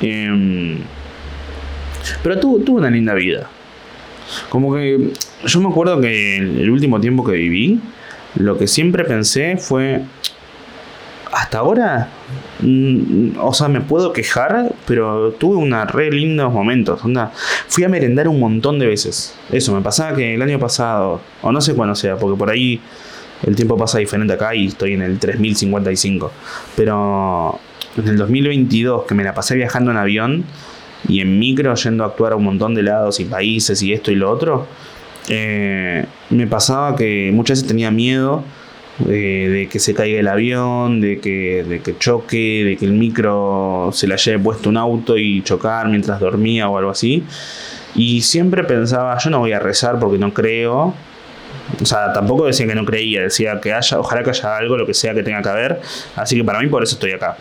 Em, 0.00 0.78
pero 2.22 2.38
tuvo 2.38 2.78
una 2.78 2.90
linda 2.90 3.14
vida. 3.14 3.48
Como 4.48 4.74
que 4.74 5.12
yo 5.44 5.60
me 5.60 5.68
acuerdo 5.68 6.00
que 6.00 6.36
el 6.36 6.70
último 6.70 7.00
tiempo 7.00 7.24
que 7.24 7.32
viví, 7.32 7.80
lo 8.36 8.56
que 8.56 8.66
siempre 8.66 9.04
pensé 9.04 9.56
fue, 9.56 10.02
hasta 11.34 11.58
ahora, 11.58 12.08
mm, 12.60 13.38
o 13.40 13.52
sea, 13.52 13.68
me 13.68 13.80
puedo 13.80 14.12
quejar, 14.12 14.72
pero 14.86 15.32
tuve 15.32 15.56
unos 15.56 15.90
re 15.90 16.10
lindos 16.10 16.52
momentos. 16.52 17.00
fui 17.68 17.84
a 17.84 17.88
merendar 17.88 18.28
un 18.28 18.38
montón 18.38 18.78
de 18.78 18.86
veces. 18.86 19.34
Eso, 19.50 19.74
me 19.74 19.80
pasaba 19.80 20.14
que 20.16 20.34
el 20.34 20.42
año 20.42 20.58
pasado, 20.58 21.20
o 21.42 21.52
no 21.52 21.60
sé 21.60 21.74
cuándo 21.74 21.94
sea, 21.94 22.16
porque 22.16 22.38
por 22.38 22.50
ahí 22.50 22.80
el 23.42 23.56
tiempo 23.56 23.76
pasa 23.76 23.98
diferente 23.98 24.32
acá 24.32 24.54
y 24.54 24.66
estoy 24.68 24.94
en 24.94 25.02
el 25.02 25.18
3055. 25.18 26.30
Pero 26.76 27.58
en 27.96 28.08
el 28.08 28.16
2022, 28.16 29.04
que 29.04 29.14
me 29.14 29.24
la 29.24 29.34
pasé 29.34 29.56
viajando 29.56 29.90
en 29.90 29.96
avión 29.96 30.44
y 31.08 31.20
en 31.20 31.38
micro, 31.38 31.74
yendo 31.74 32.04
a 32.04 32.08
actuar 32.08 32.32
a 32.32 32.36
un 32.36 32.44
montón 32.44 32.74
de 32.74 32.82
lados 32.82 33.20
y 33.20 33.24
países 33.24 33.82
y 33.82 33.92
esto 33.92 34.10
y 34.10 34.14
lo 34.14 34.30
otro, 34.30 34.66
eh, 35.28 36.06
me 36.30 36.46
pasaba 36.46 36.96
que 36.96 37.30
muchas 37.34 37.58
veces 37.58 37.68
tenía 37.68 37.90
miedo 37.90 38.44
de 38.98 39.68
que 39.70 39.78
se 39.78 39.94
caiga 39.94 40.20
el 40.20 40.28
avión, 40.28 41.00
de 41.00 41.18
que, 41.18 41.64
de 41.64 41.80
que 41.80 41.98
choque, 41.98 42.64
de 42.64 42.76
que 42.76 42.84
el 42.84 42.92
micro 42.92 43.90
se 43.92 44.06
le 44.06 44.14
haya 44.14 44.38
puesto 44.38 44.68
un 44.68 44.76
auto 44.76 45.16
y 45.16 45.42
chocar 45.42 45.88
mientras 45.88 46.20
dormía 46.20 46.68
o 46.68 46.78
algo 46.78 46.90
así. 46.90 47.24
Y 47.94 48.22
siempre 48.22 48.64
pensaba, 48.64 49.16
yo 49.18 49.30
no 49.30 49.40
voy 49.40 49.52
a 49.52 49.58
rezar 49.58 49.98
porque 49.98 50.18
no 50.18 50.32
creo, 50.32 50.94
o 51.80 51.86
sea, 51.86 52.12
tampoco 52.12 52.46
decía 52.46 52.66
que 52.66 52.74
no 52.74 52.84
creía, 52.84 53.22
decía 53.22 53.60
que 53.60 53.72
haya, 53.72 53.98
ojalá 53.98 54.22
que 54.22 54.30
haya 54.30 54.56
algo, 54.56 54.76
lo 54.76 54.86
que 54.86 54.94
sea 54.94 55.14
que 55.14 55.22
tenga 55.22 55.42
que 55.42 55.48
haber. 55.48 55.80
Así 56.16 56.36
que 56.36 56.44
para 56.44 56.60
mí 56.60 56.68
por 56.68 56.82
eso 56.82 56.94
estoy 56.94 57.12
acá. 57.12 57.36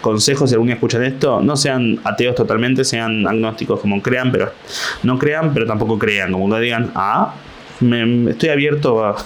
Consejos, 0.00 0.50
si 0.50 0.54
algún 0.54 0.68
día 0.68 0.74
escuchan 0.74 1.02
esto, 1.02 1.40
no 1.40 1.56
sean 1.56 1.98
ateos 2.04 2.34
totalmente, 2.34 2.84
sean 2.84 3.26
agnósticos 3.26 3.80
como 3.80 4.02
crean, 4.02 4.30
pero 4.30 4.52
no 5.02 5.18
crean, 5.18 5.52
pero 5.54 5.66
tampoco 5.66 5.98
crean. 5.98 6.32
Como 6.32 6.54
que 6.54 6.60
digan, 6.60 6.92
ah, 6.94 7.34
me, 7.80 8.30
estoy 8.30 8.50
abierto 8.50 9.04
a. 9.04 9.16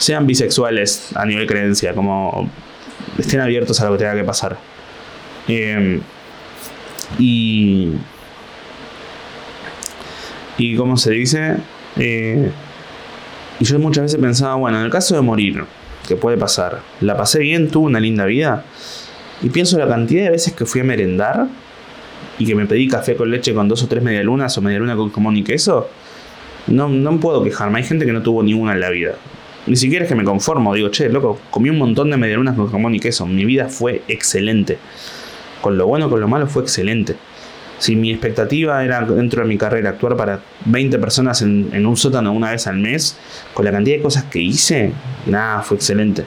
Sean 0.00 0.26
bisexuales 0.26 1.14
a 1.14 1.26
nivel 1.26 1.46
creencia, 1.46 1.92
como 1.92 2.50
estén 3.18 3.40
abiertos 3.40 3.82
a 3.82 3.84
lo 3.84 3.92
que 3.92 3.98
tenga 3.98 4.14
que 4.14 4.24
pasar. 4.24 4.56
Em, 5.46 6.00
y. 7.18 7.90
Y 10.56 10.76
como 10.76 10.96
se 10.96 11.10
dice, 11.10 11.56
eh, 11.96 12.50
y 13.58 13.64
yo 13.64 13.78
muchas 13.78 14.04
veces 14.04 14.18
pensaba, 14.18 14.54
bueno, 14.54 14.78
en 14.78 14.86
el 14.86 14.90
caso 14.90 15.14
de 15.14 15.20
morir, 15.20 15.64
que 16.08 16.16
puede 16.16 16.38
pasar, 16.38 16.80
la 17.02 17.14
pasé 17.18 17.40
bien, 17.40 17.70
tuve 17.70 17.86
una 17.88 18.00
linda 18.00 18.24
vida. 18.24 18.64
Y 19.42 19.50
pienso 19.50 19.76
la 19.76 19.86
cantidad 19.86 20.24
de 20.24 20.30
veces 20.30 20.54
que 20.54 20.64
fui 20.64 20.80
a 20.80 20.84
merendar 20.84 21.46
y 22.38 22.46
que 22.46 22.54
me 22.54 22.64
pedí 22.64 22.88
café 22.88 23.16
con 23.16 23.30
leche 23.30 23.52
con 23.52 23.68
dos 23.68 23.82
o 23.82 23.86
tres 23.86 24.02
medialunas 24.02 24.56
o 24.56 24.62
medialuna 24.62 24.96
con 24.96 25.12
jamón 25.12 25.36
y 25.36 25.44
queso. 25.44 25.90
No, 26.68 26.88
no 26.88 27.20
puedo 27.20 27.44
quejarme, 27.44 27.80
hay 27.80 27.84
gente 27.84 28.06
que 28.06 28.12
no 28.12 28.22
tuvo 28.22 28.42
ni 28.42 28.54
una 28.54 28.72
en 28.72 28.80
la 28.80 28.88
vida. 28.88 29.12
Ni 29.66 29.76
siquiera 29.76 30.04
es 30.04 30.08
que 30.08 30.14
me 30.14 30.24
conformo, 30.24 30.74
digo, 30.74 30.88
che, 30.90 31.08
loco, 31.08 31.38
comí 31.50 31.68
un 31.70 31.78
montón 31.78 32.10
de 32.10 32.16
medialunas 32.16 32.56
con 32.56 32.70
jamón 32.70 32.94
y 32.94 33.00
queso. 33.00 33.26
Mi 33.26 33.44
vida 33.44 33.68
fue 33.68 34.02
excelente. 34.08 34.78
Con 35.60 35.76
lo 35.76 35.86
bueno, 35.86 36.08
con 36.08 36.20
lo 36.20 36.28
malo, 36.28 36.46
fue 36.46 36.62
excelente. 36.62 37.16
Si 37.78 37.96
mi 37.96 38.10
expectativa 38.10 38.84
era 38.84 39.02
dentro 39.02 39.42
de 39.42 39.48
mi 39.48 39.56
carrera 39.56 39.90
actuar 39.90 40.16
para 40.16 40.40
20 40.66 40.98
personas 40.98 41.40
en, 41.42 41.86
un 41.86 41.96
sótano 41.96 42.32
una 42.32 42.50
vez 42.50 42.66
al 42.66 42.78
mes, 42.78 43.16
con 43.54 43.64
la 43.64 43.72
cantidad 43.72 43.96
de 43.96 44.02
cosas 44.02 44.24
que 44.24 44.40
hice, 44.40 44.92
nada, 45.26 45.62
fue 45.62 45.76
excelente. 45.76 46.24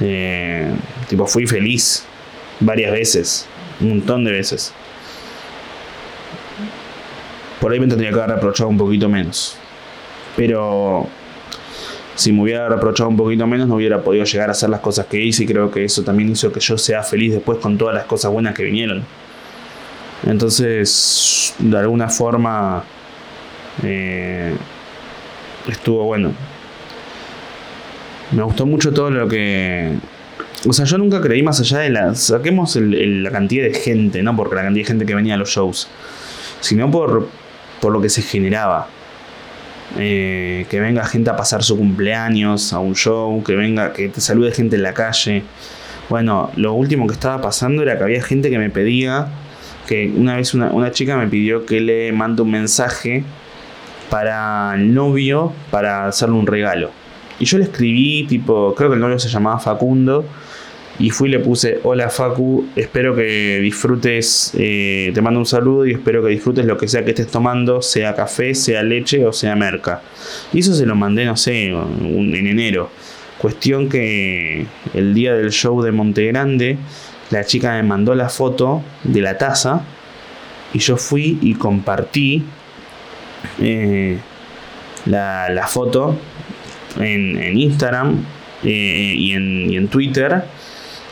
Eh, 0.00 0.72
tipo, 1.08 1.26
fui 1.26 1.46
feliz 1.46 2.04
varias 2.58 2.92
veces, 2.92 3.46
un 3.80 3.90
montón 3.90 4.24
de 4.24 4.32
veces. 4.32 4.72
Por 7.60 7.72
ahí 7.72 7.78
me 7.78 7.86
tendría 7.86 8.10
que 8.10 8.16
haber 8.16 8.36
reprochado 8.36 8.70
un 8.70 8.78
poquito 8.78 9.08
menos. 9.08 9.56
Pero 10.36 11.06
si 12.20 12.32
me 12.34 12.42
hubiera 12.42 12.68
reprochado 12.68 13.08
un 13.08 13.16
poquito 13.16 13.46
menos, 13.46 13.66
no 13.66 13.76
hubiera 13.76 14.02
podido 14.02 14.24
llegar 14.24 14.50
a 14.50 14.52
hacer 14.52 14.68
las 14.68 14.80
cosas 14.80 15.06
que 15.06 15.18
hice 15.18 15.44
y 15.44 15.46
creo 15.46 15.70
que 15.70 15.86
eso 15.86 16.02
también 16.02 16.28
hizo 16.28 16.52
que 16.52 16.60
yo 16.60 16.76
sea 16.76 17.02
feliz 17.02 17.32
después 17.32 17.58
con 17.58 17.78
todas 17.78 17.94
las 17.94 18.04
cosas 18.04 18.30
buenas 18.30 18.54
que 18.54 18.62
vinieron. 18.62 19.02
Entonces, 20.26 21.54
de 21.58 21.78
alguna 21.78 22.10
forma, 22.10 22.84
eh, 23.82 24.54
estuvo 25.66 26.04
bueno. 26.04 26.32
Me 28.32 28.42
gustó 28.42 28.66
mucho 28.66 28.92
todo 28.92 29.10
lo 29.10 29.26
que... 29.26 29.94
O 30.68 30.74
sea, 30.74 30.84
yo 30.84 30.98
nunca 30.98 31.22
creí 31.22 31.42
más 31.42 31.58
allá 31.60 31.78
de 31.78 31.88
la... 31.88 32.14
Saquemos 32.14 32.76
la 32.76 33.30
cantidad 33.30 33.64
de 33.64 33.72
gente, 33.72 34.22
no 34.22 34.36
porque 34.36 34.56
la 34.56 34.62
cantidad 34.64 34.84
de 34.84 34.88
gente 34.88 35.06
que 35.06 35.14
venía 35.14 35.36
a 35.36 35.38
los 35.38 35.48
shows, 35.48 35.88
sino 36.60 36.90
por, 36.90 37.28
por 37.80 37.92
lo 37.94 38.02
que 38.02 38.10
se 38.10 38.20
generaba. 38.20 38.88
Eh, 39.98 40.66
que 40.70 40.80
venga 40.80 41.04
gente 41.04 41.30
a 41.30 41.36
pasar 41.36 41.64
su 41.64 41.76
cumpleaños 41.76 42.72
a 42.72 42.78
un 42.78 42.94
show, 42.94 43.42
que 43.42 43.56
venga, 43.56 43.92
que 43.92 44.08
te 44.08 44.20
salude 44.20 44.52
gente 44.52 44.76
en 44.76 44.82
la 44.82 44.94
calle. 44.94 45.42
Bueno, 46.08 46.50
lo 46.56 46.74
último 46.74 47.06
que 47.06 47.14
estaba 47.14 47.40
pasando 47.40 47.82
era 47.82 47.98
que 47.98 48.04
había 48.04 48.22
gente 48.22 48.50
que 48.50 48.58
me 48.58 48.70
pedía 48.70 49.28
que 49.90 50.12
una 50.16 50.36
vez 50.36 50.54
una, 50.54 50.90
chica 50.92 51.16
me 51.16 51.26
pidió 51.26 51.66
que 51.66 51.80
le 51.80 52.12
mande 52.12 52.42
un 52.42 52.50
mensaje 52.52 53.24
para 54.08 54.74
el 54.76 54.94
novio 54.94 55.52
para 55.72 56.06
hacerle 56.06 56.36
un 56.36 56.46
regalo. 56.46 56.90
Y 57.40 57.44
yo 57.44 57.58
le 57.58 57.64
escribí, 57.64 58.24
tipo, 58.28 58.74
creo 58.76 58.90
que 58.90 58.94
el 58.94 59.00
novio 59.00 59.18
se 59.18 59.28
llamaba 59.28 59.58
Facundo, 59.58 60.24
Y 61.00 61.08
fui 61.08 61.30
y 61.30 61.32
le 61.32 61.38
puse, 61.38 61.80
hola 61.82 62.10
Facu, 62.10 62.68
espero 62.76 63.16
que 63.16 63.58
disfrutes, 63.62 64.52
eh, 64.58 65.10
te 65.14 65.22
mando 65.22 65.40
un 65.40 65.46
saludo 65.46 65.86
y 65.86 65.92
espero 65.92 66.22
que 66.22 66.28
disfrutes 66.28 66.66
lo 66.66 66.76
que 66.76 66.88
sea 66.88 67.06
que 67.06 67.12
estés 67.12 67.28
tomando, 67.28 67.80
sea 67.80 68.14
café, 68.14 68.54
sea 68.54 68.82
leche 68.82 69.24
o 69.24 69.32
sea 69.32 69.56
merca. 69.56 70.02
Y 70.52 70.58
eso 70.58 70.74
se 70.74 70.84
lo 70.84 70.94
mandé, 70.94 71.24
no 71.24 71.38
sé, 71.38 71.68
en 71.68 72.46
enero. 72.46 72.90
Cuestión 73.38 73.88
que 73.88 74.66
el 74.92 75.14
día 75.14 75.34
del 75.34 75.52
show 75.52 75.80
de 75.80 75.90
Monte 75.90 76.26
Grande, 76.26 76.76
la 77.30 77.46
chica 77.46 77.72
me 77.76 77.82
mandó 77.82 78.14
la 78.14 78.28
foto 78.28 78.82
de 79.02 79.22
la 79.22 79.38
taza 79.38 79.82
y 80.74 80.80
yo 80.80 80.98
fui 80.98 81.38
y 81.40 81.54
compartí 81.54 82.44
eh, 83.58 84.18
la, 85.06 85.66
foto 85.66 86.14
en, 86.98 87.56
Instagram 87.56 88.22
eh, 88.64 89.14
y, 89.16 89.32
en, 89.32 89.72
y 89.72 89.78
en 89.78 89.88
Twitter 89.88 90.44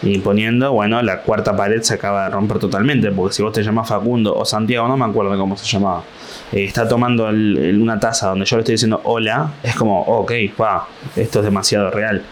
y 0.03 0.19
poniendo, 0.19 0.73
bueno, 0.73 1.03
la 1.03 1.23
cuarta 1.23 1.57
pared 1.57 1.83
se 1.83 1.95
acaba 1.95 2.25
de 2.25 2.31
romper 2.31 2.59
totalmente, 2.59 3.11
porque 3.11 3.35
si 3.35 3.43
vos 3.43 3.53
te 3.53 3.63
llamas 3.63 3.89
Facundo 3.89 4.35
o 4.35 4.45
Santiago, 4.45 4.87
no 4.87 4.97
me 4.97 5.05
acuerdo 5.05 5.37
cómo 5.37 5.57
se 5.57 5.67
llamaba, 5.67 6.05
eh, 6.53 6.65
está 6.65 6.87
tomando 6.87 7.29
una 7.29 7.99
taza 7.99 8.29
donde 8.29 8.45
yo 8.45 8.57
le 8.57 8.61
estoy 8.61 8.75
diciendo 8.75 9.01
hola, 9.05 9.55
es 9.63 9.75
como, 9.75 10.03
ok, 10.03 10.33
wow, 10.57 10.81
esto 11.17 11.41
es 11.41 11.45
demasiado 11.45 11.91
real. 11.91 12.23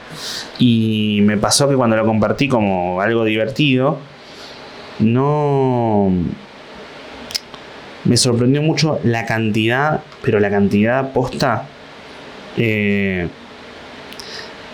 Y 0.59 1.21
me 1.23 1.37
pasó 1.37 1.69
que 1.69 1.75
cuando 1.75 1.97
lo 1.97 2.07
compartí 2.07 2.49
como 2.49 3.01
algo 3.01 3.25
divertido, 3.25 3.99
no... 5.01 6.11
Me 8.05 8.17
sorprendió 8.17 8.63
mucho 8.63 9.01
la 9.03 9.27
cantidad, 9.27 10.01
pero 10.23 10.39
la 10.39 10.49
cantidad 10.49 11.13
posta. 11.13 11.67
Eh, 12.57 13.29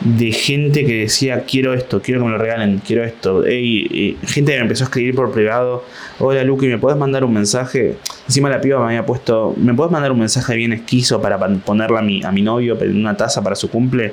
de 0.05 0.33
gente 0.33 0.85
que 0.85 1.01
decía 1.01 1.45
quiero 1.45 1.75
esto, 1.75 2.03
quiero 2.03 2.21
que 2.21 2.27
me 2.27 2.33
lo 2.33 2.39
regalen, 2.39 2.81
quiero 2.85 3.05
esto. 3.05 3.43
gente 3.43 4.53
que 4.53 4.57
me 4.57 4.63
empezó 4.63 4.85
a 4.85 4.87
escribir 4.87 5.15
por 5.15 5.33
privado, 5.33 5.85
hola 6.19 6.43
Lucky, 6.43 6.67
¿me 6.67 6.79
puedes 6.79 6.99
mandar 6.99 7.25
un 7.25 7.33
mensaje? 7.33 7.97
Encima 8.27 8.49
la 8.49 8.61
piba 8.61 8.81
me 8.81 8.87
había 8.87 9.07
puesto, 9.07 9.55
¿me 9.57 9.75
puedes 9.75 9.93
mandar 9.93 10.13
un 10.13 10.19
mensaje 10.19 10.57
bien 10.57 10.73
esquizo 10.73 11.21
para 11.21 11.39
ponerle 11.39 11.99
a 11.99 12.03
mi, 12.03 12.23
a 12.23 12.33
mi 12.33 12.43
novio, 12.43 12.79
pedir 12.79 12.97
una 12.97 13.17
taza 13.17 13.43
para 13.43 13.55
su 13.55 13.71
cumple? 13.71 14.13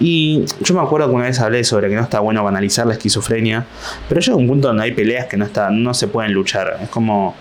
Y 0.00 0.44
yo 0.62 0.74
me 0.74 0.80
acuerdo 0.80 1.08
que 1.08 1.14
una 1.14 1.24
vez 1.24 1.38
hablé 1.40 1.62
sobre 1.64 1.88
que 1.88 1.94
no 1.94 2.02
está 2.02 2.20
bueno 2.20 2.42
banalizar 2.42 2.86
la 2.86 2.94
esquizofrenia, 2.94 3.66
pero 4.08 4.20
llega 4.20 4.36
un 4.36 4.46
punto 4.46 4.68
donde 4.68 4.84
hay 4.84 4.92
peleas 4.92 5.26
que 5.26 5.36
no, 5.36 5.44
está, 5.44 5.70
no 5.70 5.92
se 5.94 6.08
pueden 6.08 6.32
luchar. 6.32 6.78
Es 6.82 6.88
como 6.88 7.34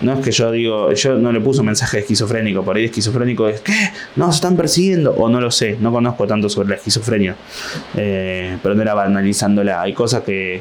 no 0.00 0.12
es 0.12 0.24
que 0.24 0.30
yo 0.30 0.50
digo, 0.50 0.92
yo 0.92 1.14
no 1.16 1.32
le 1.32 1.40
puse 1.40 1.60
un 1.60 1.66
mensaje 1.66 1.98
esquizofrénico, 2.00 2.62
por 2.64 2.76
ahí 2.76 2.84
esquizofrénico 2.84 3.48
es, 3.48 3.60
¿qué? 3.60 3.90
No, 4.16 4.30
se 4.30 4.36
están 4.36 4.56
persiguiendo, 4.56 5.12
o 5.12 5.28
no 5.28 5.40
lo 5.40 5.50
sé, 5.50 5.76
no 5.80 5.92
conozco 5.92 6.26
tanto 6.26 6.48
sobre 6.48 6.68
la 6.68 6.74
esquizofrenia, 6.76 7.34
eh, 7.96 8.58
pero 8.62 8.74
no 8.74 8.82
era 8.82 8.94
banalizándola, 8.94 9.82
hay 9.82 9.92
cosas 9.92 10.22
que, 10.22 10.60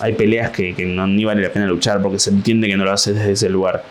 hay 0.00 0.14
peleas 0.14 0.50
que, 0.50 0.74
que 0.74 0.84
no, 0.84 1.06
ni 1.06 1.24
vale 1.24 1.42
la 1.42 1.52
pena 1.52 1.66
luchar 1.66 2.00
porque 2.02 2.18
se 2.18 2.30
entiende 2.30 2.66
que 2.66 2.76
no 2.76 2.84
lo 2.84 2.92
haces 2.92 3.14
desde 3.14 3.32
ese 3.32 3.48
lugar. 3.48 3.84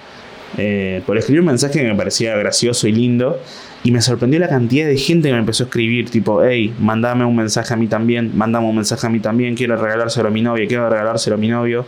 Eh, 0.58 1.02
por 1.06 1.18
escribir 1.18 1.42
un 1.42 1.48
mensaje 1.48 1.80
que 1.80 1.88
me 1.88 1.96
parecía 1.96 2.36
gracioso 2.36 2.88
y 2.88 2.92
lindo, 2.92 3.40
y 3.84 3.92
me 3.92 4.02
sorprendió 4.02 4.40
la 4.40 4.50
cantidad 4.50 4.88
de 4.88 4.98
gente 4.98 5.30
que 5.30 5.34
me 5.34 5.40
empezó 5.40 5.64
a 5.64 5.68
escribir, 5.68 6.10
tipo, 6.10 6.44
hey, 6.44 6.74
mandame 6.80 7.24
un 7.24 7.36
mensaje 7.36 7.74
a 7.74 7.78
mí 7.78 7.88
también, 7.88 8.32
mandame 8.36 8.68
un 8.68 8.76
mensaje 8.76 9.08
a 9.08 9.10
mí 9.10 9.20
también, 9.20 9.56
quiero 9.56 9.78
regalárselo 9.78 10.28
a 10.28 10.32
mi 10.32 10.42
novia, 10.42 10.68
quiero 10.68 10.90
regalárselo 10.90 11.36
a 11.36 11.40
mi 11.40 11.48
novio. 11.48 11.86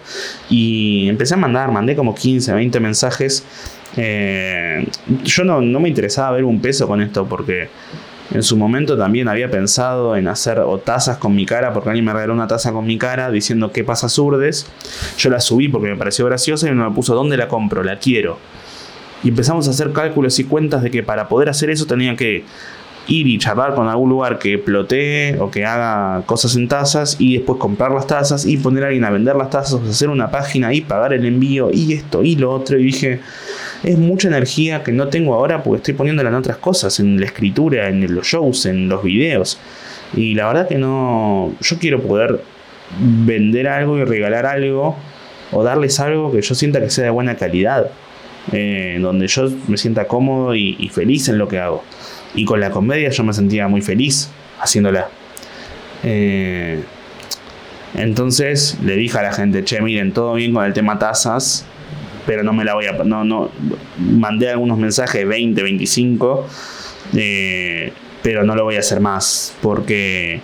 Y 0.49 1.09
empecé 1.09 1.33
a 1.33 1.37
mandar, 1.37 1.71
mandé 1.71 1.95
como 1.95 2.15
15, 2.15 2.53
20 2.53 2.79
mensajes. 2.79 3.43
Eh, 3.97 4.87
yo 5.23 5.43
no, 5.43 5.59
no 5.59 5.79
me 5.81 5.89
interesaba 5.89 6.31
ver 6.31 6.45
un 6.45 6.61
peso 6.61 6.87
con 6.87 7.01
esto 7.01 7.27
porque 7.27 7.67
en 8.31 8.43
su 8.43 8.55
momento 8.55 8.97
también 8.97 9.27
había 9.27 9.51
pensado 9.51 10.15
en 10.15 10.27
hacer 10.27 10.59
o 10.59 10.77
tazas 10.77 11.17
con 11.17 11.35
mi 11.35 11.45
cara, 11.45 11.73
porque 11.73 11.89
alguien 11.89 12.05
me 12.05 12.13
regaló 12.13 12.33
una 12.33 12.47
taza 12.47 12.71
con 12.71 12.85
mi 12.85 12.97
cara 12.97 13.29
diciendo 13.29 13.71
qué 13.71 13.83
pasa 13.83 14.07
surdes. 14.07 14.67
Yo 15.17 15.29
la 15.29 15.39
subí 15.39 15.67
porque 15.67 15.89
me 15.89 15.97
pareció 15.97 16.25
graciosa 16.25 16.67
y 16.67 16.71
me 16.71 16.91
puso, 16.91 17.13
¿dónde 17.13 17.35
la 17.35 17.47
compro? 17.47 17.83
La 17.83 17.99
quiero. 17.99 18.37
Y 19.23 19.29
empezamos 19.29 19.67
a 19.67 19.71
hacer 19.71 19.91
cálculos 19.91 20.39
y 20.39 20.45
cuentas 20.45 20.81
de 20.81 20.89
que 20.89 21.03
para 21.03 21.27
poder 21.27 21.49
hacer 21.49 21.69
eso 21.69 21.85
tenía 21.85 22.15
que 22.15 22.43
ir 23.07 23.27
y 23.27 23.37
charlar 23.37 23.75
con 23.75 23.87
algún 23.87 24.09
lugar 24.09 24.39
que 24.39 24.57
plotee 24.57 25.37
o 25.39 25.51
que 25.51 25.65
haga 25.65 26.23
cosas 26.25 26.55
en 26.55 26.67
tazas 26.67 27.17
y 27.19 27.37
después 27.37 27.59
comprar 27.59 27.91
las 27.91 28.07
tazas 28.07 28.45
y 28.45 28.57
poner 28.57 28.83
a 28.83 28.87
alguien 28.87 29.03
a 29.05 29.09
vender 29.09 29.35
las 29.35 29.49
tazas, 29.49 29.81
hacer 29.81 30.09
una 30.09 30.31
página 30.31 30.73
y 30.73 30.81
pagar 30.81 31.13
el 31.13 31.25
envío 31.25 31.69
y 31.71 31.93
esto 31.93 32.23
y 32.23 32.35
lo 32.35 32.51
otro. 32.51 32.79
Y 32.79 32.83
dije, 32.85 33.19
es 33.83 33.97
mucha 33.97 34.27
energía 34.27 34.83
que 34.83 34.91
no 34.91 35.07
tengo 35.07 35.33
ahora 35.33 35.63
porque 35.63 35.77
estoy 35.77 35.93
poniéndola 35.95 36.29
en 36.29 36.35
otras 36.35 36.57
cosas, 36.57 36.99
en 36.99 37.19
la 37.19 37.25
escritura, 37.25 37.87
en 37.89 38.13
los 38.13 38.27
shows, 38.27 38.65
en 38.65 38.89
los 38.89 39.03
videos. 39.03 39.57
Y 40.15 40.35
la 40.35 40.47
verdad 40.47 40.67
que 40.67 40.77
no, 40.77 41.53
yo 41.61 41.79
quiero 41.79 42.01
poder 42.01 42.41
vender 42.99 43.67
algo 43.67 43.97
y 43.97 44.03
regalar 44.03 44.45
algo 44.45 44.95
o 45.51 45.63
darles 45.63 45.99
algo 45.99 46.31
que 46.31 46.41
yo 46.41 46.55
sienta 46.55 46.79
que 46.79 46.89
sea 46.89 47.05
de 47.05 47.09
buena 47.09 47.35
calidad. 47.35 47.89
Eh, 48.51 48.97
donde 48.99 49.27
yo 49.27 49.49
me 49.67 49.77
sienta 49.77 50.07
cómodo 50.07 50.55
y, 50.55 50.89
feliz 50.91 51.29
en 51.29 51.37
lo 51.37 51.47
que 51.47 51.59
hago. 51.59 51.83
Y 52.33 52.45
con 52.45 52.59
la 52.59 52.71
comedia 52.71 53.09
yo 53.09 53.23
me 53.23 53.33
sentía 53.33 53.67
muy 53.67 53.81
feliz 53.81 54.29
haciéndola. 54.59 55.09
Eh, 56.03 56.81
entonces 57.93 58.77
le 58.83 58.95
dije 58.95 59.17
a 59.17 59.21
la 59.21 59.33
gente, 59.33 59.63
che, 59.63 59.81
miren, 59.81 60.11
todo 60.11 60.33
bien 60.35 60.53
con 60.53 60.65
el 60.65 60.73
tema 60.73 60.97
tazas, 60.97 61.65
pero 62.25 62.43
no 62.43 62.53
me 62.53 62.63
la 62.63 62.73
voy 62.73 62.85
a... 62.85 62.91
No, 63.03 63.23
no, 63.23 63.49
mandé 63.97 64.49
algunos 64.49 64.77
mensajes, 64.77 65.27
20, 65.27 65.61
25, 65.63 66.47
eh, 67.15 67.93
pero 68.21 68.43
no 68.43 68.55
lo 68.55 68.63
voy 68.63 68.75
a 68.75 68.79
hacer 68.79 68.99
más, 68.99 69.55
porque 69.61 70.41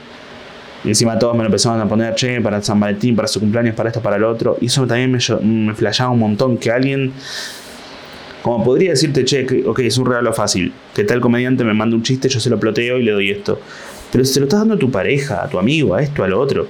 encima 0.83 1.19
todos 1.19 1.33
me 1.33 1.39
lo 1.39 1.47
empezaron 1.47 1.79
a 1.81 1.87
poner, 1.87 2.15
che, 2.15 2.41
para 2.41 2.61
San 2.61 2.79
Valentín, 2.79 3.15
para 3.15 3.27
su 3.27 3.39
cumpleaños, 3.39 3.75
para 3.75 3.89
esto, 3.89 4.01
para 4.01 4.17
lo 4.17 4.29
otro. 4.29 4.57
Y 4.61 4.67
eso 4.67 4.85
también 4.87 5.11
me, 5.11 5.19
me 5.45 5.73
flashaba 5.73 6.11
un 6.11 6.19
montón, 6.19 6.57
que 6.57 6.71
alguien 6.71 7.13
como 8.47 8.63
podría 8.63 8.91
decirte, 8.91 9.25
che, 9.25 9.45
ok, 9.65 9.79
es 9.79 9.97
un 9.97 10.05
regalo 10.05 10.31
fácil. 10.31 10.71
Que 10.95 11.03
tal 11.03 11.19
comediante 11.19 11.65
me 11.65 11.73
manda 11.73 11.97
un 11.97 12.03
chiste, 12.03 12.29
yo 12.29 12.39
se 12.39 12.49
lo 12.49 12.57
ploteo 12.57 12.97
y 12.97 13.03
le 13.03 13.11
doy 13.11 13.29
esto. 13.29 13.59
Pero 14.09 14.23
si 14.23 14.35
se 14.35 14.39
lo 14.39 14.45
estás 14.45 14.61
dando 14.61 14.75
a 14.75 14.77
tu 14.77 14.89
pareja, 14.89 15.43
a 15.43 15.49
tu 15.49 15.59
amigo, 15.59 15.95
a 15.95 16.01
esto, 16.01 16.23
a 16.23 16.29
lo 16.29 16.39
otro. 16.39 16.65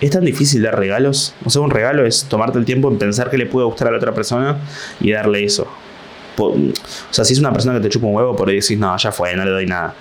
¿Es 0.00 0.10
tan 0.10 0.24
difícil 0.24 0.62
dar 0.62 0.78
regalos? 0.78 1.34
O 1.44 1.50
sea, 1.50 1.62
un 1.62 1.70
regalo 1.70 2.04
es 2.04 2.24
tomarte 2.24 2.58
el 2.58 2.64
tiempo 2.64 2.90
en 2.90 2.98
pensar 2.98 3.30
que 3.30 3.38
le 3.38 3.46
puede 3.46 3.66
gustar 3.66 3.88
a 3.88 3.90
la 3.92 3.96
otra 3.96 4.12
persona 4.12 4.58
y 5.00 5.12
darle 5.12 5.44
eso. 5.44 5.66
O 6.38 6.54
sea, 7.10 7.24
si 7.24 7.32
es 7.32 7.38
una 7.38 7.52
persona 7.52 7.74
que 7.76 7.80
te 7.80 7.88
chupa 7.88 8.06
un 8.06 8.14
huevo, 8.14 8.36
por 8.36 8.48
ahí 8.48 8.56
decís, 8.56 8.78
no, 8.78 8.94
ya 8.96 9.10
fue, 9.10 9.34
no 9.34 9.44
le 9.44 9.50
doy 9.50 9.66
nada. 9.66 9.94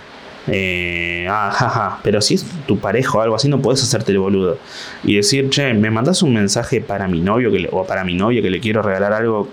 Eh, 0.48 1.26
ah, 1.30 1.50
jaja. 1.52 2.00
Pero 2.04 2.22
si 2.22 2.36
es 2.36 2.46
tu 2.68 2.78
pareja 2.78 3.18
o 3.18 3.22
algo 3.22 3.36
así, 3.36 3.48
no 3.48 3.62
puedes 3.62 3.82
hacerte 3.84 4.12
el 4.12 4.20
boludo. 4.20 4.58
Y 5.04 5.16
decir, 5.16 5.50
che, 5.50 5.74
me 5.74 5.90
mandas 5.90 6.22
un 6.22 6.34
mensaje 6.34 6.82
para 6.82 7.08
mi 7.08 7.22
novio 7.22 7.52
que 7.52 7.68
o 7.72 7.86
para 7.86 8.04
mi 8.04 8.16
novia 8.16 8.42
que 8.42 8.50
le 8.50 8.60
quiero 8.60 8.82
regalar 8.82 9.14
algo 9.14 9.48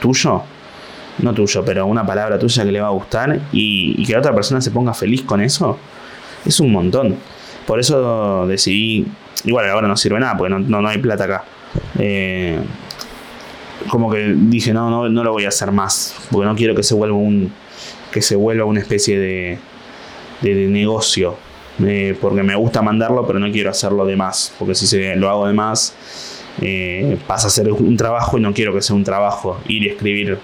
tuyo, 0.00 0.42
no 1.18 1.34
tuyo, 1.34 1.64
pero 1.64 1.86
una 1.86 2.04
palabra 2.04 2.38
tuya 2.38 2.64
que 2.64 2.72
le 2.72 2.80
va 2.80 2.88
a 2.88 2.90
gustar 2.90 3.40
y, 3.52 4.04
que 4.04 4.12
la 4.12 4.18
otra 4.18 4.34
persona 4.34 4.60
se 4.60 4.70
ponga 4.70 4.94
feliz 4.94 5.22
con 5.22 5.40
eso, 5.40 5.78
es 6.44 6.60
un 6.60 6.72
montón. 6.72 7.16
Por 7.66 7.80
eso 7.80 8.46
decidí, 8.46 9.06
igual 9.44 9.68
ahora 9.68 9.88
no 9.88 9.96
sirve 9.96 10.20
nada, 10.20 10.36
porque 10.36 10.54
no, 10.54 10.58
no, 10.58 10.88
hay 10.88 10.98
plata 10.98 11.24
acá. 11.24 11.44
Eh, 11.98 12.58
como 13.88 14.10
que 14.10 14.34
dije, 14.36 14.72
no, 14.72 14.90
no, 14.90 15.08
no 15.08 15.24
lo 15.24 15.32
voy 15.32 15.44
a 15.44 15.48
hacer 15.48 15.72
más, 15.72 16.14
porque 16.30 16.46
no 16.46 16.54
quiero 16.54 16.74
que 16.74 16.82
se 16.82 16.94
vuelva 16.94 17.16
un 17.16 17.52
que 18.14 18.22
se 18.22 18.36
vuelva 18.36 18.64
una 18.64 18.78
especie 18.78 19.18
de, 19.18 19.58
de, 20.40 20.54
negocio. 20.68 21.36
Eh, 21.84 22.16
porque 22.20 22.44
me 22.44 22.54
gusta 22.54 22.80
mandarlo, 22.80 23.26
pero 23.26 23.40
no 23.40 23.50
quiero 23.50 23.70
hacerlo 23.70 24.06
de 24.06 24.14
más. 24.14 24.54
Porque 24.56 24.76
si 24.76 24.86
se, 24.86 25.16
lo 25.16 25.28
hago 25.28 25.48
de 25.48 25.52
más, 25.52 25.92
eh, 26.62 27.18
pasa 27.26 27.48
a 27.48 27.50
ser 27.50 27.72
un 27.72 27.96
trabajo 27.96 28.38
y 28.38 28.40
no 28.40 28.54
quiero 28.54 28.72
que 28.72 28.80
sea 28.80 28.94
un 28.94 29.02
trabajo 29.02 29.58
ir 29.66 29.82
y 29.82 29.88
escribir 29.88 30.38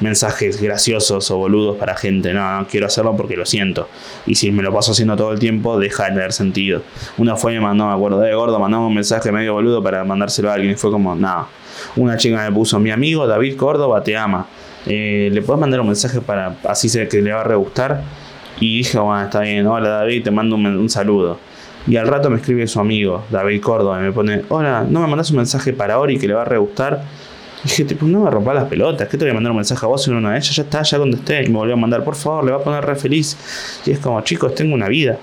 mensajes 0.00 0.60
graciosos 0.60 1.30
o 1.30 1.36
boludos 1.36 1.76
para 1.76 1.96
gente. 1.96 2.32
No, 2.32 2.60
no 2.60 2.66
quiero 2.66 2.86
hacerlo 2.86 3.16
porque 3.16 3.36
lo 3.36 3.46
siento. 3.46 3.88
Y 4.26 4.34
si 4.34 4.50
me 4.50 4.62
lo 4.62 4.72
paso 4.72 4.92
haciendo 4.92 5.16
todo 5.16 5.32
el 5.32 5.38
tiempo, 5.38 5.78
deja 5.78 6.04
de 6.04 6.10
tener 6.10 6.32
sentido. 6.32 6.82
Una 7.18 7.36
fue 7.36 7.52
y 7.52 7.56
me 7.56 7.62
mandó, 7.62 7.86
me 7.86 7.94
acuerdo, 7.94 8.20
de 8.20 8.34
gordo, 8.34 8.58
mandamos 8.58 8.88
un 8.88 8.94
mensaje 8.94 9.30
medio 9.32 9.54
boludo 9.54 9.82
para 9.82 10.04
mandárselo 10.04 10.50
a 10.50 10.54
alguien. 10.54 10.72
Y 10.72 10.76
fue 10.76 10.90
como, 10.90 11.14
nada. 11.14 11.46
Una 11.96 12.16
chica 12.16 12.42
me 12.42 12.52
puso, 12.52 12.78
mi 12.78 12.90
amigo 12.90 13.26
David 13.26 13.56
Córdoba 13.56 14.02
te 14.02 14.16
ama. 14.16 14.46
Eh, 14.86 15.28
¿Le 15.32 15.42
puedes 15.42 15.60
mandar 15.60 15.80
un 15.80 15.86
mensaje 15.86 16.20
para 16.20 16.56
así 16.64 16.88
sé 16.88 17.06
que 17.08 17.20
le 17.20 17.32
va 17.32 17.40
a 17.40 17.44
re 17.44 17.54
gustar? 17.54 18.02
Y 18.58 18.78
dije, 18.78 18.98
bueno, 18.98 19.22
está 19.22 19.40
bien, 19.40 19.66
hola 19.66 19.88
David, 19.88 20.24
te 20.24 20.30
mando 20.30 20.56
un 20.56 20.90
saludo. 20.90 21.38
Y 21.86 21.96
al 21.96 22.06
rato 22.06 22.28
me 22.28 22.36
escribe 22.36 22.66
su 22.66 22.78
amigo, 22.78 23.24
David 23.30 23.62
Córdoba, 23.62 23.98
y 24.00 24.02
me 24.02 24.12
pone, 24.12 24.42
hola, 24.48 24.84
¿no 24.88 25.00
me 25.00 25.06
mandas 25.06 25.30
un 25.30 25.38
mensaje 25.38 25.72
para 25.72 25.98
Ori 25.98 26.18
que 26.18 26.28
le 26.28 26.34
va 26.34 26.42
a 26.42 26.44
re 26.44 26.58
gustar? 26.58 27.02
Dije, 27.62 27.84
tipo, 27.84 28.06
no 28.06 28.24
me 28.24 28.30
rompas 28.30 28.54
las 28.54 28.64
pelotas, 28.64 29.08
que 29.08 29.18
te 29.18 29.24
voy 29.24 29.32
a 29.32 29.34
mandar 29.34 29.50
un 29.50 29.56
mensaje 29.56 29.84
a 29.84 29.88
vos 29.88 30.06
y 30.06 30.10
una 30.10 30.32
de 30.32 30.38
ellas, 30.38 30.56
ya 30.56 30.62
está, 30.62 30.82
ya 30.82 30.98
contesté. 30.98 31.44
Y 31.44 31.48
me 31.48 31.58
volvió 31.58 31.74
a 31.74 31.76
mandar, 31.76 32.02
por 32.02 32.16
favor, 32.16 32.44
le 32.44 32.52
va 32.52 32.58
a 32.58 32.62
poner 32.62 32.84
re 32.84 32.96
feliz. 32.96 33.36
Y 33.84 33.90
es 33.90 33.98
como, 33.98 34.20
chicos, 34.22 34.54
tengo 34.54 34.74
una 34.74 34.88
vida. 34.88 35.18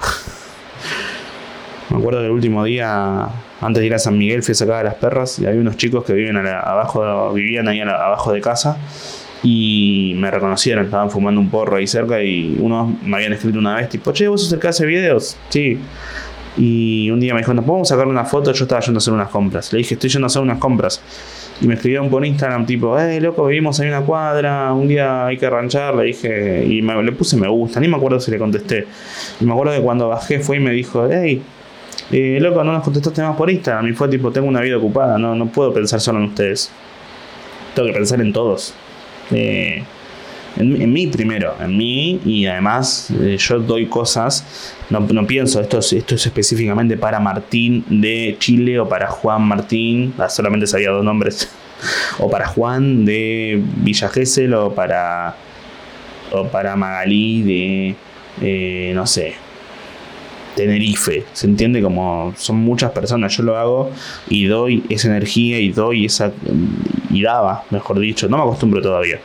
me 1.89 1.97
acuerdo 1.97 2.19
que 2.19 2.25
el 2.25 2.31
último 2.31 2.63
día, 2.63 3.27
antes 3.61 3.81
de 3.81 3.85
ir 3.85 3.93
a 3.93 3.99
San 3.99 4.17
Miguel, 4.17 4.43
fui 4.43 4.51
a 4.51 4.55
sacar 4.55 4.75
a 4.75 4.83
las 4.83 4.95
perras 4.95 5.39
y 5.39 5.45
había 5.45 5.59
unos 5.59 5.77
chicos 5.77 6.03
que 6.03 6.13
viven 6.13 6.38
abajo, 6.38 7.33
vivían 7.33 7.67
ahí 7.67 7.81
abajo 7.81 8.31
de 8.31 8.41
casa 8.41 8.77
y 9.43 10.13
me 10.17 10.31
reconocieron, 10.31 10.85
estaban 10.85 11.11
fumando 11.11 11.39
un 11.39 11.49
porro 11.49 11.77
ahí 11.77 11.88
cerca 11.88 12.21
y 12.21 12.57
unos 12.59 12.89
me 13.03 13.17
habían 13.17 13.33
escrito 13.33 13.59
una 13.59 13.75
vez, 13.75 13.89
tipo, 13.89 14.11
che, 14.11 14.27
vos 14.27 14.41
sos 14.43 14.53
el 14.53 14.67
hace 14.67 14.85
videos. 14.85 15.38
Sí. 15.49 15.79
Y 16.58 17.12
un 17.12 17.20
día 17.20 17.34
me 17.34 17.41
dijo, 17.41 17.53
¿no 17.53 17.62
podemos 17.62 17.88
sacar 17.88 18.08
una 18.08 18.26
foto? 18.26 18.51
Yo 18.51 18.64
estaba 18.64 18.82
yendo 18.82 18.97
a 18.97 18.99
hacer 18.99 19.14
unas 19.14 19.30
compras. 19.30 19.72
Le 19.72 19.80
dije, 19.80 19.93
estoy 19.93 20.10
yendo 20.10 20.26
a 20.26 20.28
hacer 20.28 20.41
unas 20.41 20.58
compras. 20.58 21.01
Y 21.62 21.68
me 21.68 21.76
escribieron 21.76 22.10
por 22.10 22.26
Instagram, 22.26 22.66
tipo, 22.66 22.97
hey, 22.99 23.20
loco, 23.20 23.45
vivimos 23.45 23.80
en 23.80 23.89
una 23.89 24.01
cuadra, 24.01 24.74
un 24.74 24.88
día 24.88 25.28
hay 25.28 25.38
que 25.38 25.49
ranchar. 25.49 25.95
Le 25.95 26.05
dije, 26.05 26.66
y 26.66 26.82
me, 26.82 27.01
le 27.03 27.12
puse 27.12 27.38
me 27.38 27.47
gusta, 27.47 27.80
ni 27.80 27.88
me 27.88 27.97
acuerdo 27.97 28.20
si 28.20 28.32
le 28.32 28.39
contesté. 28.39 28.88
Y 29.39 29.45
me 29.45 29.53
acuerdo 29.53 29.74
que 29.74 29.82
cuando 29.82 30.10
bajé 30.10 30.39
fue 30.39 30.58
y 30.58 30.60
me 30.60 30.72
dijo, 30.72 31.08
hey, 31.12 31.41
eh, 32.12 32.39
loco, 32.41 32.64
no 32.64 32.74
nos 32.74 32.84
contestaste 32.84 33.22
más 33.22 33.36
por 33.36 33.49
Instagram. 33.49 33.88
Y 33.89 33.93
fue 33.93 34.08
tipo, 34.08 34.32
tengo 34.32 34.47
una 34.47 34.62
vida 34.62 34.78
ocupada, 34.78 35.18
no, 35.18 35.36
no 35.36 35.47
puedo 35.47 35.74
pensar 35.74 35.99
solo 35.99 36.20
en 36.20 36.26
ustedes. 36.26 36.72
Tengo 37.76 37.89
que 37.89 37.93
pensar 37.93 38.20
en 38.22 38.34
todos. 38.34 38.74
Eh, 39.32 39.84
en, 40.58 40.93
mí 40.93 41.08
primero, 41.08 41.55
en 41.60 41.78
mí 41.78 42.20
y 42.26 42.45
además 42.45 43.10
eh, 43.22 43.38
yo 43.39 43.60
doy 43.60 43.86
cosas, 43.88 44.74
no, 44.89 44.99
no, 44.99 45.26
pienso, 45.28 45.62
esto 45.62 45.80
es, 45.80 45.93
esto 45.93 46.16
es 46.16 46.26
específicamente 46.26 46.97
para 46.97 47.20
Martín 47.20 47.86
de 47.89 48.36
Chile 48.39 48.80
o 48.80 48.88
para 48.88 49.08
Juan 49.08 49.43
Martín, 49.43 50.14
ah, 50.18 50.30
solamente 50.30 50.68
sabía 50.68 50.89
dos 50.89 51.03
nombres, 51.03 51.49
o 52.20 52.30
para 52.30 52.47
Juan 52.47 53.05
de 53.05 53.62
Villa 53.78 54.10
Gesell 54.10 54.53
o 54.53 54.74
para, 54.74 55.36
o 56.32 56.47
para 56.47 56.76
Magalí 56.76 57.41
de, 57.43 57.95
eh, 58.41 58.91
no 58.93 59.05
sé, 59.05 59.36
Tenerife. 60.58 61.24
Se 61.34 61.45
entiende 61.45 61.82
como 61.82 62.34
son 62.36 62.58
muchas 62.58 62.91
personas. 62.91 63.38
Yo 63.38 63.43
lo 63.43 63.58
hago 63.58 63.91
y 64.28 64.45
doy 64.45 64.84
esa 64.89 65.08
energía 65.08 65.60
y 65.60 65.70
doy 65.70 66.05
esa. 66.05 66.32
y 67.12 67.22
daba, 67.22 67.64
mejor 67.70 67.99
dicho. 67.99 68.28
No 68.28 68.38
me 68.38 68.43
acostumbro 68.43 68.82
todavía. 68.82 69.20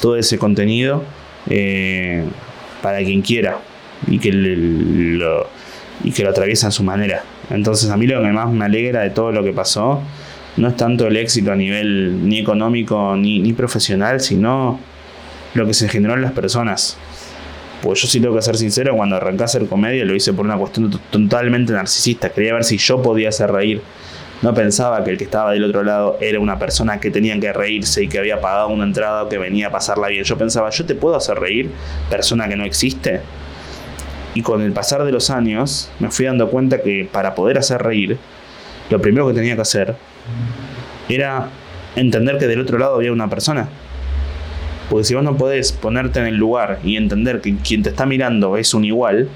Todo 0.00 0.16
ese 0.16 0.38
contenido 0.38 1.04
eh, 1.48 2.24
para 2.82 2.98
quien 2.98 3.22
quiera 3.22 3.58
y 4.06 4.18
que 4.18 4.32
lo, 4.32 5.48
y 6.04 6.12
que 6.12 6.22
lo 6.22 6.30
atraviesa 6.30 6.68
a 6.68 6.70
su 6.70 6.82
manera. 6.82 7.24
Entonces, 7.50 7.90
a 7.90 7.96
mí 7.96 8.06
lo 8.06 8.22
que 8.22 8.28
más 8.28 8.50
me 8.50 8.64
alegra 8.64 9.02
de 9.02 9.10
todo 9.10 9.32
lo 9.32 9.42
que 9.42 9.52
pasó 9.52 10.02
no 10.56 10.68
es 10.68 10.76
tanto 10.76 11.06
el 11.06 11.16
éxito 11.16 11.52
a 11.52 11.56
nivel 11.56 12.28
ni 12.28 12.38
económico 12.38 13.14
ni, 13.16 13.40
ni 13.40 13.52
profesional, 13.52 14.20
sino 14.20 14.80
lo 15.54 15.66
que 15.66 15.74
se 15.74 15.88
generó 15.88 16.14
en 16.14 16.22
las 16.22 16.32
personas. 16.32 16.96
Pues 17.82 18.00
yo 18.00 18.08
sí 18.08 18.20
tengo 18.20 18.34
que 18.34 18.42
ser 18.42 18.56
sincero, 18.56 18.96
cuando 18.96 19.16
arranqué 19.16 19.42
a 19.42 19.46
hacer 19.46 19.66
comedia 19.66 20.04
lo 20.04 20.14
hice 20.14 20.32
por 20.32 20.46
una 20.46 20.56
cuestión 20.56 20.90
totalmente 21.10 21.72
narcisista. 21.72 22.30
Quería 22.30 22.54
ver 22.54 22.64
si 22.64 22.78
yo 22.78 23.02
podía 23.02 23.28
hacer 23.28 23.50
reír. 23.52 23.82
No 24.42 24.52
pensaba 24.54 25.02
que 25.02 25.10
el 25.10 25.18
que 25.18 25.24
estaba 25.24 25.52
del 25.52 25.64
otro 25.64 25.82
lado 25.82 26.18
era 26.20 26.38
una 26.38 26.58
persona 26.58 27.00
que 27.00 27.10
tenía 27.10 27.38
que 27.40 27.52
reírse 27.52 28.04
y 28.04 28.08
que 28.08 28.18
había 28.18 28.40
pagado 28.40 28.68
una 28.68 28.84
entrada 28.84 29.24
o 29.24 29.28
que 29.28 29.38
venía 29.38 29.68
a 29.68 29.70
pasarla 29.70 30.08
bien. 30.08 30.24
Yo 30.24 30.36
pensaba, 30.36 30.70
¿yo 30.70 30.84
te 30.84 30.94
puedo 30.94 31.16
hacer 31.16 31.38
reír? 31.38 31.70
Persona 32.10 32.48
que 32.48 32.56
no 32.56 32.64
existe. 32.64 33.20
Y 34.34 34.42
con 34.42 34.60
el 34.60 34.72
pasar 34.72 35.04
de 35.04 35.12
los 35.12 35.30
años 35.30 35.90
me 35.98 36.10
fui 36.10 36.26
dando 36.26 36.50
cuenta 36.50 36.82
que 36.82 37.08
para 37.10 37.34
poder 37.34 37.56
hacer 37.58 37.82
reír, 37.82 38.18
lo 38.90 39.00
primero 39.00 39.26
que 39.26 39.34
tenía 39.34 39.54
que 39.54 39.62
hacer 39.62 39.96
era 41.08 41.48
entender 41.96 42.36
que 42.36 42.46
del 42.46 42.60
otro 42.60 42.78
lado 42.78 42.96
había 42.96 43.12
una 43.12 43.30
persona 43.30 43.68
porque 44.88 45.04
si 45.04 45.14
vos 45.14 45.24
no 45.24 45.36
podés 45.36 45.72
ponerte 45.72 46.20
en 46.20 46.26
el 46.26 46.36
lugar 46.36 46.78
y 46.84 46.96
entender 46.96 47.40
que 47.40 47.56
quien 47.56 47.82
te 47.82 47.90
está 47.90 48.06
mirando 48.06 48.56
es 48.56 48.72
un 48.74 48.84
igual 48.84 49.28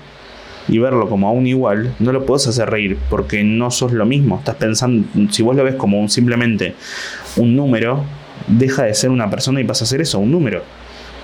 y 0.71 0.79
verlo 0.79 1.09
como 1.09 1.29
a 1.29 1.33
un 1.33 1.47
igual, 1.47 1.95
no 1.99 2.13
lo 2.13 2.25
podés 2.25 2.47
hacer 2.47 2.71
reír 2.71 2.97
porque 3.11 3.43
no 3.43 3.71
sos 3.71 3.93
lo 3.93 4.07
mismo. 4.07 4.39
Estás 4.39 4.57
pensando, 4.57 5.07
si 5.31 5.43
vos 5.43 5.57
lo 5.57 5.65
ves 5.65 5.75
como 5.75 6.01
un, 6.01 6.09
simplemente 6.09 6.75
un 7.37 7.57
número, 7.57 8.05
deja 8.47 8.85
de 8.85 8.95
ser 8.95 9.11
una 9.11 9.29
persona 9.29 9.61
y 9.61 9.65
pasa 9.65 9.85
a 9.85 9.87
ser 9.87 10.01
eso, 10.01 10.19
un 10.19 10.31
número. 10.31 10.63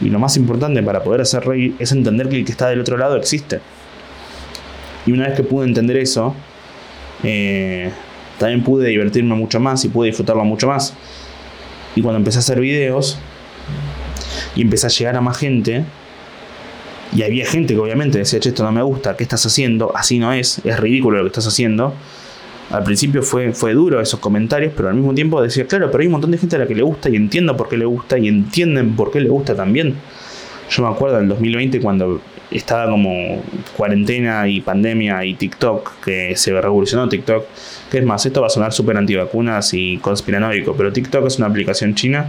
Y 0.01 0.11
lo 0.11 0.19
más 0.19 0.37
importante 0.37 0.83
para 0.83 1.03
poder 1.03 1.23
hacer 1.23 1.47
reír 1.47 1.75
es 1.79 1.93
entender 1.93 2.29
que 2.29 2.37
el 2.37 2.45
que 2.45 2.53
está 2.53 2.69
del 2.69 2.81
otro 2.81 2.99
lado 2.99 3.17
existe. 3.17 3.61
Y 5.07 5.13
una 5.13 5.29
vez 5.29 5.37
que 5.37 5.45
pude 5.45 5.67
entender 5.67 5.97
eso, 5.97 6.35
eh, 7.23 7.91
también 8.39 8.63
pude 8.65 8.89
divertirme 8.89 9.35
mucho 9.35 9.61
más 9.61 9.85
y 9.85 9.89
pude 9.89 10.09
disfrutarlo 10.09 10.45
mucho 10.45 10.67
más. 10.67 10.93
Y 11.95 12.03
cuando 12.03 12.19
empecé 12.19 12.39
a 12.39 12.41
hacer 12.41 12.61
videos, 12.61 13.19
y 14.57 14.63
empecé 14.63 14.87
a 14.87 14.91
llegar 14.91 15.17
a 15.17 15.21
más 15.21 15.37
gente. 15.37 15.85
Y 17.15 17.23
había 17.23 17.47
gente 17.47 17.75
que 17.75 17.81
obviamente 17.81 18.19
decía, 18.19 18.41
che, 18.41 18.51
esto 18.51 18.65
no 18.65 18.73
me 18.73 18.83
gusta, 18.83 19.17
¿qué 19.17 19.23
estás 19.23 19.45
haciendo? 19.47 19.93
Así 19.95 20.19
no 20.19 20.33
es, 20.33 20.61
es 20.65 20.79
ridículo 20.79 21.19
lo 21.19 21.25
que 21.25 21.29
estás 21.29 21.47
haciendo. 21.47 21.95
Al 22.71 22.83
principio 22.83 23.23
fue, 23.23 23.53
fue 23.53 23.75
duro 23.75 24.01
esos 24.01 24.19
comentarios, 24.19 24.73
pero 24.77 24.89
al 24.89 24.95
mismo 24.95 25.15
tiempo 25.15 25.41
decía, 25.41 25.67
claro, 25.67 25.91
pero 25.91 26.01
hay 26.01 26.07
un 26.07 26.13
montón 26.13 26.33
de 26.33 26.39
gente 26.39 26.57
a 26.57 26.59
la 26.59 26.67
que 26.67 26.75
le 26.75 26.83
gusta 26.83 27.09
y 27.09 27.17
entiendo 27.17 27.57
por 27.57 27.69
qué 27.69 27.77
le 27.77 27.85
gusta 27.85 28.19
y 28.19 28.27
entienden 28.27 28.97
por 28.97 29.13
qué 29.13 29.21
le 29.21 29.29
gusta 29.29 29.55
también. 29.55 29.95
Yo 30.69 30.83
me 30.83 30.89
acuerdo 30.89 31.19
del 31.19 31.29
2020 31.29 31.81
cuando 31.81 32.21
estaba 32.51 32.91
como 32.91 33.43
cuarentena 33.77 34.49
y 34.49 34.61
pandemia 34.61 35.25
y 35.25 35.35
TikTok, 35.35 36.05
que 36.05 36.37
se 36.37 36.61
revolucionó 36.61 37.09
TikTok. 37.09 37.45
Que 37.91 37.99
es 37.99 38.05
más, 38.05 38.27
esto 38.27 38.41
va 38.41 38.49
a 38.49 38.51
sonar 38.51 38.73
súper 38.73 38.97
antivacunas 38.97 39.73
y 39.75 39.99
conspiranoico, 39.99 40.75
pero 40.77 40.93
TikTok 40.93 41.27
es 41.27 41.39
una 41.39 41.47
aplicación 41.47 41.95
china 41.95 42.29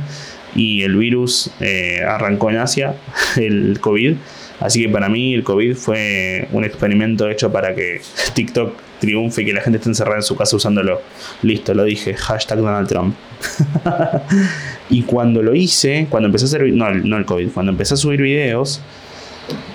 y 0.55 0.83
el 0.83 0.95
virus 0.95 1.51
eh, 1.59 2.01
arrancó 2.07 2.49
en 2.49 2.57
Asia, 2.57 2.95
el 3.37 3.79
COVID. 3.81 4.15
Así 4.59 4.81
que 4.81 4.89
para 4.89 5.07
mí 5.09 5.33
el 5.33 5.43
COVID 5.43 5.75
fue 5.75 6.47
un 6.51 6.63
experimento 6.63 7.29
hecho 7.29 7.51
para 7.51 7.75
que 7.75 8.01
TikTok 8.33 8.73
triunfe 8.99 9.43
y 9.43 9.45
que 9.45 9.53
la 9.53 9.61
gente 9.61 9.77
esté 9.77 9.89
encerrada 9.89 10.17
en 10.17 10.23
su 10.23 10.35
casa 10.35 10.55
usándolo. 10.55 11.01
Listo, 11.43 11.73
lo 11.73 11.83
dije. 11.83 12.15
Hashtag 12.15 12.59
Donald 12.59 12.87
Trump. 12.87 13.15
y 14.89 15.03
cuando 15.03 15.43
lo 15.43 15.53
hice, 15.53 16.07
cuando 16.09 16.27
empecé 16.27 16.45
a 16.45 16.47
hacer... 16.47 16.63
No, 16.73 16.91
no 16.91 17.17
el 17.17 17.25
COVID. 17.25 17.49
Cuando 17.51 17.71
empecé 17.71 17.93
a 17.93 17.97
subir 17.97 18.21
videos, 18.21 18.81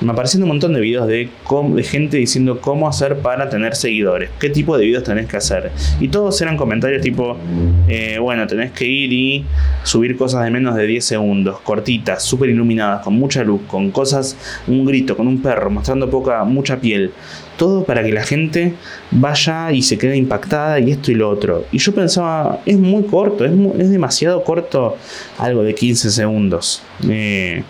me 0.03 0.13
aparecieron 0.13 0.45
un 0.45 0.49
montón 0.49 0.75
de 0.75 0.81
videos 0.81 1.07
de, 1.07 1.29
de 1.29 1.83
gente 1.83 2.17
diciendo 2.17 2.61
cómo 2.61 2.89
hacer 2.89 3.19
para 3.19 3.49
tener 3.49 3.75
seguidores, 3.77 4.31
qué 4.39 4.51
tipo 4.51 4.77
de 4.77 4.87
videos 4.87 5.05
tenés 5.05 5.27
que 5.27 5.37
hacer. 5.37 5.71
Y 6.01 6.09
todos 6.09 6.41
eran 6.41 6.57
comentarios 6.57 7.03
tipo, 7.03 7.37
eh, 7.89 8.19
bueno, 8.21 8.47
tenés 8.47 8.73
que 8.73 8.87
ir 8.87 9.13
y 9.13 9.45
subir 9.83 10.17
cosas 10.17 10.45
de 10.45 10.51
menos 10.51 10.75
de 10.75 10.87
10 10.87 11.05
segundos, 11.05 11.61
cortitas, 11.61 12.23
súper 12.23 12.51
iluminadas, 12.51 13.03
con 13.03 13.15
mucha 13.15 13.45
luz, 13.45 13.63
con 13.67 13.91
cosas, 13.91 14.37
un 14.67 14.85
grito, 14.85 15.17
con 15.17 15.27
un 15.27 15.43
perro, 15.43 15.71
mostrando 15.71 16.09
poca, 16.11 16.45
mucha 16.45 16.81
piel. 16.81 17.13
Todo 17.57 17.85
para 17.85 18.03
que 18.03 18.13
la 18.13 18.25
gente 18.25 18.75
vaya 19.11 19.71
y 19.73 19.83
se 19.83 19.99
quede 19.99 20.17
impactada 20.17 20.81
y 20.81 20.91
esto 20.91 21.13
y 21.13 21.15
lo 21.15 21.29
otro. 21.29 21.67
Y 21.71 21.79
yo 21.79 21.95
pensaba, 21.95 22.61
es 22.67 22.79
muy 22.79 23.05
corto, 23.05 23.45
es, 23.45 23.53
es 23.79 23.91
demasiado 23.91 24.43
corto 24.43 24.97
algo 25.39 25.63
de 25.63 25.75
15 25.75 26.11
segundos. 26.11 26.83
Eh, 27.09 27.63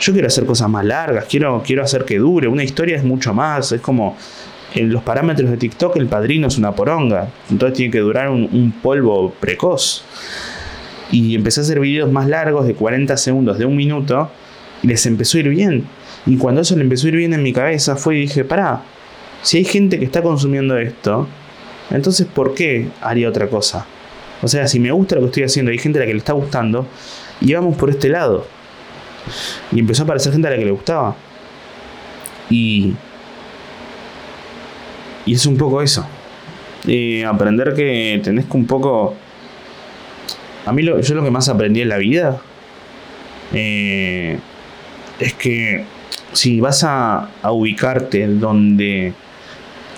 yo 0.00 0.12
quiero 0.12 0.28
hacer 0.28 0.46
cosas 0.46 0.68
más 0.68 0.84
largas, 0.84 1.26
quiero, 1.26 1.62
quiero 1.64 1.82
hacer 1.82 2.04
que 2.04 2.18
dure. 2.18 2.48
Una 2.48 2.64
historia 2.64 2.96
es 2.96 3.04
mucho 3.04 3.34
más, 3.34 3.70
es 3.72 3.80
como 3.80 4.16
en 4.74 4.92
los 4.92 5.02
parámetros 5.02 5.50
de 5.50 5.56
TikTok 5.56 5.96
el 5.96 6.06
padrino 6.06 6.48
es 6.48 6.56
una 6.56 6.72
poronga, 6.72 7.28
entonces 7.50 7.76
tiene 7.76 7.92
que 7.92 8.00
durar 8.00 8.30
un, 8.30 8.72
polvo 8.82 9.32
precoz. 9.38 10.04
Y 11.12 11.34
empecé 11.34 11.60
a 11.60 11.62
hacer 11.64 11.80
videos 11.80 12.10
más 12.10 12.28
largos 12.28 12.66
de 12.66 12.74
40 12.74 13.16
segundos, 13.16 13.58
de 13.58 13.66
un 13.66 13.76
minuto, 13.76 14.30
y 14.82 14.86
les 14.86 15.04
empezó 15.06 15.38
a 15.38 15.40
ir 15.40 15.48
bien. 15.48 15.84
Y 16.24 16.36
cuando 16.36 16.60
eso 16.60 16.76
le 16.76 16.82
empezó 16.82 17.06
a 17.06 17.08
ir 17.08 17.16
bien 17.16 17.34
en 17.34 17.42
mi 17.42 17.52
cabeza 17.52 17.96
fue 17.96 18.16
y 18.16 18.20
dije, 18.22 18.44
pará, 18.44 18.82
si 19.42 19.58
hay 19.58 19.64
gente 19.64 19.98
que 19.98 20.04
está 20.04 20.22
consumiendo 20.22 20.78
esto, 20.78 21.26
entonces 21.90 22.26
¿por 22.26 22.54
qué 22.54 22.88
haría 23.00 23.28
otra 23.28 23.48
cosa? 23.48 23.86
O 24.42 24.48
sea, 24.48 24.68
si 24.68 24.78
me 24.78 24.92
gusta 24.92 25.16
lo 25.16 25.22
que 25.22 25.26
estoy 25.26 25.42
haciendo 25.42 25.72
hay 25.72 25.78
gente 25.78 25.98
a 25.98 26.02
la 26.02 26.06
que 26.06 26.12
le 26.14 26.18
está 26.18 26.32
gustando, 26.32 26.86
y 27.40 27.52
vamos 27.54 27.76
por 27.76 27.90
este 27.90 28.08
lado. 28.08 28.46
Y 29.72 29.80
empezó 29.80 30.02
a 30.02 30.04
aparecer 30.04 30.32
gente 30.32 30.48
a 30.48 30.50
la 30.52 30.56
que 30.56 30.64
le 30.64 30.70
gustaba. 30.70 31.16
Y. 32.48 32.94
Y 35.26 35.34
es 35.34 35.46
un 35.46 35.56
poco 35.56 35.82
eso. 35.82 36.06
aprender 37.26 37.74
que 37.74 38.20
tenés 38.22 38.46
que 38.46 38.56
un 38.56 38.66
poco. 38.66 39.14
A 40.66 40.72
mí 40.72 40.82
lo, 40.82 41.00
yo 41.00 41.14
lo 41.14 41.24
que 41.24 41.30
más 41.30 41.48
aprendí 41.48 41.80
en 41.80 41.88
la 41.88 41.96
vida 41.96 42.38
eh, 43.52 44.38
es 45.18 45.34
que 45.34 45.84
si 46.32 46.60
vas 46.60 46.84
a, 46.84 47.30
a 47.42 47.52
ubicarte 47.52 48.26
donde 48.26 49.14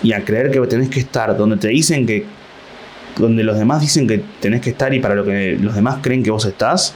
y 0.02 0.12
a 0.12 0.24
creer 0.24 0.50
que 0.50 0.60
tenés 0.60 0.88
que 0.88 1.00
estar, 1.00 1.36
donde 1.36 1.56
te 1.56 1.68
dicen 1.68 2.06
que, 2.06 2.24
donde 3.16 3.44
los 3.44 3.58
demás 3.58 3.80
dicen 3.80 4.06
que 4.06 4.22
tenés 4.40 4.60
que 4.60 4.70
estar 4.70 4.92
y 4.92 5.00
para 5.00 5.14
lo 5.14 5.24
que 5.24 5.56
los 5.60 5.74
demás 5.74 5.98
creen 6.02 6.22
que 6.22 6.30
vos 6.30 6.44
estás, 6.44 6.94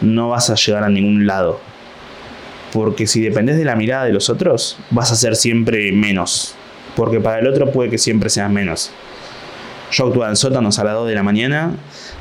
no 0.00 0.30
vas 0.30 0.50
a 0.50 0.54
llegar 0.54 0.84
a 0.84 0.88
ningún 0.88 1.26
lado. 1.26 1.60
Porque 2.72 3.06
si 3.06 3.20
dependes 3.20 3.56
de 3.56 3.64
la 3.64 3.76
mirada 3.76 4.04
de 4.04 4.12
los 4.12 4.28
otros, 4.28 4.78
vas 4.90 5.10
a 5.12 5.16
ser 5.16 5.36
siempre 5.36 5.90
menos. 5.92 6.54
Porque 6.96 7.20
para 7.20 7.38
el 7.38 7.46
otro 7.46 7.70
puede 7.70 7.90
que 7.90 7.98
siempre 7.98 8.30
seas 8.30 8.50
menos. 8.50 8.90
Yo 9.90 10.06
actuaba 10.06 10.28
en 10.28 10.36
sótanos 10.36 10.78
a 10.78 10.84
las 10.84 10.94
2 10.94 11.08
de 11.08 11.14
la 11.14 11.22
mañana 11.22 11.72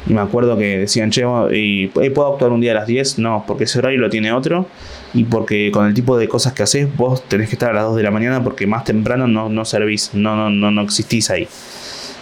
y 0.08 0.14
me 0.14 0.22
acuerdo 0.22 0.58
que 0.58 0.78
decían, 0.78 1.12
che, 1.12 1.24
¿y 1.52 1.88
¿puedo 1.88 2.32
actuar 2.32 2.52
un 2.52 2.62
día 2.62 2.72
a 2.72 2.76
las 2.76 2.88
10? 2.88 3.20
No, 3.20 3.44
porque 3.46 3.66
ese 3.66 3.80
horario 3.80 4.00
lo 4.00 4.10
tiene 4.10 4.32
otro 4.32 4.68
y 5.14 5.26
porque 5.26 5.70
con 5.74 5.86
el 5.86 5.94
tipo 5.94 6.18
de 6.18 6.30
cosas 6.30 6.54
que 6.54 6.64
haces 6.64 6.96
vos 6.96 7.28
tenés 7.28 7.50
que 7.50 7.56
estar 7.56 7.72
a 7.72 7.74
las 7.74 7.84
2 7.84 7.98
de 7.98 8.04
la 8.04 8.12
mañana 8.12 8.42
porque 8.42 8.68
más 8.68 8.86
temprano 8.86 9.28
no, 9.28 9.50
no 9.50 9.66
servís, 9.66 10.12
no, 10.14 10.38
no, 10.38 10.50
no, 10.50 10.72
no 10.72 10.82
existís 10.82 11.30
ahí. 11.30 11.48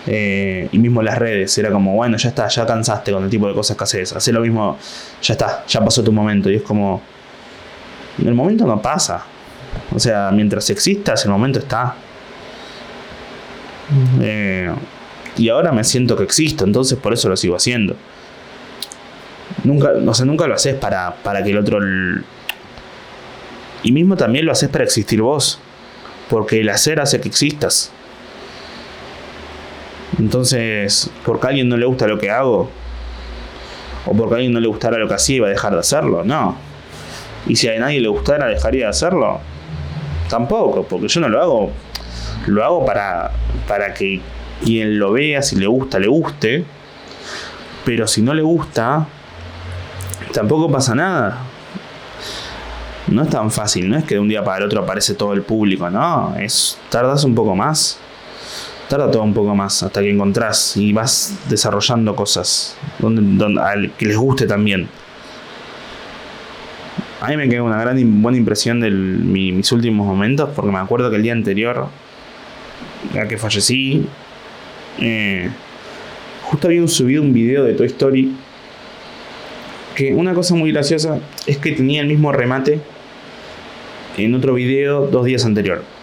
Eh, 0.07 0.69
y 0.71 0.77
mismo 0.77 1.01
las 1.01 1.17
redes, 1.17 1.57
era 1.57 1.71
como, 1.71 1.95
bueno, 1.95 2.17
ya 2.17 2.29
está, 2.29 2.47
ya 2.47 2.65
cansaste 2.65 3.11
con 3.11 3.23
el 3.23 3.29
tipo 3.29 3.47
de 3.47 3.53
cosas 3.53 3.75
que 3.75 3.83
haces, 3.83 4.13
hace 4.13 4.31
lo 4.31 4.41
mismo, 4.41 4.77
ya 5.21 5.33
está, 5.33 5.63
ya 5.67 5.83
pasó 5.83 6.03
tu 6.03 6.11
momento. 6.11 6.49
Y 6.49 6.55
es 6.55 6.61
como, 6.61 7.01
el 8.23 8.33
momento 8.33 8.65
no 8.65 8.81
pasa. 8.81 9.25
O 9.93 9.99
sea, 9.99 10.31
mientras 10.31 10.69
existas, 10.69 11.25
el 11.25 11.31
momento 11.31 11.59
está. 11.59 11.95
Eh, 14.21 14.73
y 15.37 15.49
ahora 15.49 15.71
me 15.71 15.83
siento 15.83 16.15
que 16.15 16.23
existo, 16.23 16.63
entonces 16.63 16.97
por 16.97 17.13
eso 17.13 17.29
lo 17.29 17.35
sigo 17.35 17.55
haciendo. 17.55 17.95
Nunca, 19.63 19.91
o 20.05 20.13
sea, 20.13 20.25
nunca 20.25 20.47
lo 20.47 20.55
haces 20.55 20.75
para, 20.75 21.15
para 21.15 21.43
que 21.43 21.51
el 21.51 21.57
otro... 21.57 21.79
Y 23.83 23.91
mismo 23.91 24.15
también 24.15 24.45
lo 24.45 24.51
haces 24.51 24.69
para 24.69 24.83
existir 24.83 25.21
vos. 25.21 25.59
Porque 26.29 26.61
el 26.61 26.69
hacer 26.69 26.99
hace 26.99 27.19
que 27.21 27.27
existas. 27.27 27.91
Entonces, 30.19 31.09
porque 31.25 31.47
a 31.47 31.49
alguien 31.49 31.69
no 31.69 31.77
le 31.77 31.85
gusta 31.85 32.07
lo 32.07 32.17
que 32.17 32.29
hago, 32.29 32.69
o 34.05 34.13
porque 34.13 34.35
a 34.35 34.37
alguien 34.37 34.53
no 34.53 34.59
le 34.59 34.67
gustara 34.67 34.97
lo 34.97 35.07
que 35.07 35.13
hacía, 35.15 35.37
iba 35.37 35.47
a 35.47 35.49
dejar 35.49 35.73
de 35.73 35.79
hacerlo. 35.79 36.23
No. 36.23 36.55
Y 37.47 37.55
si 37.55 37.67
a 37.67 37.77
nadie 37.79 37.99
le 37.99 38.07
gustara, 38.07 38.47
dejaría 38.47 38.85
de 38.85 38.89
hacerlo. 38.89 39.39
Tampoco, 40.29 40.83
porque 40.83 41.07
yo 41.07 41.21
no 41.21 41.29
lo 41.29 41.41
hago. 41.41 41.71
Lo 42.47 42.63
hago 42.63 42.85
para, 42.85 43.31
para 43.67 43.93
que 43.93 44.21
quien 44.63 44.99
lo 44.99 45.11
vea, 45.11 45.41
si 45.41 45.55
le 45.55 45.67
gusta, 45.67 45.99
le 45.99 46.07
guste. 46.07 46.65
Pero 47.83 48.07
si 48.07 48.21
no 48.21 48.33
le 48.33 48.41
gusta, 48.41 49.07
tampoco 50.33 50.71
pasa 50.71 50.95
nada. 50.95 51.39
No 53.07 53.21
es 53.21 53.29
tan 53.29 53.51
fácil, 53.51 53.89
no 53.89 53.97
es 53.97 54.03
que 54.03 54.15
de 54.15 54.19
un 54.19 54.27
día 54.27 54.43
para 54.43 54.59
el 54.59 54.63
otro 54.63 54.81
aparece 54.81 55.13
todo 55.13 55.33
el 55.33 55.43
público, 55.43 55.89
no, 55.91 56.35
es 56.39 56.79
tardas 56.89 57.23
un 57.23 57.35
poco 57.35 57.55
más. 57.55 57.99
Tarda 58.89 59.09
todo 59.09 59.23
un 59.23 59.33
poco 59.33 59.55
más 59.55 59.81
hasta 59.81 60.01
que 60.01 60.11
encontrás 60.11 60.77
y 60.77 60.93
vas 60.93 61.37
desarrollando 61.49 62.15
cosas 62.15 62.77
donde, 62.99 63.59
al 63.59 63.91
que 63.93 64.05
les 64.05 64.17
guste 64.17 64.45
también. 64.45 64.87
A 67.21 67.29
mí 67.29 67.37
me 67.37 67.49
quedó 67.49 67.63
una 67.63 67.79
gran 67.79 68.21
buena 68.21 68.37
impresión 68.37 68.79
de 68.79 68.91
mis 68.91 69.71
últimos 69.71 70.05
momentos 70.05 70.49
porque 70.55 70.71
me 70.71 70.77
acuerdo 70.77 71.09
que 71.09 71.15
el 71.15 71.23
día 71.23 71.33
anterior 71.33 71.87
a 73.19 73.27
que 73.27 73.37
fallecí, 73.37 74.05
eh, 74.99 75.49
justo 76.43 76.67
había 76.67 76.87
subido 76.87 77.21
un 77.21 77.33
video 77.33 77.63
de 77.63 77.73
Toy 77.73 77.87
Story 77.87 78.35
que 79.95 80.13
una 80.13 80.33
cosa 80.33 80.55
muy 80.55 80.71
graciosa 80.71 81.19
es 81.47 81.57
que 81.57 81.71
tenía 81.71 82.01
el 82.01 82.07
mismo 82.07 82.31
remate 82.31 82.81
en 84.17 84.35
otro 84.35 84.53
video 84.53 85.07
dos 85.07 85.25
días 85.25 85.45
anterior. 85.45 85.94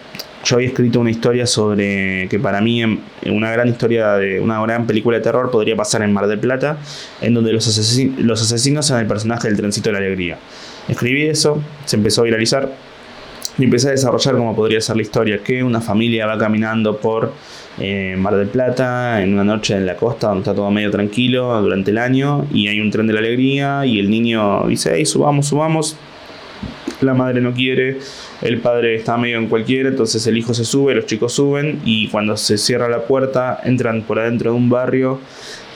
Yo 0.43 0.57
había 0.57 0.67
escrito 0.67 0.99
una 0.99 1.09
historia 1.09 1.47
sobre 1.47 2.27
que 2.29 2.37
para 2.37 2.59
mí 2.59 2.83
una 3.25 3.51
gran 3.51 3.69
historia 3.69 4.15
de 4.15 4.41
una 4.41 4.61
gran 4.61 4.85
película 4.85 5.17
de 5.17 5.23
terror 5.23 5.49
podría 5.49 5.77
pasar 5.77 6.01
en 6.01 6.11
Mar 6.11 6.27
del 6.27 6.39
Plata, 6.39 6.77
en 7.21 7.33
donde 7.33 7.53
los, 7.53 7.65
asesinos, 7.65 8.19
los 8.19 8.41
asesinos 8.41 8.89
eran 8.89 9.03
el 9.03 9.07
personaje 9.07 9.47
del 9.47 9.55
trencito 9.55 9.89
de 9.89 9.93
la 9.93 9.99
alegría. 9.99 10.37
Escribí 10.89 11.23
eso, 11.23 11.63
se 11.85 11.95
empezó 11.95 12.21
a 12.21 12.23
viralizar 12.25 12.69
y 13.57 13.63
empecé 13.63 13.87
a 13.89 13.91
desarrollar 13.91 14.35
cómo 14.35 14.53
podría 14.55 14.81
ser 14.81 14.97
la 14.97 15.03
historia, 15.03 15.39
que 15.43 15.63
una 15.63 15.79
familia 15.79 16.25
va 16.25 16.37
caminando 16.37 16.97
por 16.97 17.31
eh, 17.79 18.15
Mar 18.17 18.35
del 18.35 18.47
Plata 18.47 19.21
en 19.21 19.33
una 19.33 19.43
noche 19.43 19.75
en 19.75 19.85
la 19.85 19.95
costa 19.95 20.27
donde 20.27 20.41
está 20.41 20.53
todo 20.53 20.69
medio 20.71 20.91
tranquilo 20.91 21.61
durante 21.61 21.91
el 21.91 21.97
año 21.97 22.45
y 22.51 22.67
hay 22.67 22.81
un 22.81 22.91
tren 22.91 23.07
de 23.07 23.13
la 23.13 23.19
alegría 23.19 23.85
y 23.85 23.99
el 23.99 24.09
niño 24.09 24.67
dice, 24.67 24.91
hey, 24.95 25.05
subamos, 25.05 25.47
subamos, 25.47 25.95
la 27.01 27.13
madre 27.13 27.41
no 27.41 27.53
quiere, 27.53 27.99
el 28.43 28.59
padre 28.59 28.95
está 28.95 29.17
medio 29.17 29.37
en 29.37 29.47
cualquiera, 29.47 29.87
entonces 29.87 30.27
el 30.27 30.37
hijo 30.37 30.53
se 30.53 30.65
sube, 30.65 30.93
los 30.93 31.05
chicos 31.05 31.31
suben 31.31 31.79
y 31.85 32.09
cuando 32.09 32.35
se 32.35 32.57
cierra 32.57 32.89
la 32.89 33.03
puerta 33.03 33.61
entran 33.63 34.01
por 34.01 34.19
adentro 34.19 34.51
de 34.51 34.57
un 34.57 34.69
barrio 34.69 35.21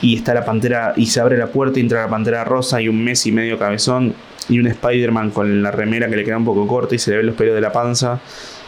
y 0.02 0.18
está 0.18 0.34
la 0.34 0.44
pantera 0.44 0.94
y 0.98 1.06
se 1.06 1.22
abre 1.22 1.38
la 1.38 1.48
puerta 1.48 1.80
y 1.80 1.84
entra 1.84 2.02
la 2.02 2.10
pantera 2.10 2.44
rosa 2.44 2.82
y 2.82 2.90
un 2.90 3.02
mes 3.02 3.26
y 3.26 3.32
medio 3.32 3.58
cabezón 3.58 4.14
y 4.50 4.60
un 4.60 4.68
Spider-Man 4.68 5.32
con 5.32 5.64
la 5.64 5.72
remera 5.72 6.10
que 6.10 6.18
le 6.18 6.26
queda 6.26 6.38
un 6.38 6.46
poco 6.46 6.68
corta 6.68 6.94
y 6.94 7.00
se 7.00 7.12
le 7.12 7.18
ven 7.18 7.28
los 7.28 7.36
pelos 7.36 7.56
de 7.56 7.62
la 7.62 7.72
panza 7.72 8.20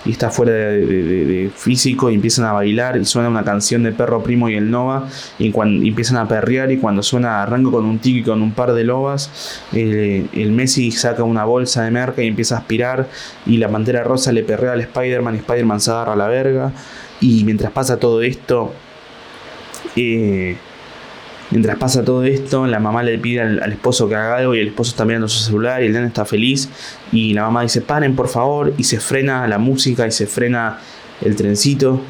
y 0.05 0.11
está 0.11 0.29
fuera 0.29 0.51
de, 0.53 1.51
físico 1.55 2.09
y 2.09 2.15
empiezan 2.15 2.45
a 2.45 2.53
bailar 2.53 2.97
y 2.97 3.05
suena 3.05 3.29
una 3.29 3.43
canción 3.43 3.83
de 3.83 3.91
Perro 3.91 4.23
Primo 4.23 4.49
y 4.49 4.55
el 4.55 4.71
Nova 4.71 5.07
y, 5.37 5.51
cuando, 5.51 5.85
empiezan 5.85 6.17
a 6.17 6.27
perrear 6.27 6.71
y 6.71 6.77
cuando 6.77 7.03
suena 7.03 7.43
arranco 7.43 7.71
con 7.71 7.85
un 7.85 7.99
tiki 7.99 8.23
con 8.23 8.41
un 8.41 8.53
par 8.53 8.73
de 8.73 8.83
lobas 8.83 9.61
el 9.73 10.51
Messi 10.51 10.91
saca 10.91 11.23
una 11.23 11.43
bolsa 11.43 11.83
de 11.83 11.91
merca 11.91 12.23
y 12.23 12.27
empieza 12.27 12.55
a 12.55 12.59
aspirar 12.59 13.09
y 13.45 13.57
la 13.57 13.69
pantera 13.69 14.03
rosa 14.03 14.31
le 14.31 14.43
perrea 14.43 14.73
al 14.73 14.81
Spider-Man 14.81 15.35
y 15.35 15.37
Spider-Man 15.39 15.79
se 15.81 15.91
agarra 15.91 16.13
a 16.13 16.15
la 16.15 16.27
verga 16.27 16.71
y 17.19 17.43
mientras 17.43 17.71
pasa 17.71 17.97
todo 17.97 18.21
esto 18.21 18.73
eh, 19.95 20.55
Mientras 21.51 21.77
pasa 21.77 22.03
todo 22.03 22.23
esto, 22.23 22.67
la 22.67 22.79
mamá 22.79 23.01
le 23.01 23.17
pide 23.17 23.41
al, 23.41 23.71
esposo 23.71 24.07
que 24.07 24.15
haga 24.15 24.37
algo 24.37 24.53
y 24.53 24.59
el 24.59 24.67
esposo 24.67 24.91
está 24.91 25.03
mirando 25.03 25.27
su 25.27 25.43
celular 25.43 25.81
y 25.81 25.87
el 25.87 25.93
nene 25.93 26.07
está 26.07 26.23
feliz. 26.23 26.69
Y 27.11 27.33
la 27.33 27.41
mamá 27.41 27.63
dice 27.63 27.81
paren 27.81 28.15
por 28.15 28.27
favor 28.27 28.73
y 28.77 28.83
se 28.83 28.99
frena 28.99 29.47
la 29.47 29.57
música 29.57 30.05
y 30.05 30.11
se 30.11 30.27
frena 30.27 30.79
el 31.21 31.35
trencito 31.35 32.01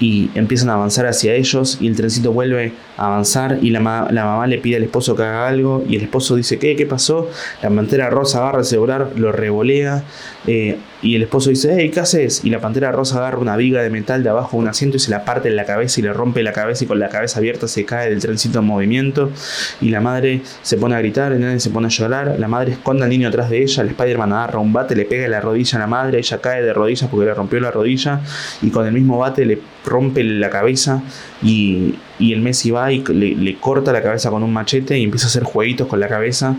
y 0.00 0.30
empiezan 0.34 0.70
a 0.70 0.74
avanzar 0.74 1.06
hacia 1.06 1.34
ellos 1.34 1.78
y 1.80 1.86
el 1.88 1.96
trencito 1.96 2.32
vuelve 2.32 2.72
avanzar 2.96 3.58
y 3.62 3.70
la, 3.70 3.80
mamá 3.80 4.46
le 4.46 4.58
pide 4.58 4.76
al 4.76 4.84
esposo 4.84 5.16
que 5.16 5.22
haga 5.22 5.48
algo 5.48 5.84
y 5.88 5.96
el 5.96 6.02
esposo 6.02 6.36
dice 6.36 6.58
¿qué? 6.58 6.76
¿qué 6.76 6.86
pasó? 6.86 7.28
La 7.62 7.70
pantera 7.70 8.10
rosa 8.10 8.38
agarra 8.38 8.60
el 8.60 8.64
celular, 8.64 9.10
lo 9.16 9.32
revolea 9.32 10.04
eh, 10.46 10.78
y 11.02 11.16
el 11.16 11.22
esposo 11.22 11.50
dice 11.50 11.74
hey 11.76 11.90
¿qué 11.92 12.00
haces? 12.00 12.44
Y 12.44 12.50
la 12.50 12.60
pantera 12.60 12.92
rosa 12.92 13.18
agarra 13.18 13.38
una 13.38 13.56
viga 13.56 13.82
de 13.82 13.90
metal 13.90 14.22
de 14.22 14.30
abajo 14.30 14.56
de 14.56 14.62
un 14.62 14.68
asiento 14.68 14.96
y 14.96 15.00
se 15.00 15.10
la 15.10 15.24
parte 15.24 15.48
en 15.48 15.56
la 15.56 15.64
cabeza 15.64 16.00
y 16.00 16.02
le 16.02 16.12
rompe 16.12 16.42
la 16.42 16.52
cabeza 16.52 16.84
y 16.84 16.86
con 16.86 16.98
la 16.98 17.08
cabeza 17.08 17.38
abierta 17.38 17.68
se 17.68 17.84
cae 17.84 18.10
del 18.10 18.20
trencito 18.20 18.60
en 18.60 18.66
movimiento 18.66 19.30
y 19.80 19.90
la 19.90 20.00
madre 20.00 20.42
se 20.62 20.76
pone 20.76 20.94
a 20.94 20.98
gritar, 20.98 21.32
el 21.32 21.40
nene 21.40 21.60
se 21.60 21.70
pone 21.70 21.86
a 21.86 21.90
llorar, 21.90 22.36
la 22.38 22.48
madre 22.48 22.72
esconde 22.72 23.04
al 23.04 23.10
niño 23.10 23.28
atrás 23.28 23.50
de 23.50 23.62
ella, 23.62 23.82
el 23.82 23.88
Spider-Man 23.90 24.32
agarra 24.32 24.58
un 24.58 24.72
bate, 24.72 24.94
le 24.94 25.04
pega 25.04 25.26
la 25.28 25.40
rodilla 25.40 25.78
a 25.78 25.80
la 25.80 25.86
madre, 25.86 26.18
ella 26.18 26.40
cae 26.40 26.62
de 26.62 26.72
rodillas 26.72 27.08
porque 27.10 27.26
le 27.26 27.34
rompió 27.34 27.60
la 27.60 27.70
rodilla 27.70 28.20
y 28.62 28.70
con 28.70 28.86
el 28.86 28.92
mismo 28.92 29.18
bate 29.18 29.44
le 29.44 29.58
rompe 29.84 30.22
la 30.24 30.50
cabeza 30.50 31.02
y, 31.42 31.94
el 32.20 32.40
Messi 32.40 32.70
va 32.70 32.92
y 32.92 33.02
le, 33.04 33.56
corta 33.56 33.92
la 33.92 34.02
cabeza 34.02 34.30
con 34.30 34.42
un 34.42 34.52
machete 34.52 34.98
y 34.98 35.04
empieza 35.04 35.26
a 35.26 35.28
hacer 35.28 35.42
jueguitos 35.42 35.86
con 35.88 36.00
la 36.00 36.08
cabeza 36.08 36.56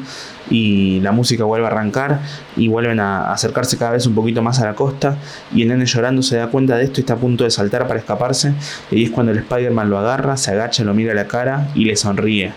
y 0.49 0.99
la 1.01 1.11
música 1.11 1.43
vuelve 1.43 1.65
a 1.65 1.69
arrancar 1.69 2.19
y 2.55 2.67
vuelven 2.67 2.99
a 2.99 3.31
acercarse 3.31 3.77
cada 3.77 3.91
vez 3.91 4.05
un 4.05 4.15
poquito 4.15 4.41
más 4.41 4.59
a 4.59 4.65
la 4.65 4.75
costa 4.75 5.17
y 5.53 5.61
el 5.61 5.69
nene 5.69 5.85
llorando 5.85 6.21
se 6.21 6.37
da 6.37 6.47
cuenta 6.47 6.77
de 6.77 6.83
esto 6.83 6.99
y 6.99 7.01
está 7.01 7.13
a 7.13 7.17
punto 7.17 7.43
de 7.43 7.51
saltar 7.51 7.87
para 7.87 7.99
escaparse 7.99 8.53
y 8.91 9.03
es 9.03 9.09
cuando 9.11 9.31
el 9.31 9.39
Spider-Man 9.39 9.89
lo 9.89 9.97
agarra, 9.97 10.37
se 10.37 10.51
agacha, 10.51 10.83
lo 10.83 10.93
mira 10.93 11.13
a 11.13 11.15
la 11.15 11.27
cara 11.27 11.69
y 11.73 11.85
le 11.85 11.95
sonríe 11.95 12.51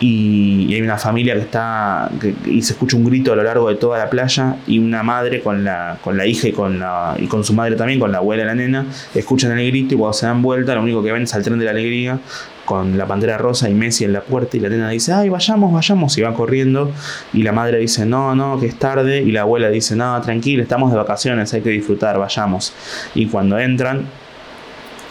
y, 0.00 0.72
hay 0.74 0.82
una 0.82 0.98
familia 0.98 1.34
que 1.34 1.40
está 1.40 2.10
y 2.46 2.62
se 2.62 2.72
escucha 2.74 2.96
un 2.96 3.04
grito 3.04 3.32
a 3.32 3.36
lo 3.36 3.42
largo 3.42 3.68
de 3.68 3.76
toda 3.76 3.98
la 3.98 4.10
playa 4.10 4.56
y 4.66 4.78
una 4.78 5.02
madre 5.02 5.40
con 5.40 5.64
la, 5.64 5.98
con 6.02 6.16
la 6.16 6.26
hija 6.26 6.48
y 6.48 6.52
con, 6.52 6.78
la, 6.78 7.16
y 7.18 7.26
con 7.26 7.44
su 7.44 7.52
madre 7.52 7.76
también, 7.76 7.98
con 7.98 8.12
la 8.12 8.18
abuela 8.18 8.42
y 8.42 8.46
la 8.46 8.54
nena, 8.54 8.86
escuchan 9.14 9.58
el 9.58 9.66
grito 9.66 9.94
y 9.94 9.98
cuando 9.98 10.12
se 10.12 10.26
dan 10.26 10.42
vuelta 10.42 10.74
lo 10.74 10.82
único 10.82 11.02
que 11.02 11.12
ven 11.12 11.22
es 11.22 11.34
al 11.34 11.42
tren 11.42 11.58
de 11.58 11.64
la 11.64 11.72
alegría 11.72 12.20
con 12.68 12.98
la 12.98 13.06
pantera 13.06 13.38
rosa 13.38 13.70
y 13.70 13.74
Messi 13.74 14.04
en 14.04 14.12
la 14.12 14.20
puerta 14.20 14.58
y 14.58 14.60
la 14.60 14.68
nena 14.68 14.90
dice, 14.90 15.14
ay, 15.14 15.30
vayamos, 15.30 15.72
vayamos 15.72 16.18
y 16.18 16.20
va 16.20 16.34
corriendo 16.34 16.92
y 17.32 17.42
la 17.42 17.50
madre 17.50 17.78
dice, 17.78 18.04
no, 18.04 18.34
no, 18.34 18.60
que 18.60 18.66
es 18.66 18.78
tarde 18.78 19.22
y 19.22 19.32
la 19.32 19.40
abuela 19.40 19.70
dice, 19.70 19.96
no, 19.96 20.20
tranquilo, 20.20 20.62
estamos 20.62 20.90
de 20.90 20.98
vacaciones, 20.98 21.54
hay 21.54 21.62
que 21.62 21.70
disfrutar, 21.70 22.18
vayamos. 22.18 22.74
Y 23.14 23.24
cuando 23.26 23.58
entran, 23.58 24.02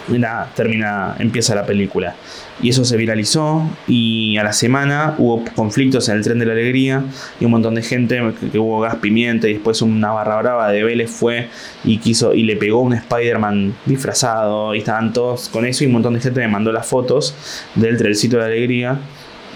nada, 0.07 0.51
termina, 0.55 1.15
empieza 1.19 1.55
la 1.55 1.65
película. 1.65 2.15
Y 2.61 2.69
eso 2.69 2.85
se 2.85 2.97
viralizó 2.97 3.69
y 3.87 4.37
a 4.37 4.43
la 4.43 4.53
semana 4.53 5.13
hubo 5.19 5.43
conflictos 5.55 6.09
en 6.09 6.17
el 6.17 6.23
tren 6.23 6.39
de 6.39 6.45
la 6.45 6.53
alegría 6.53 7.03
y 7.39 7.45
un 7.45 7.51
montón 7.51 7.75
de 7.75 7.83
gente 7.83 8.19
que, 8.51 8.57
hubo 8.57 8.79
gas 8.79 8.95
pimienta 8.95 9.47
y 9.47 9.53
después 9.53 9.81
una 9.83 10.11
barra 10.11 10.37
brava 10.41 10.71
de 10.71 10.83
Vélez 10.83 11.11
fue 11.11 11.49
y 11.83 11.99
quiso 11.99 12.33
y 12.33 12.43
le 12.43 12.55
pegó 12.55 12.81
un 12.81 12.93
Spider-Man 12.93 13.75
disfrazado 13.85 14.73
y 14.73 14.79
estaban 14.79 15.13
todos 15.13 15.49
con 15.49 15.65
eso 15.65 15.83
y 15.83 15.87
un 15.87 15.93
montón 15.93 16.15
de 16.15 16.19
gente 16.19 16.39
me 16.39 16.47
mandó 16.47 16.71
las 16.71 16.87
fotos 16.87 17.35
del 17.75 17.97
trencito 17.97 18.37
de 18.37 18.41
la 18.41 18.47
alegría 18.47 18.99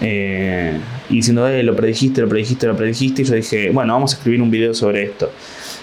eh, 0.00 0.78
diciendo, 1.08 1.46
eh, 1.46 1.62
lo 1.62 1.76
predijiste, 1.76 2.20
lo 2.20 2.28
predijiste, 2.28 2.66
lo 2.66 2.76
predijiste 2.76 3.22
y 3.22 3.24
yo 3.24 3.34
dije, 3.34 3.70
bueno, 3.70 3.92
vamos 3.92 4.12
a 4.12 4.16
escribir 4.16 4.42
un 4.42 4.50
video 4.50 4.74
sobre 4.74 5.04
esto. 5.04 5.30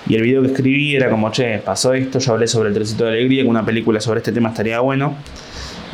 Y 0.07 0.15
el 0.15 0.23
video 0.23 0.41
que 0.41 0.49
escribí 0.49 0.95
era 0.95 1.09
como, 1.09 1.31
che, 1.31 1.59
pasó 1.59 1.93
esto, 1.93 2.19
yo 2.19 2.33
hablé 2.33 2.47
sobre 2.47 2.69
el 2.69 2.75
trencito 2.75 3.05
de 3.05 3.11
alegría, 3.11 3.43
que 3.43 3.49
una 3.49 3.65
película 3.65 3.99
sobre 3.99 4.19
este 4.19 4.31
tema 4.31 4.49
estaría 4.49 4.79
bueno. 4.79 5.15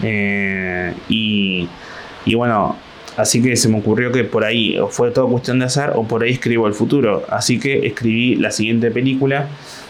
Eh, 0.03 0.93
y, 1.09 1.67
bueno, 2.35 2.75
así 3.17 3.41
que 3.41 3.55
se 3.55 3.69
me 3.69 3.79
ocurrió 3.79 4.11
que 4.11 4.23
por 4.23 4.43
ahí 4.43 4.77
o 4.77 4.87
fue 4.87 5.11
todo 5.11 5.27
cuestión 5.27 5.59
de 5.59 5.65
hacer 5.65 5.91
o 5.95 6.03
por 6.03 6.23
ahí 6.23 6.31
escribo 6.31 6.67
el 6.67 6.73
futuro. 6.73 7.25
Así 7.29 7.59
que 7.59 7.87
escribí 7.87 8.35
la 8.35 8.51
siguiente 8.51 8.91
película 8.91 9.47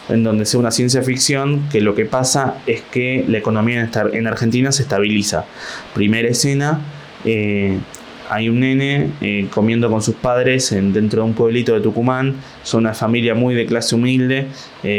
en 0.08 0.22
donde 0.22 0.46
sea 0.46 0.60
una 0.60 0.70
ciencia 0.70 1.02
ficción 1.02 1.68
que 1.70 1.80
lo 1.80 1.94
que 1.94 2.04
pasa 2.04 2.58
es 2.66 2.82
que 2.82 3.24
la 3.28 3.38
economía 3.38 3.90
en 4.12 4.26
Argentina 4.26 4.72
se 4.72 4.82
estabiliza. 4.82 5.44
Primera 5.94 6.28
escena, 6.28 6.80
eh, 7.24 7.78
hay 8.30 8.48
un 8.48 8.60
nene 8.60 9.10
eh, 9.20 9.46
comiendo 9.50 9.90
con 9.90 10.02
sus 10.02 10.14
padres 10.14 10.72
en, 10.72 10.92
dentro 10.92 11.22
de 11.22 11.28
un 11.28 11.34
pueblito 11.34 11.74
de 11.74 11.80
Tucumán, 11.80 12.34
son 12.62 12.80
una 12.84 12.94
familia 12.94 13.34
muy 13.34 13.54
de 13.54 13.66
clase 13.66 13.94
humilde, 13.94 14.46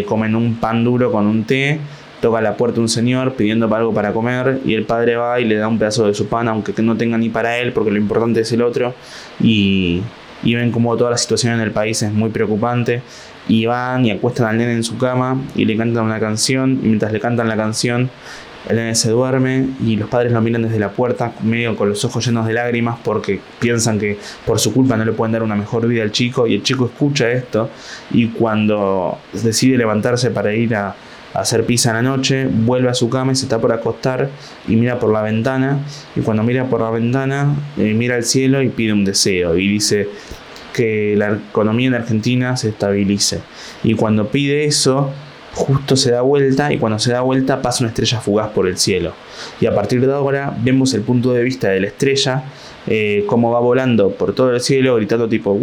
comen 0.08 0.36
un 0.36 0.56
pan 0.56 0.84
duro 0.84 1.12
con 1.12 1.28
un 1.28 1.44
té 1.46 1.80
toca 2.22 2.42
la 2.42 2.58
puerta 2.58 2.82
un 2.82 2.90
señor 2.90 3.34
pidiendo 3.34 3.74
algo 3.74 3.94
para 3.94 4.14
comer 4.14 4.62
y 4.66 4.74
el 4.74 4.84
padre 4.84 5.16
va 5.16 5.40
y 5.40 5.46
le 5.46 5.56
da 5.56 5.68
un 5.68 5.78
pedazo 5.78 6.08
de 6.08 6.14
su 6.14 6.28
pan, 6.28 6.48
aunque 6.48 6.74
no 6.82 6.98
tenga 6.98 7.18
ni 7.18 7.30
para 7.30 7.58
él, 7.58 7.74
porque 7.74 7.92
lo 7.92 7.98
importante 7.98 8.42
es 8.42 8.52
el 8.52 8.62
otro. 8.62 8.94
Y, 9.40 10.02
ven 10.44 10.72
como 10.72 10.96
toda 10.98 11.12
la 11.12 11.18
situación 11.18 11.54
en 11.54 11.62
el 11.62 11.72
país 11.72 12.02
es 12.02 12.12
muy 12.12 12.30
preocupante. 12.30 13.02
Y 13.50 13.66
van 13.66 14.06
y 14.06 14.12
acuestan 14.12 14.48
al 14.48 14.58
nene 14.58 14.74
en 14.74 14.84
su 14.84 14.98
cama 14.98 15.42
y 15.56 15.64
le 15.64 15.78
cantan 15.78 16.04
una 16.04 16.20
canción. 16.20 16.80
Y 16.84 16.88
mientras 16.88 17.14
le 17.14 17.20
cantan 17.20 17.48
la 17.48 17.56
canción, 17.56 18.10
el 18.70 18.76
nene 18.76 18.96
se 18.96 19.10
duerme 19.10 19.70
y 19.86 19.96
los 19.96 20.10
padres 20.10 20.32
lo 20.32 20.42
miran 20.42 20.64
desde 20.64 20.80
la 20.80 20.92
puerta, 20.92 21.34
medio 21.44 21.76
con 21.76 21.90
los 21.90 22.04
ojos 22.06 22.26
llenos 22.26 22.46
de 22.48 22.54
lágrimas 22.54 22.98
porque 23.04 23.40
piensan 23.60 24.00
que 24.00 24.18
por 24.46 24.60
su 24.60 24.74
culpa 24.74 24.98
no 24.98 25.06
le 25.06 25.14
pueden 25.14 25.32
dar 25.34 25.44
una 25.44 25.56
mejor 25.56 25.88
vida 25.88 26.04
al 26.04 26.12
chico 26.12 26.48
y 26.48 26.56
el 26.56 26.64
chico 26.64 26.86
escucha 26.86 27.32
esto 27.32 27.70
y 28.12 28.28
cuando 28.28 29.20
decide 29.32 29.78
levantarse 29.78 30.32
para 30.32 30.54
ir 30.54 30.76
a, 30.76 30.96
hacer 31.34 31.66
pizza 31.66 31.90
en 31.90 31.98
la 31.98 32.02
noche, 32.02 32.48
vuelve 32.52 32.90
a 32.90 32.96
su 32.96 33.10
cama 33.10 33.32
y 33.34 33.36
se 33.36 33.46
está 33.46 33.60
por 33.62 33.72
acostar 33.72 34.30
y 34.68 34.76
mira 34.76 34.98
por 34.98 35.12
la 35.12 35.22
ventana 35.22 35.80
y 36.16 36.22
cuando 36.22 36.42
mira 36.42 36.66
por 36.66 36.82
la 36.82 36.90
ventana 36.90 37.54
eh, 37.78 37.94
mira 37.94 38.16
al 38.16 38.24
cielo 38.24 38.64
y 38.64 38.70
pide 38.70 38.92
un 38.92 39.06
deseo 39.06 39.56
y 39.56 39.68
dice 39.68 40.10
que 40.74 41.16
la 41.16 41.38
economía 41.50 41.88
en 41.88 41.94
Argentina 41.96 42.58
se 42.58 42.70
estabilice. 42.70 43.42
Y 43.84 43.94
cuando 43.94 44.30
pide 44.30 44.66
eso 44.66 45.12
justo 45.58 45.96
se 45.96 46.12
da 46.12 46.22
vuelta 46.22 46.72
y 46.72 46.78
cuando 46.78 47.00
se 47.00 47.12
da 47.12 47.22
vuelta 47.22 47.62
pasa 47.62 47.84
una 47.84 47.90
estrella 47.90 48.22
fugaz 48.22 48.52
por 48.52 48.68
el 48.68 48.78
cielo. 48.78 49.14
Y 49.60 49.66
a 49.66 49.74
partir 49.74 50.06
de 50.06 50.14
ahora 50.14 50.56
vemos 50.60 50.94
el 50.94 51.02
punto 51.02 51.34
de 51.34 51.44
vista 51.44 51.70
de 51.70 51.80
la 51.80 51.88
estrella 51.88 52.44
eh, 52.88 53.24
cómo 53.28 53.52
va 53.52 53.60
volando 53.60 54.12
por 54.12 54.34
todo 54.34 54.54
el 54.54 54.62
cielo 54.62 54.96
gritando 54.96 55.28
tipo 55.28 55.54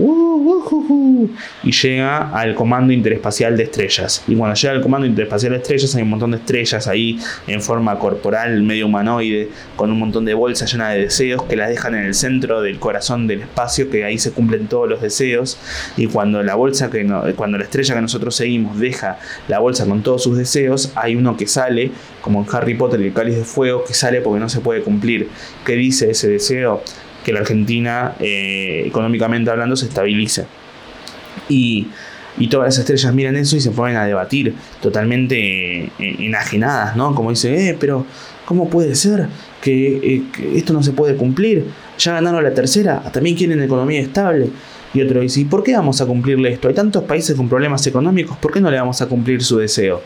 y 1.62 1.72
llega 1.72 2.31
al 2.31 2.55
comando 2.55 2.93
interespacial 2.93 3.57
de 3.57 3.64
estrellas. 3.64 4.22
Y 4.29 4.37
cuando 4.37 4.55
llega 4.55 4.75
al 4.75 4.81
comando 4.83 5.07
interespacial 5.07 5.53
de 5.53 5.59
estrellas 5.59 5.95
hay 5.95 6.03
un 6.03 6.11
montón 6.11 6.33
de 6.33 6.39
estrellas 6.39 6.87
ahí 6.87 7.18
en 7.47 7.62
forma 7.62 7.99
corporal, 7.99 8.62
medio 8.62 8.87
humanoide, 8.87 9.49
con 9.77 9.91
un 9.91 9.99
montón 9.99 10.25
de 10.25 10.35
bolsas 10.35 10.70
llenas 10.70 10.95
de 10.95 11.03
deseos 11.03 11.43
que 11.45 11.57
las 11.57 11.68
dejan 11.68 11.95
en 11.95 12.05
el 12.05 12.14
centro 12.14 12.61
del 12.62 12.79
corazón 12.79 13.27
del 13.27 13.43
espacio, 13.43 13.91
que 13.91 14.05
ahí 14.05 14.18
se 14.18 14.33
cumplen 14.33 14.66
todos 14.66 14.89
los 14.89 15.01
deseos. 15.01 15.59
Y 15.97 16.07
cuando 16.07 16.43
la 16.43 16.55
bolsa 16.55 16.91
que 16.91 17.05
cuando 17.37 17.59
la 17.59 17.64
estrella 17.64 17.95
que 17.95 18.01
nosotros 18.01 18.35
seguimos 18.37 18.79
deja 18.79 19.18
la 19.49 19.59
bolsa 19.59 19.87
con 19.87 20.03
todos 20.03 20.22
sus 20.22 20.37
deseos, 20.37 20.93
hay 20.95 21.16
uno 21.16 21.37
que 21.37 21.47
sale, 21.47 21.91
como 22.20 22.43
en 22.43 22.47
Harry 22.53 22.75
Potter 22.75 23.01
el 23.01 23.12
cáliz 23.12 23.37
de 23.37 23.45
fuego, 23.45 23.85
que 23.85 23.95
sale 23.95 24.20
porque 24.20 24.41
no 24.41 24.49
se 24.49 24.61
puede 24.61 24.83
cumplir. 24.83 25.29
¿Qué 25.64 25.75
dice 25.75 26.11
ese 26.11 26.29
deseo? 26.29 26.83
Que 27.25 27.33
la 27.33 27.41
Argentina, 27.41 28.14
eh, 28.20 28.85
económicamente 28.87 29.51
hablando, 29.51 29.75
se 29.77 29.87
estabilice. 29.87 30.47
Y, 31.49 31.89
todas 32.51 32.66
las 32.66 32.79
estrellas 32.79 33.14
miran 33.14 33.37
eso 33.37 33.57
y 33.57 33.61
se 33.61 33.70
ponen 33.70 33.97
a 33.97 34.05
debatir, 34.05 34.55
totalmente 34.81 35.85
eh, 35.85 35.91
enajenadas, 35.99 36.97
¿no? 36.97 37.14
Como 37.14 37.31
dice, 37.31 37.70
eh, 37.70 37.77
pero 37.79 38.07
¿cómo 38.45 38.68
puede 38.68 38.95
ser 38.95 39.29
que, 39.62 39.97
eh, 39.97 40.22
que, 40.33 40.59
esto 40.59 40.72
no 40.72 40.83
se 40.83 40.93
puede 40.93 41.16
cumplir? 41.16 41.64
Ya 41.99 42.12
ganaron 42.14 42.43
la 42.43 42.53
tercera, 42.53 43.03
también 43.12 43.37
quieren 43.37 43.62
economía 43.62 44.01
estable. 44.01 44.51
Y 44.93 45.03
otro 45.03 45.20
dice, 45.20 45.41
¿y 45.41 45.45
por 45.45 45.64
qué 45.64 45.75
vamos 45.75 46.01
a 46.01 46.07
cumplirle 46.07 46.53
esto? 46.53 46.68
Hay 46.68 46.75
tantos 46.75 47.03
países 47.05 47.35
con 47.35 47.49
problemas 47.49 47.85
económicos, 47.87 48.37
¿por 48.37 48.53
qué 48.53 48.61
no 48.61 48.70
le 48.70 48.79
vamos 48.79 49.01
a 49.01 49.07
cumplir 49.07 49.43
su 49.43 49.59
deseo? 49.59 50.03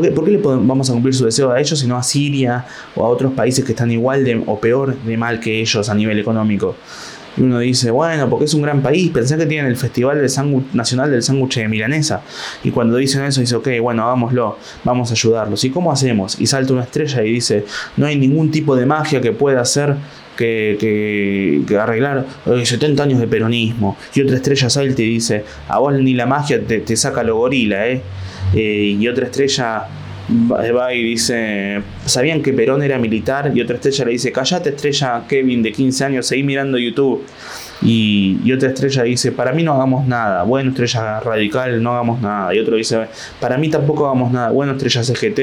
¿Por 0.00 0.24
qué, 0.24 0.30
le 0.30 0.38
vamos 0.38 0.90
a 0.90 0.92
cumplir 0.92 1.14
su 1.14 1.24
deseo 1.24 1.50
a 1.50 1.60
ellos 1.60 1.82
y 1.82 1.86
no 1.86 1.96
a 1.96 2.02
Siria 2.02 2.66
o 2.94 3.04
a 3.04 3.08
otros 3.08 3.32
países 3.32 3.64
que 3.64 3.72
están 3.72 3.90
igual 3.90 4.24
de, 4.24 4.42
o 4.46 4.60
peor 4.60 4.94
de 4.94 5.16
mal 5.16 5.40
que 5.40 5.60
ellos 5.60 5.88
a 5.88 5.94
nivel 5.94 6.18
económico? 6.18 6.76
Y 7.36 7.42
uno 7.42 7.58
dice, 7.58 7.90
bueno, 7.90 8.28
porque 8.30 8.46
es 8.46 8.54
un 8.54 8.62
gran 8.62 8.82
país, 8.82 9.10
pensé 9.10 9.36
que 9.36 9.46
tienen 9.46 9.70
el 9.70 9.76
Festival 9.76 10.22
Nacional 10.72 11.10
del 11.10 11.22
Sándwich 11.22 11.56
de 11.56 11.68
Milanesa. 11.68 12.22
Y 12.64 12.70
cuando 12.70 12.96
dicen 12.96 13.24
eso, 13.24 13.40
dice, 13.40 13.56
ok, 13.56 13.68
bueno, 13.80 14.04
hagámoslo, 14.04 14.58
vamos 14.84 15.10
a 15.10 15.14
ayudarlos. 15.14 15.62
¿Y 15.64 15.70
cómo 15.70 15.92
hacemos? 15.92 16.40
Y 16.40 16.46
salta 16.46 16.72
una 16.72 16.84
estrella 16.84 17.22
y 17.22 17.32
dice, 17.32 17.64
no 17.96 18.06
hay 18.06 18.16
ningún 18.16 18.50
tipo 18.50 18.74
de 18.74 18.86
magia 18.86 19.20
que 19.20 19.32
pueda 19.32 19.60
hacer 19.60 19.96
que, 20.36 21.62
arreglar 21.78 22.26
70 22.64 23.02
años 23.02 23.20
de 23.20 23.26
peronismo. 23.26 23.96
Y 24.14 24.22
otra 24.22 24.36
estrella 24.36 24.70
salta 24.70 25.02
y 25.02 25.06
dice, 25.06 25.44
a 25.68 25.78
vos 25.78 25.92
ni 25.94 26.14
la 26.14 26.26
magia 26.26 26.62
te, 26.62 26.80
te 26.80 26.96
saca 26.96 27.22
lo 27.22 27.36
gorila, 27.36 27.86
¿eh? 27.86 28.02
Eh, 28.54 28.96
y 28.98 29.08
otra 29.08 29.26
estrella 29.26 29.88
va 30.28 30.92
y 30.92 31.02
dice, 31.02 31.82
¿sabían 32.04 32.42
que 32.42 32.52
Perón 32.52 32.82
era 32.82 32.98
militar? 32.98 33.52
Y 33.54 33.60
otra 33.60 33.76
estrella 33.76 34.06
le 34.06 34.12
dice, 34.12 34.32
callate 34.32 34.70
estrella 34.70 35.22
Kevin 35.28 35.62
de 35.62 35.72
15 35.72 36.04
años, 36.04 36.26
seguí 36.26 36.42
mirando 36.42 36.78
YouTube. 36.78 37.24
Y, 37.82 38.38
y, 38.42 38.52
otra 38.52 38.70
estrella 38.70 39.02
dice, 39.02 39.32
para 39.32 39.52
mí 39.52 39.62
no 39.62 39.74
hagamos 39.74 40.06
nada. 40.06 40.42
Bueno, 40.44 40.70
estrella 40.70 41.20
radical, 41.20 41.82
no 41.82 41.92
hagamos 41.92 42.20
nada. 42.20 42.54
Y 42.54 42.58
otro 42.58 42.76
dice, 42.76 43.06
para 43.40 43.58
mí 43.58 43.68
tampoco 43.68 44.06
hagamos 44.06 44.32
nada. 44.32 44.50
Bueno, 44.50 44.72
estrella 44.72 45.04
CGT, 45.04 45.40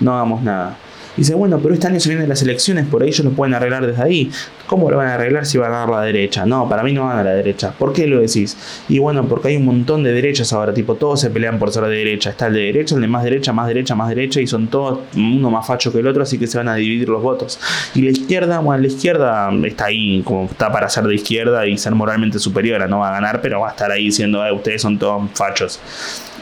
no 0.00 0.14
hagamos 0.14 0.42
nada 0.42 0.76
dice, 1.16 1.34
bueno, 1.34 1.58
pero 1.62 1.74
este 1.74 1.86
año 1.86 2.00
se 2.00 2.08
vienen 2.08 2.28
las 2.28 2.42
elecciones, 2.42 2.86
por 2.86 3.02
ahí 3.02 3.08
ellos 3.08 3.24
lo 3.24 3.30
pueden 3.32 3.54
arreglar 3.54 3.86
desde 3.86 4.02
ahí. 4.02 4.30
¿Cómo 4.66 4.90
lo 4.90 4.96
van 4.96 5.08
a 5.08 5.14
arreglar 5.14 5.46
si 5.46 5.58
van 5.58 5.72
a 5.72 5.78
dar 5.78 5.88
la 5.88 6.02
derecha? 6.02 6.44
No, 6.44 6.68
para 6.68 6.82
mí 6.82 6.92
no 6.92 7.04
van 7.04 7.18
a 7.18 7.24
la 7.24 7.32
derecha. 7.32 7.72
¿Por 7.72 7.92
qué 7.92 8.06
lo 8.06 8.20
decís? 8.20 8.56
Y 8.88 8.98
bueno, 8.98 9.26
porque 9.28 9.48
hay 9.48 9.56
un 9.56 9.64
montón 9.64 10.02
de 10.02 10.12
derechas 10.12 10.52
ahora, 10.52 10.74
tipo, 10.74 10.96
todos 10.96 11.20
se 11.20 11.30
pelean 11.30 11.58
por 11.58 11.70
ser 11.70 11.84
de 11.84 11.96
derecha. 11.96 12.30
Está 12.30 12.48
el 12.48 12.54
de 12.54 12.60
derecha, 12.60 12.94
el 12.94 13.00
de 13.00 13.08
más 13.08 13.24
derecha, 13.24 13.52
más 13.52 13.68
derecha, 13.68 13.94
más 13.94 14.08
derecha, 14.08 14.40
y 14.40 14.46
son 14.46 14.66
todos 14.68 15.00
uno 15.16 15.50
más 15.50 15.66
facho 15.66 15.92
que 15.92 16.00
el 16.00 16.06
otro, 16.06 16.22
así 16.22 16.38
que 16.38 16.46
se 16.46 16.58
van 16.58 16.68
a 16.68 16.74
dividir 16.74 17.08
los 17.08 17.22
votos. 17.22 17.58
Y 17.94 18.02
la 18.02 18.10
izquierda, 18.10 18.58
bueno, 18.58 18.82
la 18.82 18.88
izquierda 18.88 19.50
está 19.64 19.86
ahí, 19.86 20.22
como 20.24 20.44
está 20.46 20.72
para 20.72 20.88
ser 20.88 21.04
de 21.04 21.14
izquierda 21.14 21.66
y 21.66 21.78
ser 21.78 21.94
moralmente 21.94 22.38
superior, 22.38 22.88
no 22.88 22.98
va 22.98 23.08
a 23.08 23.12
ganar, 23.12 23.40
pero 23.40 23.60
va 23.60 23.68
a 23.68 23.70
estar 23.70 23.90
ahí 23.90 24.04
diciendo, 24.04 24.44
eh, 24.44 24.52
ustedes 24.52 24.82
son 24.82 24.98
todos 24.98 25.30
fachos. 25.34 25.80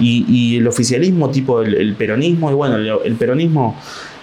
Y, 0.00 0.56
el 0.56 0.66
oficialismo, 0.66 1.30
tipo 1.30 1.62
el, 1.62 1.94
peronismo, 1.94 2.50
y 2.50 2.54
bueno, 2.54 2.76
el 2.76 3.14
peronismo 3.14 3.76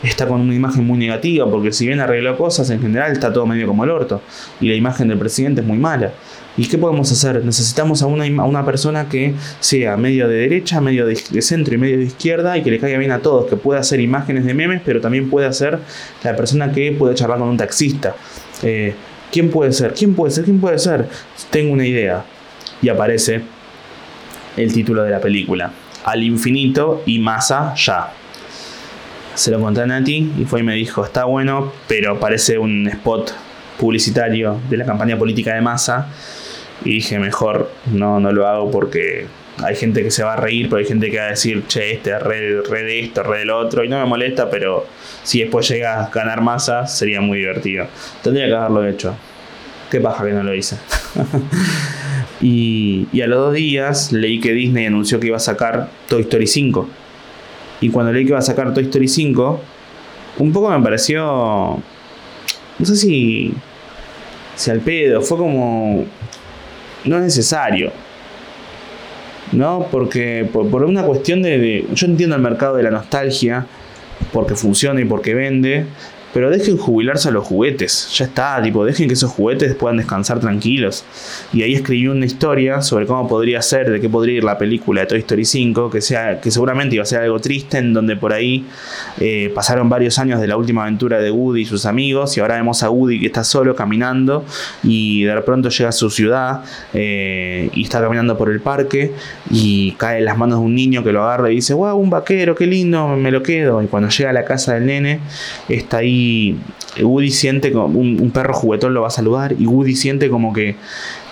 está 0.04 0.28
con 0.28 0.42
una 0.42 0.56
imagen 0.56 0.86
muy 0.86 0.98
negativa, 0.98 1.50
porque 1.50 1.72
si 1.72 1.86
bien 1.88 2.00
arregló 2.00 2.38
cosas, 2.38 2.70
en 2.70 2.82
general 2.82 3.12
está 3.12 3.32
todo 3.32 3.46
medio 3.46 3.68
como 3.68 3.84
el 3.84 3.92
orto, 3.92 4.22
y 4.60 4.68
la 4.68 4.76
imagen 4.76 5.08
del 5.08 5.18
presidente 5.18 5.62
es 5.62 5.68
muy 5.68 5.78
mala. 5.78 6.12
¿Y 6.58 6.68
qué 6.68 6.78
podemos 6.78 7.10
hacer? 7.12 7.46
Necesitamos 7.46 8.02
a 8.02 8.08
una, 8.08 8.26
una 8.44 8.66
persona 8.66 9.08
que 9.08 9.34
sea 9.62 9.96
medio 9.96 10.28
de 10.28 10.36
derecha, 10.36 10.82
medio 10.82 11.06
de, 11.06 11.16
centro 11.16 11.76
y 11.76 11.78
medio 11.78 11.98
de 11.98 12.04
izquierda 12.04 12.58
y 12.58 12.64
que 12.64 12.72
le 12.72 12.80
caiga 12.80 12.98
bien 12.98 13.12
a 13.12 13.20
todos, 13.20 13.50
que 13.50 13.56
pueda 13.56 13.80
hacer 13.80 14.02
imágenes 14.02 14.46
de 14.46 14.54
memes, 14.54 14.82
pero 14.84 15.00
también 15.00 15.30
pueda 15.30 15.52
ser 15.54 15.80
la 16.24 16.36
persona 16.36 16.72
que 16.72 16.92
puede 16.92 17.16
charlar 17.16 17.40
con 17.40 17.48
un 17.48 17.58
taxista. 17.58 18.16
Eh, 18.64 18.94
¿Quién 19.32 19.50
puede 19.50 19.72
ser? 19.72 19.94
¿Quién 19.94 20.14
puede 20.14 20.32
ser? 20.32 20.44
¿Quién 20.44 20.60
puede 20.60 20.78
ser? 20.78 21.08
Tengo 21.52 21.72
una 21.72 21.88
idea. 21.88 22.26
Y 22.82 22.90
aparece 22.90 23.44
el 24.58 24.74
título 24.74 25.04
de 25.04 25.12
la 25.12 25.22
película. 25.22 25.72
Al 26.04 26.22
infinito 26.22 27.04
y 27.06 27.20
más 27.20 27.52
allá 27.52 28.10
se 29.36 29.52
lo 29.52 29.60
conté 29.60 29.82
a 29.82 29.86
Nati 29.86 30.34
y 30.38 30.46
fue 30.46 30.60
y 30.60 30.64
me 30.64 30.76
dijo, 30.76 31.06
está 31.06 31.26
bueno, 31.26 31.72
pero 31.88 32.20
parece 32.20 32.58
un 32.58 32.88
spot 32.88 33.34
publicitario 33.80 34.60
de 34.70 34.78
la 34.78 34.86
campaña 34.86 35.18
política 35.18 35.56
de 35.56 35.62
masa. 35.62 36.08
Y 36.84 36.96
dije, 36.96 37.20
mejor 37.20 37.72
no, 37.92 38.20
no 38.20 38.32
lo 38.32 38.48
hago 38.48 38.72
porque 38.72 39.28
hay 39.64 39.76
gente 39.76 40.04
que 40.04 40.12
se 40.12 40.24
va 40.24 40.34
a 40.34 40.36
reír, 40.36 40.68
pero 40.68 40.80
hay 40.80 40.86
gente 40.86 41.12
que 41.12 41.18
va 41.18 41.26
a 41.26 41.30
decir, 41.30 41.64
che, 41.68 41.92
este 41.92 42.18
red, 42.18 42.64
de 42.64 43.00
esto, 43.00 43.24
red 43.24 43.40
del 43.40 43.52
otro, 43.52 43.84
y 43.84 43.90
no 43.90 44.00
me 44.00 44.06
molesta, 44.06 44.50
pero 44.50 44.86
si 45.24 45.42
después 45.42 45.68
llega 45.70 46.04
a 46.04 46.10
ganar 46.10 46.42
masa, 46.42 46.88
sería 46.88 47.22
muy 47.22 47.40
divertido. 47.40 47.88
Tendría 48.24 48.48
que 48.48 48.56
haberlo 48.56 48.88
hecho. 48.88 49.16
Qué 49.90 50.00
paja 50.00 50.26
que 50.26 50.32
no 50.32 50.44
lo 50.44 50.56
hice. 50.56 50.78
y, 52.42 53.08
y 53.12 53.22
a 53.22 53.28
los 53.28 53.40
dos 53.40 53.54
días 53.54 54.12
leí 54.12 54.40
que 54.40 54.54
Disney 54.54 54.88
anunció 54.88 55.20
que 55.20 55.28
iba 55.28 55.38
a 55.38 55.42
sacar 55.42 55.90
Toy 56.08 56.22
Story 56.22 56.48
5 56.48 56.90
y 57.82 57.90
cuando 57.90 58.14
leí 58.14 58.24
que 58.24 58.30
iba 58.30 58.40
a 58.40 58.44
sacar 58.44 58.74
Toy 58.74 58.84
Story 58.84 59.08
5, 59.08 59.60
un 60.38 60.54
poco 60.54 60.70
me 60.70 60.82
pareció. 60.82 61.24
No 61.26 62.86
sé 62.86 62.96
si. 62.96 63.52
Si 64.56 64.70
al 64.70 64.80
pedo, 64.80 65.22
fue 65.22 65.38
como. 65.38 66.06
No 67.06 67.18
es 67.18 67.24
necesario. 67.24 67.92
¿No? 69.52 69.88
Porque 69.92 70.48
por, 70.54 70.86
una 70.86 71.04
cuestión 71.04 71.42
de, 71.42 71.86
Yo 71.94 72.06
entiendo 72.06 72.36
el 72.36 72.42
mercado 72.42 72.78
de 72.78 72.84
la 72.84 72.92
nostalgia, 72.92 73.66
porque 74.32 74.56
funciona 74.56 75.02
y 75.02 75.06
porque 75.06 75.34
vende, 75.34 75.88
pero 76.34 76.50
dejen 76.50 76.78
jubilarse 76.78 77.30
a 77.30 77.32
los 77.32 77.46
juguetes, 77.46 78.10
ya 78.14 78.26
está, 78.26 78.62
tipo, 78.62 78.86
dejen 78.86 79.08
que 79.08 79.14
esos 79.14 79.32
juguetes 79.32 79.76
puedan 79.76 79.98
descansar 79.98 80.40
tranquilos. 80.40 81.04
Y 81.54 81.64
ahí 81.64 81.74
escribí 81.74 82.08
una 82.08 82.26
historia 82.26 82.82
sobre 82.82 83.06
cómo 83.06 83.28
podría 83.28 83.62
ser, 83.62 83.90
de 83.90 84.00
qué 84.00 84.10
podría 84.10 84.38
ir 84.38 84.44
la 84.44 84.58
película 84.58 85.02
de 85.02 85.08
Toy 85.08 85.20
Story 85.20 85.46
5, 85.46 85.90
que, 85.90 86.02
sea, 86.02 86.40
que 86.40 86.52
seguramente 86.52 86.96
iba 86.96 87.04
a 87.04 87.06
ser 87.06 87.22
algo 87.22 87.40
triste, 87.40 87.78
en 87.78 87.94
donde 87.94 88.16
por 88.16 88.34
ahí 88.34 88.66
eh, 89.20 89.52
pasaron 89.54 89.90
varios 89.90 90.20
años 90.20 90.40
de 90.40 90.48
la 90.48 90.58
última 90.58 90.84
aventura 90.84 91.20
de 91.20 91.32
Woody 91.32 91.62
y 91.62 91.66
sus 91.66 91.86
amigos, 91.86 92.38
y 92.38 92.40
ahora 92.40 92.56
vemos 92.56 92.84
a 92.84 92.90
Woody 92.90 93.20
que 93.20 93.28
está 93.28 93.44
solo 93.44 93.76
caminando, 93.76 94.46
y 94.84 95.24
de 95.24 95.42
pronto 95.42 95.70
llega 95.70 95.90
a 95.90 95.94
su 95.94 96.10
ciudad, 96.10 96.64
eh, 96.94 97.70
y 97.74 97.84
está 97.84 98.02
caminando 98.02 98.38
por 98.38 98.50
el 98.50 98.62
parque, 98.62 99.14
y 99.50 99.94
cae 99.94 100.20
en 100.20 100.26
las 100.26 100.38
manos 100.38 100.60
de 100.60 100.66
un 100.66 100.76
niño 100.76 101.04
que 101.04 101.12
lo 101.12 101.24
agarra 101.24 101.52
y 101.52 101.56
dice, 101.56 101.74
wow, 101.74 101.98
un 101.98 102.10
vaquero, 102.10 102.56
qué 102.56 102.66
lindo, 102.68 103.16
me 103.18 103.32
lo 103.32 103.44
quedo. 103.44 103.82
Y 103.82 103.88
cuando 103.88 104.10
llega 104.10 104.30
a 104.30 104.34
la 104.34 104.46
casa 104.46 104.76
del 104.76 104.86
nene, 104.86 105.20
está 105.68 105.98
ahí 105.98 106.21
Woody 107.02 107.32
siente 107.32 107.72
como 107.72 108.00
un, 108.00 108.32
perro 108.32 108.54
juguetón 108.54 108.94
lo 108.94 109.02
va 109.02 109.08
a 109.08 109.12
saludar 109.12 109.56
y 109.58 109.66
Woody 109.66 109.96
siente 109.96 110.30
como 110.30 110.52
que, 110.52 110.76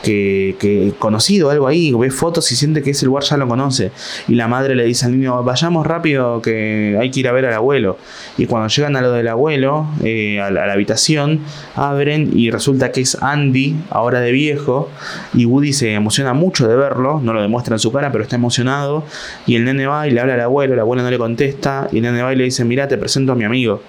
que, 0.04 0.94
conocido 1.00 1.50
algo 1.50 1.68
ahí, 1.68 1.92
ve 1.92 2.12
fotos 2.12 2.52
y 2.52 2.56
siente 2.56 2.82
que 2.82 2.92
ese 2.92 3.06
lugar 3.06 3.24
ya 3.24 3.38
lo 3.38 3.48
conoce. 3.48 3.92
Y 4.28 4.36
la 4.36 4.48
madre 4.48 4.76
le 4.76 4.86
dice 4.86 5.06
al 5.06 5.18
niño, 5.18 5.44
vayamos 5.44 5.86
rápido 5.86 6.42
que 6.42 6.98
hay 7.00 7.12
que 7.12 7.20
ir 7.20 7.28
a 7.28 7.32
ver 7.32 7.46
al 7.46 7.54
abuelo. 7.54 7.98
Y 8.38 8.46
cuando 8.46 8.70
llegan 8.70 8.96
a 8.96 9.02
lo 9.02 9.12
del 9.12 9.28
abuelo, 9.28 9.88
eh, 10.04 10.40
a, 10.40 10.50
la, 10.50 10.72
habitación, 10.72 11.42
abren 11.76 12.32
y 12.34 12.52
resulta 12.52 12.92
que 12.92 13.02
es 13.02 13.22
Andy, 13.22 13.76
ahora 13.90 14.22
de 14.22 14.32
viejo, 14.32 14.90
y 15.34 15.46
Woody 15.46 15.74
se 15.74 15.94
emociona 15.94 16.34
mucho 16.34 16.68
de 16.68 16.76
verlo, 16.76 17.20
no 17.22 17.34
lo 17.34 17.42
demuestra 17.42 17.76
en 17.76 17.80
su 17.80 17.92
cara, 17.92 18.12
pero 18.12 18.24
está 18.24 18.38
emocionado. 18.38 19.04
Y 19.46 19.56
el 19.56 19.66
nene 19.66 19.88
va 19.88 20.08
y 20.08 20.12
le 20.12 20.22
habla 20.22 20.36
al 20.36 20.42
abuelo, 20.42 20.74
el 20.74 20.80
abuelo 20.80 21.04
no 21.04 21.12
le 21.12 21.18
contesta, 21.18 21.90
y 21.92 21.98
el 21.98 22.04
nene 22.04 22.22
va 22.22 22.32
y 22.34 22.38
le 22.38 22.46
dice, 22.46 22.64
mira, 22.64 22.88
te 22.88 22.98
presento 22.98 23.34
a 23.34 23.36
mi 23.36 23.44
amigo. 23.44 23.82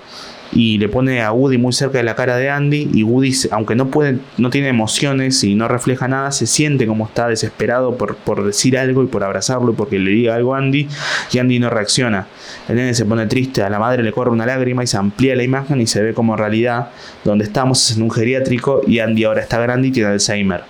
Y 0.53 0.79
le 0.79 0.89
pone 0.89 1.23
a 1.23 1.33
Woody 1.33 1.59
muy 1.59 1.73
cerca 1.73 1.99
de 1.99 2.05
la 2.05 2.17
cara 2.17 2.37
de 2.37 2.51
Andy 2.51 2.91
y 2.93 3.03
Woody, 3.03 3.33
aunque 3.53 3.75
no 3.75 3.89
puede, 3.89 4.19
no 4.37 4.51
tiene 4.51 4.69
emociones 4.69 5.45
y 5.45 5.55
no 5.55 5.69
refleja 5.69 6.09
nada, 6.09 6.33
se 6.33 6.47
siente 6.47 6.87
como 6.87 7.07
está 7.07 7.29
desesperado 7.29 7.97
por, 7.97 8.17
por 8.17 8.45
decir 8.45 8.77
algo 8.77 9.03
y 9.05 9.07
por 9.07 9.23
abrazarlo 9.23 9.73
y 9.73 9.75
porque 9.75 9.99
le 9.99 10.11
diga 10.11 10.35
algo 10.35 10.55
a 10.55 10.59
Andy 10.59 10.89
y 11.33 11.39
Andy 11.39 11.59
no 11.59 11.71
reacciona. 11.71 12.27
El 12.69 12.77
nene 12.77 12.95
se 12.95 13.05
pone 13.05 13.27
triste, 13.27 13.63
a 13.63 13.71
la 13.71 13.79
madre 13.79 14.03
le 14.03 14.13
corre 14.13 14.31
una 14.31 14.47
lágrima 14.47 14.83
y 14.83 14.87
se 14.87 14.97
amplía 14.97 15.37
la 15.37 15.43
imagen 15.43 15.81
y 15.81 15.87
se 15.87 16.03
ve 16.03 16.15
como 16.15 16.37
realidad 16.37 16.91
donde 17.25 17.45
estamos 17.45 17.91
es 17.91 17.97
en 17.97 18.03
un 18.03 18.11
geriátrico 18.11 18.83
y 18.87 18.99
Andy 18.99 19.25
ahora 19.25 19.43
está 19.43 19.61
grande 19.61 19.89
y 19.89 19.91
tiene 19.93 20.11
Alzheimer. 20.11 20.63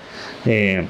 Eh, 0.44 0.86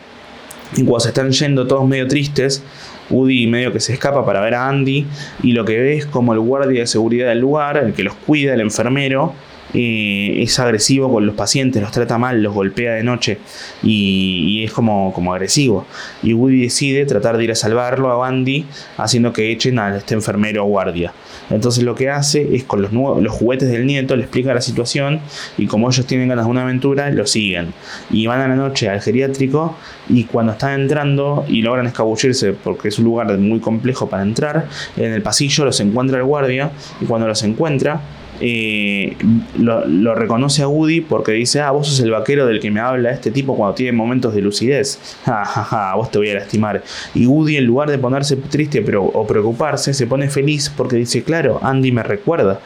y 0.72 0.84
cuando 0.84 1.00
se 1.00 1.08
están 1.08 1.30
yendo 1.30 1.66
todos 1.66 1.86
medio 1.86 2.06
tristes, 2.06 2.62
Woody 3.10 3.46
medio 3.46 3.72
que 3.72 3.80
se 3.80 3.92
escapa 3.92 4.24
para 4.24 4.40
ver 4.40 4.54
a 4.54 4.68
Andy 4.68 5.06
y 5.42 5.52
lo 5.52 5.64
que 5.64 5.78
ve 5.78 5.96
es 5.96 6.06
como 6.06 6.32
el 6.32 6.40
guardia 6.40 6.80
de 6.80 6.86
seguridad 6.86 7.28
del 7.28 7.40
lugar, 7.40 7.76
el 7.76 7.92
que 7.92 8.02
los 8.02 8.14
cuida, 8.14 8.54
el 8.54 8.60
enfermero, 8.60 9.34
es 9.72 10.58
agresivo 10.58 11.12
con 11.12 11.26
los 11.26 11.34
pacientes, 11.34 11.80
los 11.80 11.92
trata 11.92 12.18
mal, 12.18 12.42
los 12.42 12.54
golpea 12.54 12.94
de 12.94 13.02
noche 13.02 13.38
y, 13.82 14.64
es 14.64 14.72
como, 14.72 15.12
como, 15.12 15.32
agresivo. 15.32 15.86
Y 16.22 16.32
Woody 16.32 16.62
decide 16.62 17.06
tratar 17.06 17.36
de 17.36 17.44
ir 17.44 17.52
a 17.52 17.54
salvarlo 17.54 18.22
a 18.22 18.28
Andy 18.28 18.66
haciendo 18.96 19.32
que 19.32 19.52
echen 19.52 19.78
a 19.78 19.96
este 19.96 20.14
enfermero 20.14 20.64
guardia. 20.64 21.12
Entonces 21.50 21.84
lo 21.84 21.94
que 21.94 22.10
hace 22.10 22.54
es 22.54 22.64
con 22.64 22.82
los, 22.82 22.92
los 22.92 23.32
juguetes 23.32 23.70
del 23.70 23.86
nieto 23.86 24.16
le 24.16 24.22
explica 24.22 24.54
la 24.54 24.60
situación 24.60 25.20
y 25.56 25.66
como 25.66 25.88
ellos 25.88 26.06
tienen 26.06 26.28
ganas 26.28 26.44
de 26.44 26.50
una 26.50 26.62
aventura, 26.62 27.10
lo 27.10 27.26
siguen. 27.26 27.72
Y 28.10 28.26
van 28.26 28.40
a 28.40 28.48
la 28.48 28.56
noche 28.56 28.88
al 28.88 29.00
geriátrico 29.00 29.76
y 30.08 30.24
cuando 30.24 30.52
están 30.52 30.80
entrando 30.80 31.44
y 31.48 31.62
logran 31.62 31.86
escabullirse 31.86 32.52
porque 32.52 32.88
es 32.88 32.98
un 32.98 33.04
lugar 33.04 33.36
muy 33.38 33.60
complejo 33.60 34.08
para 34.08 34.22
entrar, 34.22 34.68
en 34.96 35.12
el 35.12 35.22
pasillo 35.22 35.64
los 35.64 35.80
encuentra 35.80 36.18
el 36.18 36.24
guardia 36.24 36.70
y 37.00 37.04
cuando 37.06 37.26
los 37.26 37.42
encuentra 37.42 38.00
eh, 38.40 39.16
lo, 39.58 40.14
reconoce 40.14 40.62
a 40.62 40.68
Woody 40.68 41.00
porque 41.02 41.32
dice, 41.32 41.60
ah, 41.60 41.70
vos 41.70 41.88
sos 41.88 42.00
el 42.00 42.10
vaquero 42.10 42.46
del 42.46 42.60
que 42.60 42.70
me 42.70 42.80
habla 42.80 43.10
este 43.10 43.30
tipo 43.30 43.56
cuando 43.56 43.74
tiene 43.74 43.92
momentos 43.92 44.34
de 44.34 44.42
lucidez. 44.42 44.98
Ja, 45.30 45.94
vos 45.96 46.10
te 46.10 46.18
voy 46.18 46.30
a 46.30 46.34
lastimar. 46.34 46.82
Y 47.14 47.26
Woody 47.26 47.56
en 47.56 47.64
lugar 47.64 47.90
de 47.90 47.98
ponerse 47.98 48.36
triste 48.36 48.82
pero, 48.82 49.04
o 49.04 49.26
preocuparse, 49.26 49.94
se 49.94 50.06
pone 50.06 50.28
feliz 50.28 50.72
porque 50.74 50.96
dice, 50.96 51.22
claro, 51.22 51.60
Andy 51.62 51.92
me 51.92 52.02
recuerda. 52.02 52.60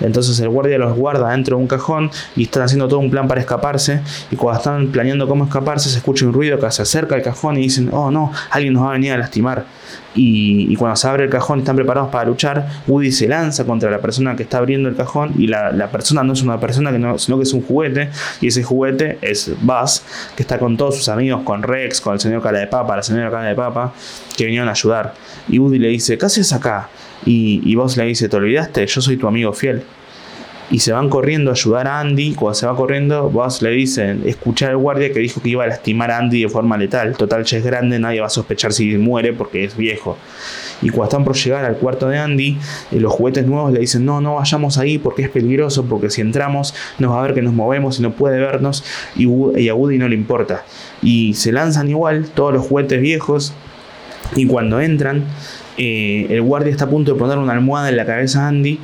Entonces 0.00 0.38
el 0.40 0.48
guardia 0.48 0.78
los 0.78 0.96
guarda 0.96 1.30
dentro 1.30 1.56
de 1.56 1.62
un 1.62 1.68
cajón 1.68 2.10
y 2.36 2.44
están 2.44 2.62
haciendo 2.64 2.88
todo 2.88 2.98
un 2.98 3.10
plan 3.10 3.28
para 3.28 3.40
escaparse. 3.40 4.00
Y 4.30 4.36
cuando 4.36 4.58
están 4.58 4.86
planeando 4.88 5.28
cómo 5.28 5.44
escaparse, 5.44 5.90
se 5.90 5.98
escucha 5.98 6.26
un 6.26 6.32
ruido 6.32 6.58
que 6.58 6.70
se 6.70 6.82
acerca 6.82 7.14
al 7.14 7.22
cajón 7.22 7.56
y 7.56 7.62
dicen, 7.62 7.90
oh 7.92 8.10
no, 8.10 8.32
alguien 8.50 8.74
nos 8.74 8.84
va 8.84 8.90
a 8.90 8.92
venir 8.92 9.12
a 9.12 9.18
lastimar. 9.18 9.64
Y, 10.14 10.74
cuando 10.76 10.96
se 10.96 11.08
abre 11.08 11.24
el 11.24 11.30
cajón 11.30 11.60
están 11.60 11.76
preparados 11.76 12.10
para 12.10 12.24
luchar, 12.24 12.68
Woody 12.86 13.12
se 13.12 13.28
lanza 13.28 13.64
contra 13.64 13.90
la 13.90 13.98
persona 13.98 14.34
que 14.34 14.42
está 14.42 14.58
abriendo 14.58 14.88
el 14.88 14.96
cajón 14.96 15.34
y 15.38 15.46
la, 15.46 15.88
persona 15.90 16.22
no 16.22 16.32
es 16.32 16.42
una 16.42 16.58
persona, 16.58 16.90
que 16.90 16.98
no, 16.98 17.18
sino 17.18 17.36
que 17.36 17.44
es 17.44 17.52
un 17.52 17.62
juguete 17.62 18.10
y 18.40 18.48
ese 18.48 18.62
juguete 18.62 19.18
es 19.22 19.52
Buzz, 19.60 20.02
que 20.36 20.42
está 20.42 20.58
con 20.58 20.76
todos 20.76 20.96
sus 20.96 21.08
amigos, 21.08 21.42
con 21.44 21.62
Rex, 21.62 22.00
con 22.00 22.14
el 22.14 22.20
señor 22.20 22.42
cara 22.42 22.58
de 22.58 22.66
papa, 22.66 22.96
la 22.96 23.02
señora 23.02 23.30
cara 23.30 23.48
de 23.48 23.54
papa, 23.54 23.92
que 24.36 24.44
vinieron 24.44 24.68
a 24.68 24.72
ayudar. 24.72 25.14
Y 25.48 25.58
Woody 25.58 25.78
le 25.78 25.88
dice, 25.88 26.18
¿qué 26.18 26.26
haces 26.26 26.52
acá? 26.52 26.88
Y, 27.24 27.60
y 27.64 27.76
le 27.76 28.04
dice, 28.04 28.28
¿te 28.28 28.36
olvidaste? 28.36 28.86
Yo 28.86 29.00
soy 29.00 29.16
tu 29.16 29.28
amigo 29.28 29.52
fiel 29.52 29.82
y 30.70 30.78
se 30.78 30.92
van 30.92 31.08
corriendo 31.08 31.50
a 31.50 31.54
ayudar 31.54 31.88
a 31.88 32.00
Andy. 32.00 32.34
Cuando 32.34 32.54
se 32.54 32.66
va 32.66 32.76
corriendo, 32.76 33.28
vos 33.28 33.60
le 33.60 33.70
dicen, 33.70 34.22
escuchar 34.24 34.70
al 34.70 34.76
guardia 34.76 35.12
que 35.12 35.18
dijo 35.18 35.42
que 35.42 35.48
iba 35.48 35.64
a 35.64 35.66
lastimar 35.66 36.10
a 36.10 36.18
Andy 36.18 36.42
de 36.42 36.48
forma 36.48 36.76
letal. 36.76 37.16
Total, 37.16 37.44
ya 37.44 37.58
es 37.58 37.64
grande, 37.64 37.98
nadie 37.98 38.20
va 38.20 38.26
a 38.26 38.30
sospechar 38.30 38.72
si 38.72 38.96
muere 38.96 39.32
porque 39.32 39.64
es 39.64 39.76
viejo. 39.76 40.16
Y 40.82 40.88
cuando 40.88 41.04
están 41.04 41.24
por 41.24 41.36
llegar 41.36 41.64
al 41.64 41.76
cuarto 41.76 42.08
de 42.08 42.18
Andy, 42.18 42.56
eh, 42.92 43.00
los 43.00 43.12
juguetes 43.12 43.46
nuevos 43.46 43.72
le 43.72 43.80
dicen, 43.80 44.04
no, 44.04 44.20
no 44.20 44.36
vayamos 44.36 44.78
ahí 44.78 44.98
porque 44.98 45.22
es 45.22 45.28
peligroso, 45.28 45.84
porque 45.84 46.08
si 46.08 46.20
entramos 46.20 46.74
nos 46.98 47.12
va 47.12 47.20
a 47.20 47.22
ver 47.22 47.34
que 47.34 47.42
nos 47.42 47.52
movemos 47.52 47.98
y 47.98 48.02
no 48.02 48.12
puede 48.12 48.38
vernos 48.38 48.84
y, 49.16 49.68
a 49.68 49.74
Woody 49.74 49.98
no 49.98 50.08
le 50.08 50.14
importa. 50.14 50.64
Y 51.02 51.34
se 51.34 51.52
lanzan 51.52 51.90
igual 51.90 52.26
todos 52.32 52.54
los 52.54 52.66
juguetes 52.66 53.00
viejos 53.00 53.52
y 54.36 54.46
cuando 54.46 54.80
entran, 54.80 55.24
eh, 55.76 56.26
el 56.30 56.42
guardia 56.42 56.70
está 56.70 56.84
a 56.84 56.90
punto 56.90 57.14
de 57.14 57.18
poner 57.18 57.38
una 57.38 57.52
almohada 57.52 57.88
en 57.88 57.96
la 57.96 58.06
cabeza 58.06 58.44
a 58.44 58.48
Andy 58.48 58.78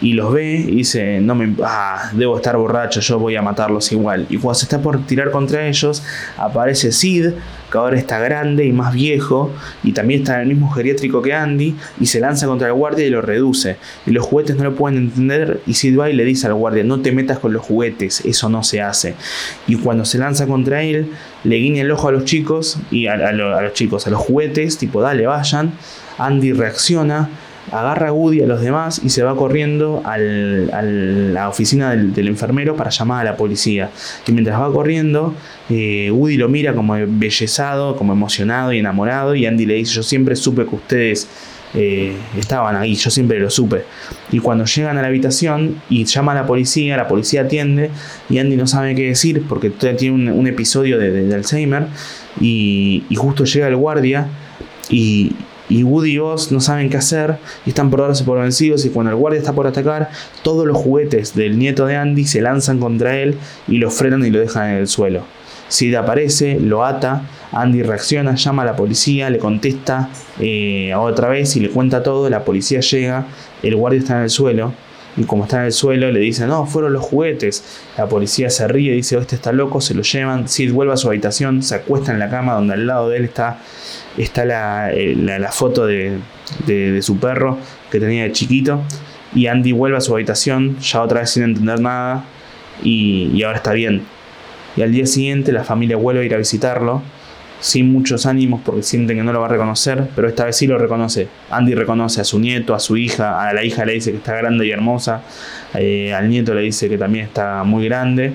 y 0.00 0.14
los 0.14 0.32
ve 0.32 0.54
y 0.54 0.76
dice, 0.76 1.20
no 1.20 1.34
me, 1.34 1.54
ah, 1.62 2.10
debo 2.14 2.36
estar 2.36 2.56
borracho, 2.56 3.00
yo 3.00 3.18
voy 3.18 3.36
a 3.36 3.42
matarlos 3.42 3.92
igual. 3.92 4.26
Y 4.30 4.38
cuando 4.38 4.58
se 4.58 4.64
está 4.64 4.80
por 4.80 5.04
tirar 5.06 5.30
contra 5.30 5.66
ellos, 5.66 6.02
aparece 6.36 6.90
Sid, 6.92 7.30
que 7.70 7.78
ahora 7.78 7.98
está 7.98 8.18
grande 8.18 8.64
y 8.64 8.72
más 8.72 8.94
viejo, 8.94 9.52
y 9.82 9.92
también 9.92 10.20
está 10.20 10.36
en 10.36 10.40
el 10.42 10.46
mismo 10.48 10.70
geriátrico 10.70 11.22
que 11.22 11.34
Andy, 11.34 11.76
y 12.00 12.06
se 12.06 12.18
lanza 12.18 12.46
contra 12.46 12.68
el 12.68 12.74
guardia 12.74 13.06
y 13.06 13.10
lo 13.10 13.20
reduce. 13.20 13.76
Y 14.06 14.10
los 14.10 14.26
juguetes 14.26 14.56
no 14.56 14.64
lo 14.64 14.74
pueden 14.74 14.98
entender, 14.98 15.60
y 15.66 15.74
Sid 15.74 15.98
va 15.98 16.10
y 16.10 16.14
le 16.14 16.24
dice 16.24 16.46
al 16.46 16.54
guardia, 16.54 16.82
no 16.82 17.00
te 17.00 17.12
metas 17.12 17.38
con 17.38 17.52
los 17.52 17.62
juguetes, 17.62 18.24
eso 18.24 18.48
no 18.48 18.62
se 18.62 18.80
hace. 18.80 19.14
Y 19.66 19.76
cuando 19.76 20.04
se 20.04 20.18
lanza 20.18 20.46
contra 20.46 20.82
él, 20.82 21.10
le 21.44 21.56
guiña 21.56 21.82
el 21.82 21.90
ojo 21.90 22.08
a 22.08 22.12
los 22.12 22.24
chicos, 22.24 22.78
y 22.90 23.06
a 23.06 23.32
los 23.32 23.72
chicos, 23.74 24.06
a 24.06 24.10
los 24.10 24.20
juguetes, 24.20 24.78
tipo, 24.78 25.02
dale, 25.02 25.26
vayan. 25.26 25.72
Andy 26.18 26.52
reacciona 26.52 27.30
agarra 27.72 28.08
a 28.08 28.12
Woody 28.12 28.42
a 28.42 28.46
los 28.46 28.60
demás 28.60 29.00
y 29.04 29.10
se 29.10 29.22
va 29.22 29.36
corriendo 29.36 30.02
a 30.04 30.18
la 30.18 31.48
oficina 31.48 31.90
del, 31.90 32.28
enfermero 32.28 32.76
para 32.76 32.90
llamar 32.90 33.26
a 33.26 33.30
la 33.30 33.36
policía. 33.36 33.90
Y 34.26 34.32
mientras 34.32 34.60
va 34.60 34.72
corriendo, 34.72 35.34
eh, 35.68 36.10
Woody 36.10 36.36
lo 36.36 36.48
mira 36.48 36.74
como 36.74 36.96
embellezado, 36.96 37.96
como 37.96 38.12
emocionado 38.12 38.72
y 38.72 38.78
enamorado. 38.78 39.34
Y 39.34 39.46
Andy 39.46 39.66
le 39.66 39.74
dice: 39.74 39.94
Yo 39.94 40.02
siempre 40.02 40.36
supe 40.36 40.64
que 40.66 40.74
ustedes 40.74 41.28
eh, 41.74 42.16
estaban 42.36 42.74
ahí, 42.76 42.94
yo 42.94 43.10
siempre 43.10 43.38
lo 43.38 43.50
supe. 43.50 43.84
Y 44.32 44.40
cuando 44.40 44.64
llegan 44.64 44.98
a 44.98 45.02
la 45.02 45.08
habitación 45.08 45.80
y 45.88 46.04
llama 46.04 46.32
a 46.32 46.34
la 46.36 46.46
policía, 46.46 46.96
la 46.96 47.06
policía 47.06 47.42
atiende 47.42 47.90
y 48.28 48.38
Andy 48.38 48.56
no 48.56 48.66
sabe 48.66 48.94
qué 48.94 49.06
decir 49.06 49.44
porque 49.48 49.70
tiene 49.70 50.32
un, 50.32 50.46
episodio 50.46 50.98
de, 50.98 51.32
Alzheimer. 51.34 51.86
Y, 52.40 53.04
y 53.08 53.14
justo 53.16 53.44
llega 53.44 53.68
el 53.68 53.76
guardia 53.76 54.26
y, 54.88 55.32
y 55.70 55.84
Woody 55.84 56.12
y 56.12 56.18
Oz 56.18 56.52
no 56.52 56.60
saben 56.60 56.90
qué 56.90 56.98
hacer 56.98 57.38
y 57.64 57.70
están 57.70 57.88
por 57.88 58.00
darse 58.00 58.24
por 58.24 58.38
vencidos 58.38 58.84
y 58.84 58.90
cuando 58.90 59.10
el 59.10 59.16
guardia 59.16 59.38
está 59.38 59.54
por 59.54 59.66
atacar, 59.66 60.10
todos 60.42 60.66
los 60.66 60.76
juguetes 60.76 61.34
del 61.34 61.58
nieto 61.58 61.86
de 61.86 61.96
Andy 61.96 62.26
se 62.26 62.42
lanzan 62.42 62.78
contra 62.78 63.16
él 63.16 63.38
y 63.68 63.78
lo 63.78 63.90
frenan 63.90 64.26
y 64.26 64.30
lo 64.30 64.40
dejan 64.40 64.70
en 64.70 64.76
el 64.76 64.88
suelo. 64.88 65.22
Sid 65.68 65.94
aparece, 65.94 66.58
lo 66.58 66.84
ata, 66.84 67.22
Andy 67.52 67.82
reacciona, 67.84 68.34
llama 68.34 68.62
a 68.62 68.66
la 68.66 68.76
policía, 68.76 69.30
le 69.30 69.38
contesta 69.38 70.10
eh, 70.40 70.92
otra 70.96 71.28
vez 71.28 71.56
y 71.56 71.60
le 71.60 71.70
cuenta 71.70 72.02
todo, 72.02 72.28
la 72.28 72.44
policía 72.44 72.80
llega, 72.80 73.26
el 73.62 73.76
guardia 73.76 74.00
está 74.00 74.16
en 74.16 74.22
el 74.24 74.30
suelo 74.30 74.72
y 75.16 75.24
como 75.24 75.44
está 75.44 75.58
en 75.58 75.64
el 75.64 75.72
suelo 75.72 76.10
le 76.12 76.20
dicen, 76.20 76.48
no, 76.48 76.66
fueron 76.66 76.92
los 76.92 77.04
juguetes. 77.04 77.64
La 77.96 78.08
policía 78.08 78.48
se 78.50 78.68
ríe, 78.68 78.92
dice, 78.92 79.16
oh, 79.16 79.20
este 79.20 79.36
está 79.36 79.52
loco, 79.52 79.80
se 79.80 79.94
lo 79.94 80.02
llevan, 80.02 80.48
Sid 80.48 80.72
vuelve 80.72 80.92
a 80.92 80.96
su 80.96 81.08
habitación, 81.08 81.62
se 81.62 81.74
acuesta 81.74 82.12
en 82.12 82.18
la 82.18 82.30
cama 82.30 82.54
donde 82.54 82.74
al 82.74 82.86
lado 82.86 83.08
de 83.08 83.18
él 83.18 83.24
está 83.24 83.58
está 84.16 84.92
eh, 84.92 85.14
la, 85.16 85.52
foto 85.52 85.86
de, 85.86 86.18
su 87.02 87.18
perro 87.18 87.58
que 87.90 88.00
tenía 88.00 88.24
de 88.24 88.32
chiquito. 88.32 88.82
Y 89.34 89.46
Andy 89.46 89.72
vuelve 89.72 89.96
a 89.96 90.00
su 90.00 90.14
habitación, 90.14 90.78
ya 90.80 91.02
otra 91.02 91.20
vez 91.20 91.30
sin 91.30 91.44
entender 91.44 91.80
nada, 91.80 92.24
y, 92.82 93.42
ahora 93.44 93.58
está 93.58 93.72
bien. 93.72 94.02
Y 94.76 94.82
al 94.82 94.92
día 94.92 95.06
siguiente 95.06 95.52
la 95.52 95.64
familia 95.64 95.96
vuelve 95.96 96.22
a 96.22 96.24
ir 96.24 96.34
a 96.34 96.38
visitarlo, 96.38 97.02
sin 97.60 97.92
muchos 97.92 98.26
ánimos 98.26 98.62
porque 98.64 98.82
sienten 98.82 99.18
que 99.18 99.22
no 99.22 99.32
lo 99.32 99.40
va 99.40 99.46
a 99.46 99.50
reconocer, 99.50 100.08
pero 100.16 100.28
esta 100.28 100.46
vez 100.46 100.56
sí 100.56 100.66
lo 100.66 100.78
reconoce. 100.78 101.28
Andy 101.50 101.74
reconoce 101.74 102.20
a 102.20 102.24
su 102.24 102.38
nieto, 102.38 102.74
a 102.74 102.80
su 102.80 102.96
hija, 102.96 103.48
a 103.48 103.52
la 103.52 103.62
hija 103.62 103.84
le 103.84 103.92
dice 103.92 104.10
que 104.10 104.16
está 104.16 104.34
grande 104.36 104.66
y 104.66 104.70
hermosa, 104.70 105.22
eh, 105.74 106.12
al 106.14 106.28
nieto 106.28 106.54
le 106.54 106.62
dice 106.62 106.88
que 106.88 106.98
también 106.98 107.26
está 107.26 107.62
muy 107.64 107.84
grande, 107.84 108.32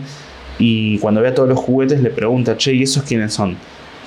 y 0.58 0.98
cuando 1.00 1.22
ve 1.22 1.30
a 1.30 1.36
todos 1.36 1.50
los 1.50 1.60
juguetes 1.60 2.02
le 2.02 2.10
pregunta, 2.10 2.56
che, 2.58 2.74
¿y 2.74 2.84
esos 2.84 3.04
quiénes 3.04 3.34
son? 3.34 3.58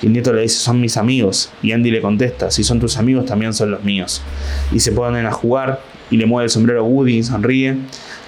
Y 0.01 0.07
el 0.07 0.13
nieto 0.13 0.33
le 0.33 0.41
dice, 0.43 0.59
son 0.59 0.79
mis 0.79 0.97
amigos. 0.97 1.51
Y 1.61 1.73
Andy 1.73 1.91
le 1.91 2.01
contesta, 2.01 2.51
si 2.51 2.63
son 2.63 2.79
tus 2.79 2.97
amigos, 2.97 3.25
también 3.25 3.53
son 3.53 3.71
los 3.71 3.83
míos. 3.83 4.21
Y 4.71 4.79
se 4.79 4.91
ponen 4.91 5.25
a 5.25 5.31
jugar 5.31 5.81
y 6.09 6.17
le 6.17 6.25
mueve 6.25 6.45
el 6.45 6.49
sombrero 6.49 6.81
a 6.81 6.83
Woody, 6.83 7.21
sonríe. 7.23 7.75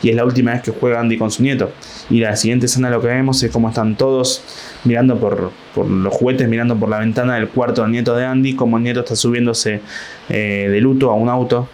Y 0.03 0.09
es 0.09 0.15
la 0.15 0.25
última 0.25 0.51
vez 0.53 0.61
que 0.61 0.71
juega 0.71 0.99
Andy 0.99 1.17
con 1.17 1.31
su 1.31 1.43
nieto. 1.43 1.71
Y 2.09 2.19
la 2.19 2.35
siguiente 2.35 2.65
escena 2.65 2.89
lo 2.89 3.01
que 3.01 3.07
vemos 3.07 3.41
es 3.43 3.51
cómo 3.51 3.69
están 3.69 3.95
todos 3.95 4.43
mirando 4.83 5.19
por, 5.19 5.51
los 5.75 6.13
juguetes, 6.13 6.47
mirando 6.47 6.75
por 6.75 6.89
la 6.89 6.99
ventana 6.99 7.35
del 7.35 7.49
cuarto 7.49 7.83
del 7.83 7.91
nieto 7.91 8.15
de 8.15 8.25
Andy, 8.25 8.55
como 8.55 8.77
el 8.77 8.83
nieto 8.83 9.01
está 9.01 9.15
subiéndose 9.15 9.81
eh, 10.29 10.67
de 10.71 10.81
luto 10.81 11.11
a 11.11 11.15
un 11.15 11.29
auto. 11.29 11.67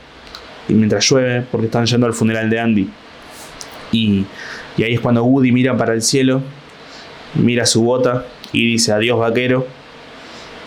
Y 0.68 0.74
mientras 0.74 1.10
llueve, 1.10 1.44
porque 1.50 1.68
están 1.68 1.86
yendo 1.86 2.06
al 2.06 2.14
funeral 2.14 2.50
de 2.50 2.60
Andy. 2.60 2.90
Y, 3.94 4.26
y 4.76 4.84
ahí 4.84 4.94
es 4.94 5.00
cuando 5.00 5.24
Woody 5.24 5.52
mira 5.52 5.78
para 5.78 5.94
el 5.94 6.02
cielo, 6.02 6.42
mira 7.36 7.66
su 7.66 7.84
bota 7.84 8.26
y 8.52 8.72
dice 8.72 8.92
adiós 8.92 9.20
vaquero 9.20 9.68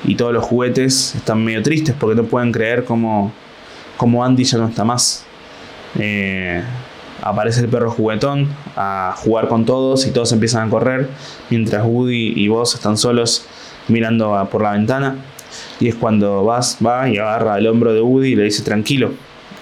y 0.04 0.14
todos 0.14 0.32
los 0.32 0.44
juguetes 0.44 1.14
están 1.14 1.44
medio 1.44 1.62
tristes 1.62 1.94
porque 1.98 2.16
no 2.20 2.24
pueden 2.24 2.52
creer 2.52 2.84
cómo, 2.84 3.32
Andy 4.22 4.44
ya 4.44 4.58
no 4.58 4.68
está 4.68 4.84
más. 4.84 5.24
Eh, 5.98 6.62
aparece 7.22 7.60
el 7.60 7.68
perro 7.68 7.90
juguetón 7.90 8.48
a 8.76 9.14
jugar 9.16 9.48
con 9.48 9.64
todos 9.64 10.06
y 10.06 10.10
todos 10.10 10.32
empiezan 10.32 10.68
a 10.68 10.70
correr 10.70 11.08
mientras 11.50 11.84
Woody 11.84 12.32
y 12.36 12.48
vos 12.48 12.74
están 12.74 12.96
solos 12.96 13.46
mirando 13.88 14.48
por 14.50 14.62
la 14.62 14.72
ventana. 14.72 15.16
Y 15.80 15.88
es 15.88 15.94
cuando 15.94 16.44
vas, 16.44 16.78
va 16.84 17.08
y 17.08 17.18
agarra 17.18 17.58
el 17.58 17.66
hombro 17.66 17.92
de 17.92 18.00
Woody 18.00 18.32
y 18.32 18.36
le 18.36 18.44
dice 18.44 18.62
tranquilo, 18.62 19.12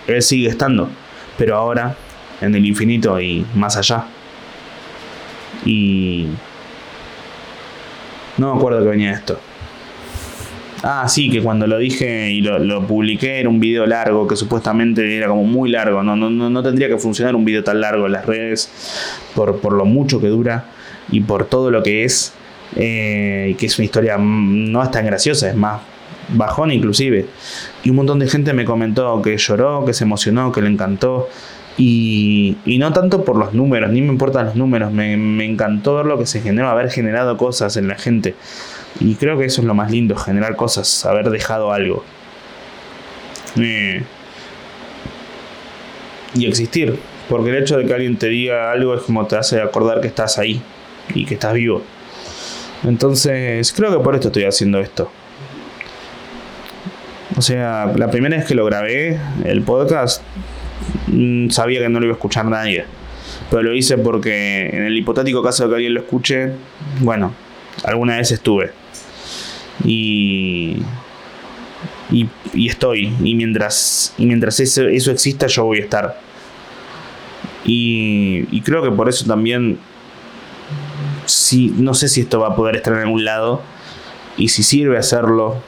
él 0.06 0.22
sigue 0.22 0.48
estando, 0.48 0.88
pero 1.36 1.56
ahora 1.56 1.96
en 2.40 2.54
el 2.54 2.66
infinito 2.66 3.20
y 3.20 3.46
más 3.54 3.76
allá. 3.76 4.04
Y... 5.64 6.26
No 8.36 8.52
me 8.52 8.58
acuerdo 8.58 8.80
que 8.82 8.88
venía 8.88 9.12
esto. 9.12 9.38
Ah, 10.82 11.08
sí, 11.08 11.28
que 11.28 11.42
cuando 11.42 11.66
lo 11.66 11.78
dije 11.78 12.30
y 12.30 12.40
lo, 12.40 12.86
publiqué 12.86 13.40
era 13.40 13.48
un 13.48 13.58
video 13.58 13.84
largo, 13.86 14.28
que 14.28 14.36
supuestamente 14.36 15.16
era 15.16 15.26
como 15.26 15.44
muy 15.44 15.70
largo. 15.70 16.02
No, 16.02 16.14
no, 16.14 16.30
no 16.30 16.62
tendría 16.62 16.88
que 16.88 16.98
funcionar 16.98 17.34
un 17.34 17.44
video 17.44 17.64
tan 17.64 17.80
largo 17.80 18.06
en 18.06 18.12
las 18.12 18.26
redes 18.26 18.70
por, 19.34 19.60
por 19.60 19.72
lo 19.72 19.84
mucho 19.84 20.20
que 20.20 20.28
dura 20.28 20.66
y 21.10 21.20
por 21.20 21.46
todo 21.46 21.70
lo 21.70 21.82
que 21.82 22.04
es. 22.04 22.32
Eh, 22.76 23.56
que 23.58 23.66
es 23.66 23.78
una 23.78 23.86
historia 23.86 24.18
no 24.18 24.82
es 24.82 24.90
tan 24.90 25.06
graciosa, 25.06 25.48
es 25.48 25.56
más 25.56 25.80
bajón 26.28 26.70
inclusive. 26.70 27.26
Y 27.82 27.90
un 27.90 27.96
montón 27.96 28.18
de 28.18 28.28
gente 28.28 28.52
me 28.52 28.64
comentó 28.64 29.20
que 29.22 29.36
lloró, 29.36 29.84
que 29.84 29.94
se 29.94 30.04
emocionó, 30.04 30.52
que 30.52 30.62
le 30.62 30.68
encantó. 30.68 31.28
Y, 31.76 32.56
y 32.66 32.78
no 32.78 32.92
tanto 32.92 33.24
por 33.24 33.36
los 33.36 33.54
números, 33.54 33.90
ni 33.90 34.02
me 34.02 34.08
importan 34.08 34.46
los 34.46 34.56
números, 34.56 34.92
me, 34.92 35.16
me 35.16 35.44
encantó 35.44 35.94
ver 35.94 36.06
lo 36.06 36.18
que 36.18 36.26
se 36.26 36.40
generó, 36.40 36.68
haber 36.68 36.90
generado 36.90 37.36
cosas 37.36 37.76
en 37.76 37.86
la 37.86 37.94
gente. 37.94 38.34
Y 39.00 39.14
creo 39.14 39.38
que 39.38 39.44
eso 39.44 39.60
es 39.60 39.66
lo 39.66 39.74
más 39.74 39.90
lindo, 39.90 40.16
generar 40.16 40.56
cosas, 40.56 41.04
haber 41.06 41.30
dejado 41.30 41.72
algo. 41.72 42.04
Eh, 43.56 44.02
y 46.34 46.46
existir. 46.46 46.98
Porque 47.28 47.50
el 47.50 47.62
hecho 47.62 47.76
de 47.76 47.86
que 47.86 47.92
alguien 47.92 48.16
te 48.16 48.28
diga 48.28 48.72
algo 48.72 48.94
es 48.94 49.02
como 49.02 49.26
te 49.26 49.36
hace 49.36 49.60
acordar 49.60 50.00
que 50.00 50.08
estás 50.08 50.38
ahí 50.38 50.62
y 51.14 51.26
que 51.26 51.34
estás 51.34 51.52
vivo. 51.52 51.82
Entonces, 52.84 53.72
creo 53.72 53.96
que 53.96 54.02
por 54.02 54.14
esto 54.14 54.28
estoy 54.28 54.44
haciendo 54.44 54.78
esto. 54.80 55.10
O 57.36 57.42
sea, 57.42 57.92
la 57.96 58.10
primera 58.10 58.36
vez 58.36 58.46
que 58.46 58.54
lo 58.54 58.64
grabé, 58.64 59.18
el 59.44 59.62
podcast, 59.62 60.22
mm, 61.08 61.50
sabía 61.50 61.80
que 61.80 61.88
no 61.88 62.00
lo 62.00 62.06
iba 62.06 62.14
a 62.14 62.16
escuchar 62.16 62.46
nadie. 62.46 62.84
Pero 63.50 63.62
lo 63.62 63.74
hice 63.74 63.98
porque 63.98 64.70
en 64.72 64.84
el 64.84 64.96
hipotético 64.96 65.42
caso 65.42 65.64
de 65.64 65.68
que 65.68 65.74
alguien 65.76 65.94
lo 65.94 66.00
escuche, 66.00 66.52
bueno, 67.00 67.34
alguna 67.84 68.16
vez 68.16 68.32
estuve. 68.32 68.72
Y, 69.84 70.82
y, 72.10 72.68
estoy. 72.68 73.14
Y 73.22 73.34
mientras, 73.34 74.14
y 74.18 74.26
mientras 74.26 74.60
eso, 74.60 74.86
eso 74.88 75.10
exista, 75.10 75.46
yo 75.46 75.64
voy 75.64 75.78
a 75.78 75.82
estar. 75.82 76.20
Y, 77.64 78.46
y 78.50 78.60
creo 78.62 78.82
que 78.82 78.90
por 78.90 79.08
eso 79.08 79.26
también, 79.26 79.78
si, 81.26 81.68
no 81.76 81.94
sé 81.94 82.08
si 82.08 82.22
esto 82.22 82.40
va 82.40 82.48
a 82.48 82.56
poder 82.56 82.76
estar 82.76 82.92
en 82.94 83.00
algún 83.00 83.24
lado. 83.24 83.62
Y 84.36 84.48
si 84.48 84.62
sirve 84.62 84.98
hacerlo, 84.98 85.60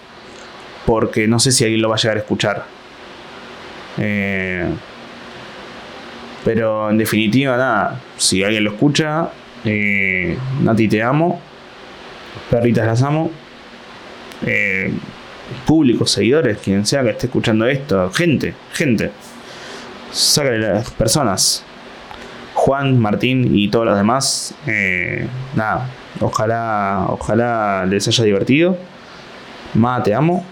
porque 0.87 1.27
no 1.27 1.39
sé 1.39 1.53
si 1.53 1.65
alguien 1.65 1.83
lo 1.83 1.89
va 1.89 1.97
a 1.97 1.99
llegar 1.99 2.17
a 2.17 2.21
escuchar. 2.21 2.67
Eh, 3.99 4.69
pero 6.45 6.91
en 6.91 6.99
definitiva, 6.99 7.57
nada, 7.57 8.01
si 8.17 8.43
alguien 8.43 8.65
lo 8.65 8.71
escucha, 8.71 9.31
eh, 9.65 10.39
Nati 10.63 10.89
te 10.89 11.03
amo, 11.03 11.41
perritas 12.51 12.87
las 12.87 13.03
amo, 13.03 13.31
eh, 14.47 14.93
público, 15.67 16.07
seguidores, 16.07 16.59
quien 16.59 16.87
sea 16.87 17.03
que 17.03 17.11
esté 17.11 17.27
escuchando 17.27 17.67
esto, 17.67 18.11
gente, 18.11 18.55
gente, 18.73 19.11
sácale 20.13 20.59
las 20.59 20.91
personas, 20.91 21.65
Juan, 22.55 22.99
Martín 22.99 23.55
y 23.55 23.69
todos 23.69 23.87
los 23.87 23.97
demás, 23.97 24.55
eh, 24.67 25.27
nada, 25.55 25.89
ojalá, 26.21 27.07
ojalá 27.09 27.87
les 27.87 28.07
haya 28.07 28.25
divertido, 28.25 28.77
más 29.75 30.03
te 30.03 30.15
amo, 30.15 30.45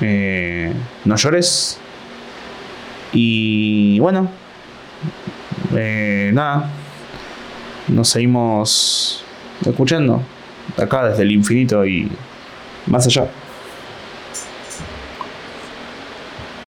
eh, 0.00 0.72
no 1.04 1.16
llores. 1.16 1.78
Y 3.12 3.98
bueno, 4.00 4.28
nada, 6.32 6.68
nos 7.88 8.08
seguimos 8.08 9.24
escuchando 9.64 10.22
acá 10.76 11.08
desde 11.08 11.22
el 11.22 11.32
infinito 11.32 11.84
y 11.86 12.10
más 12.86 13.06
allá. 13.06 13.28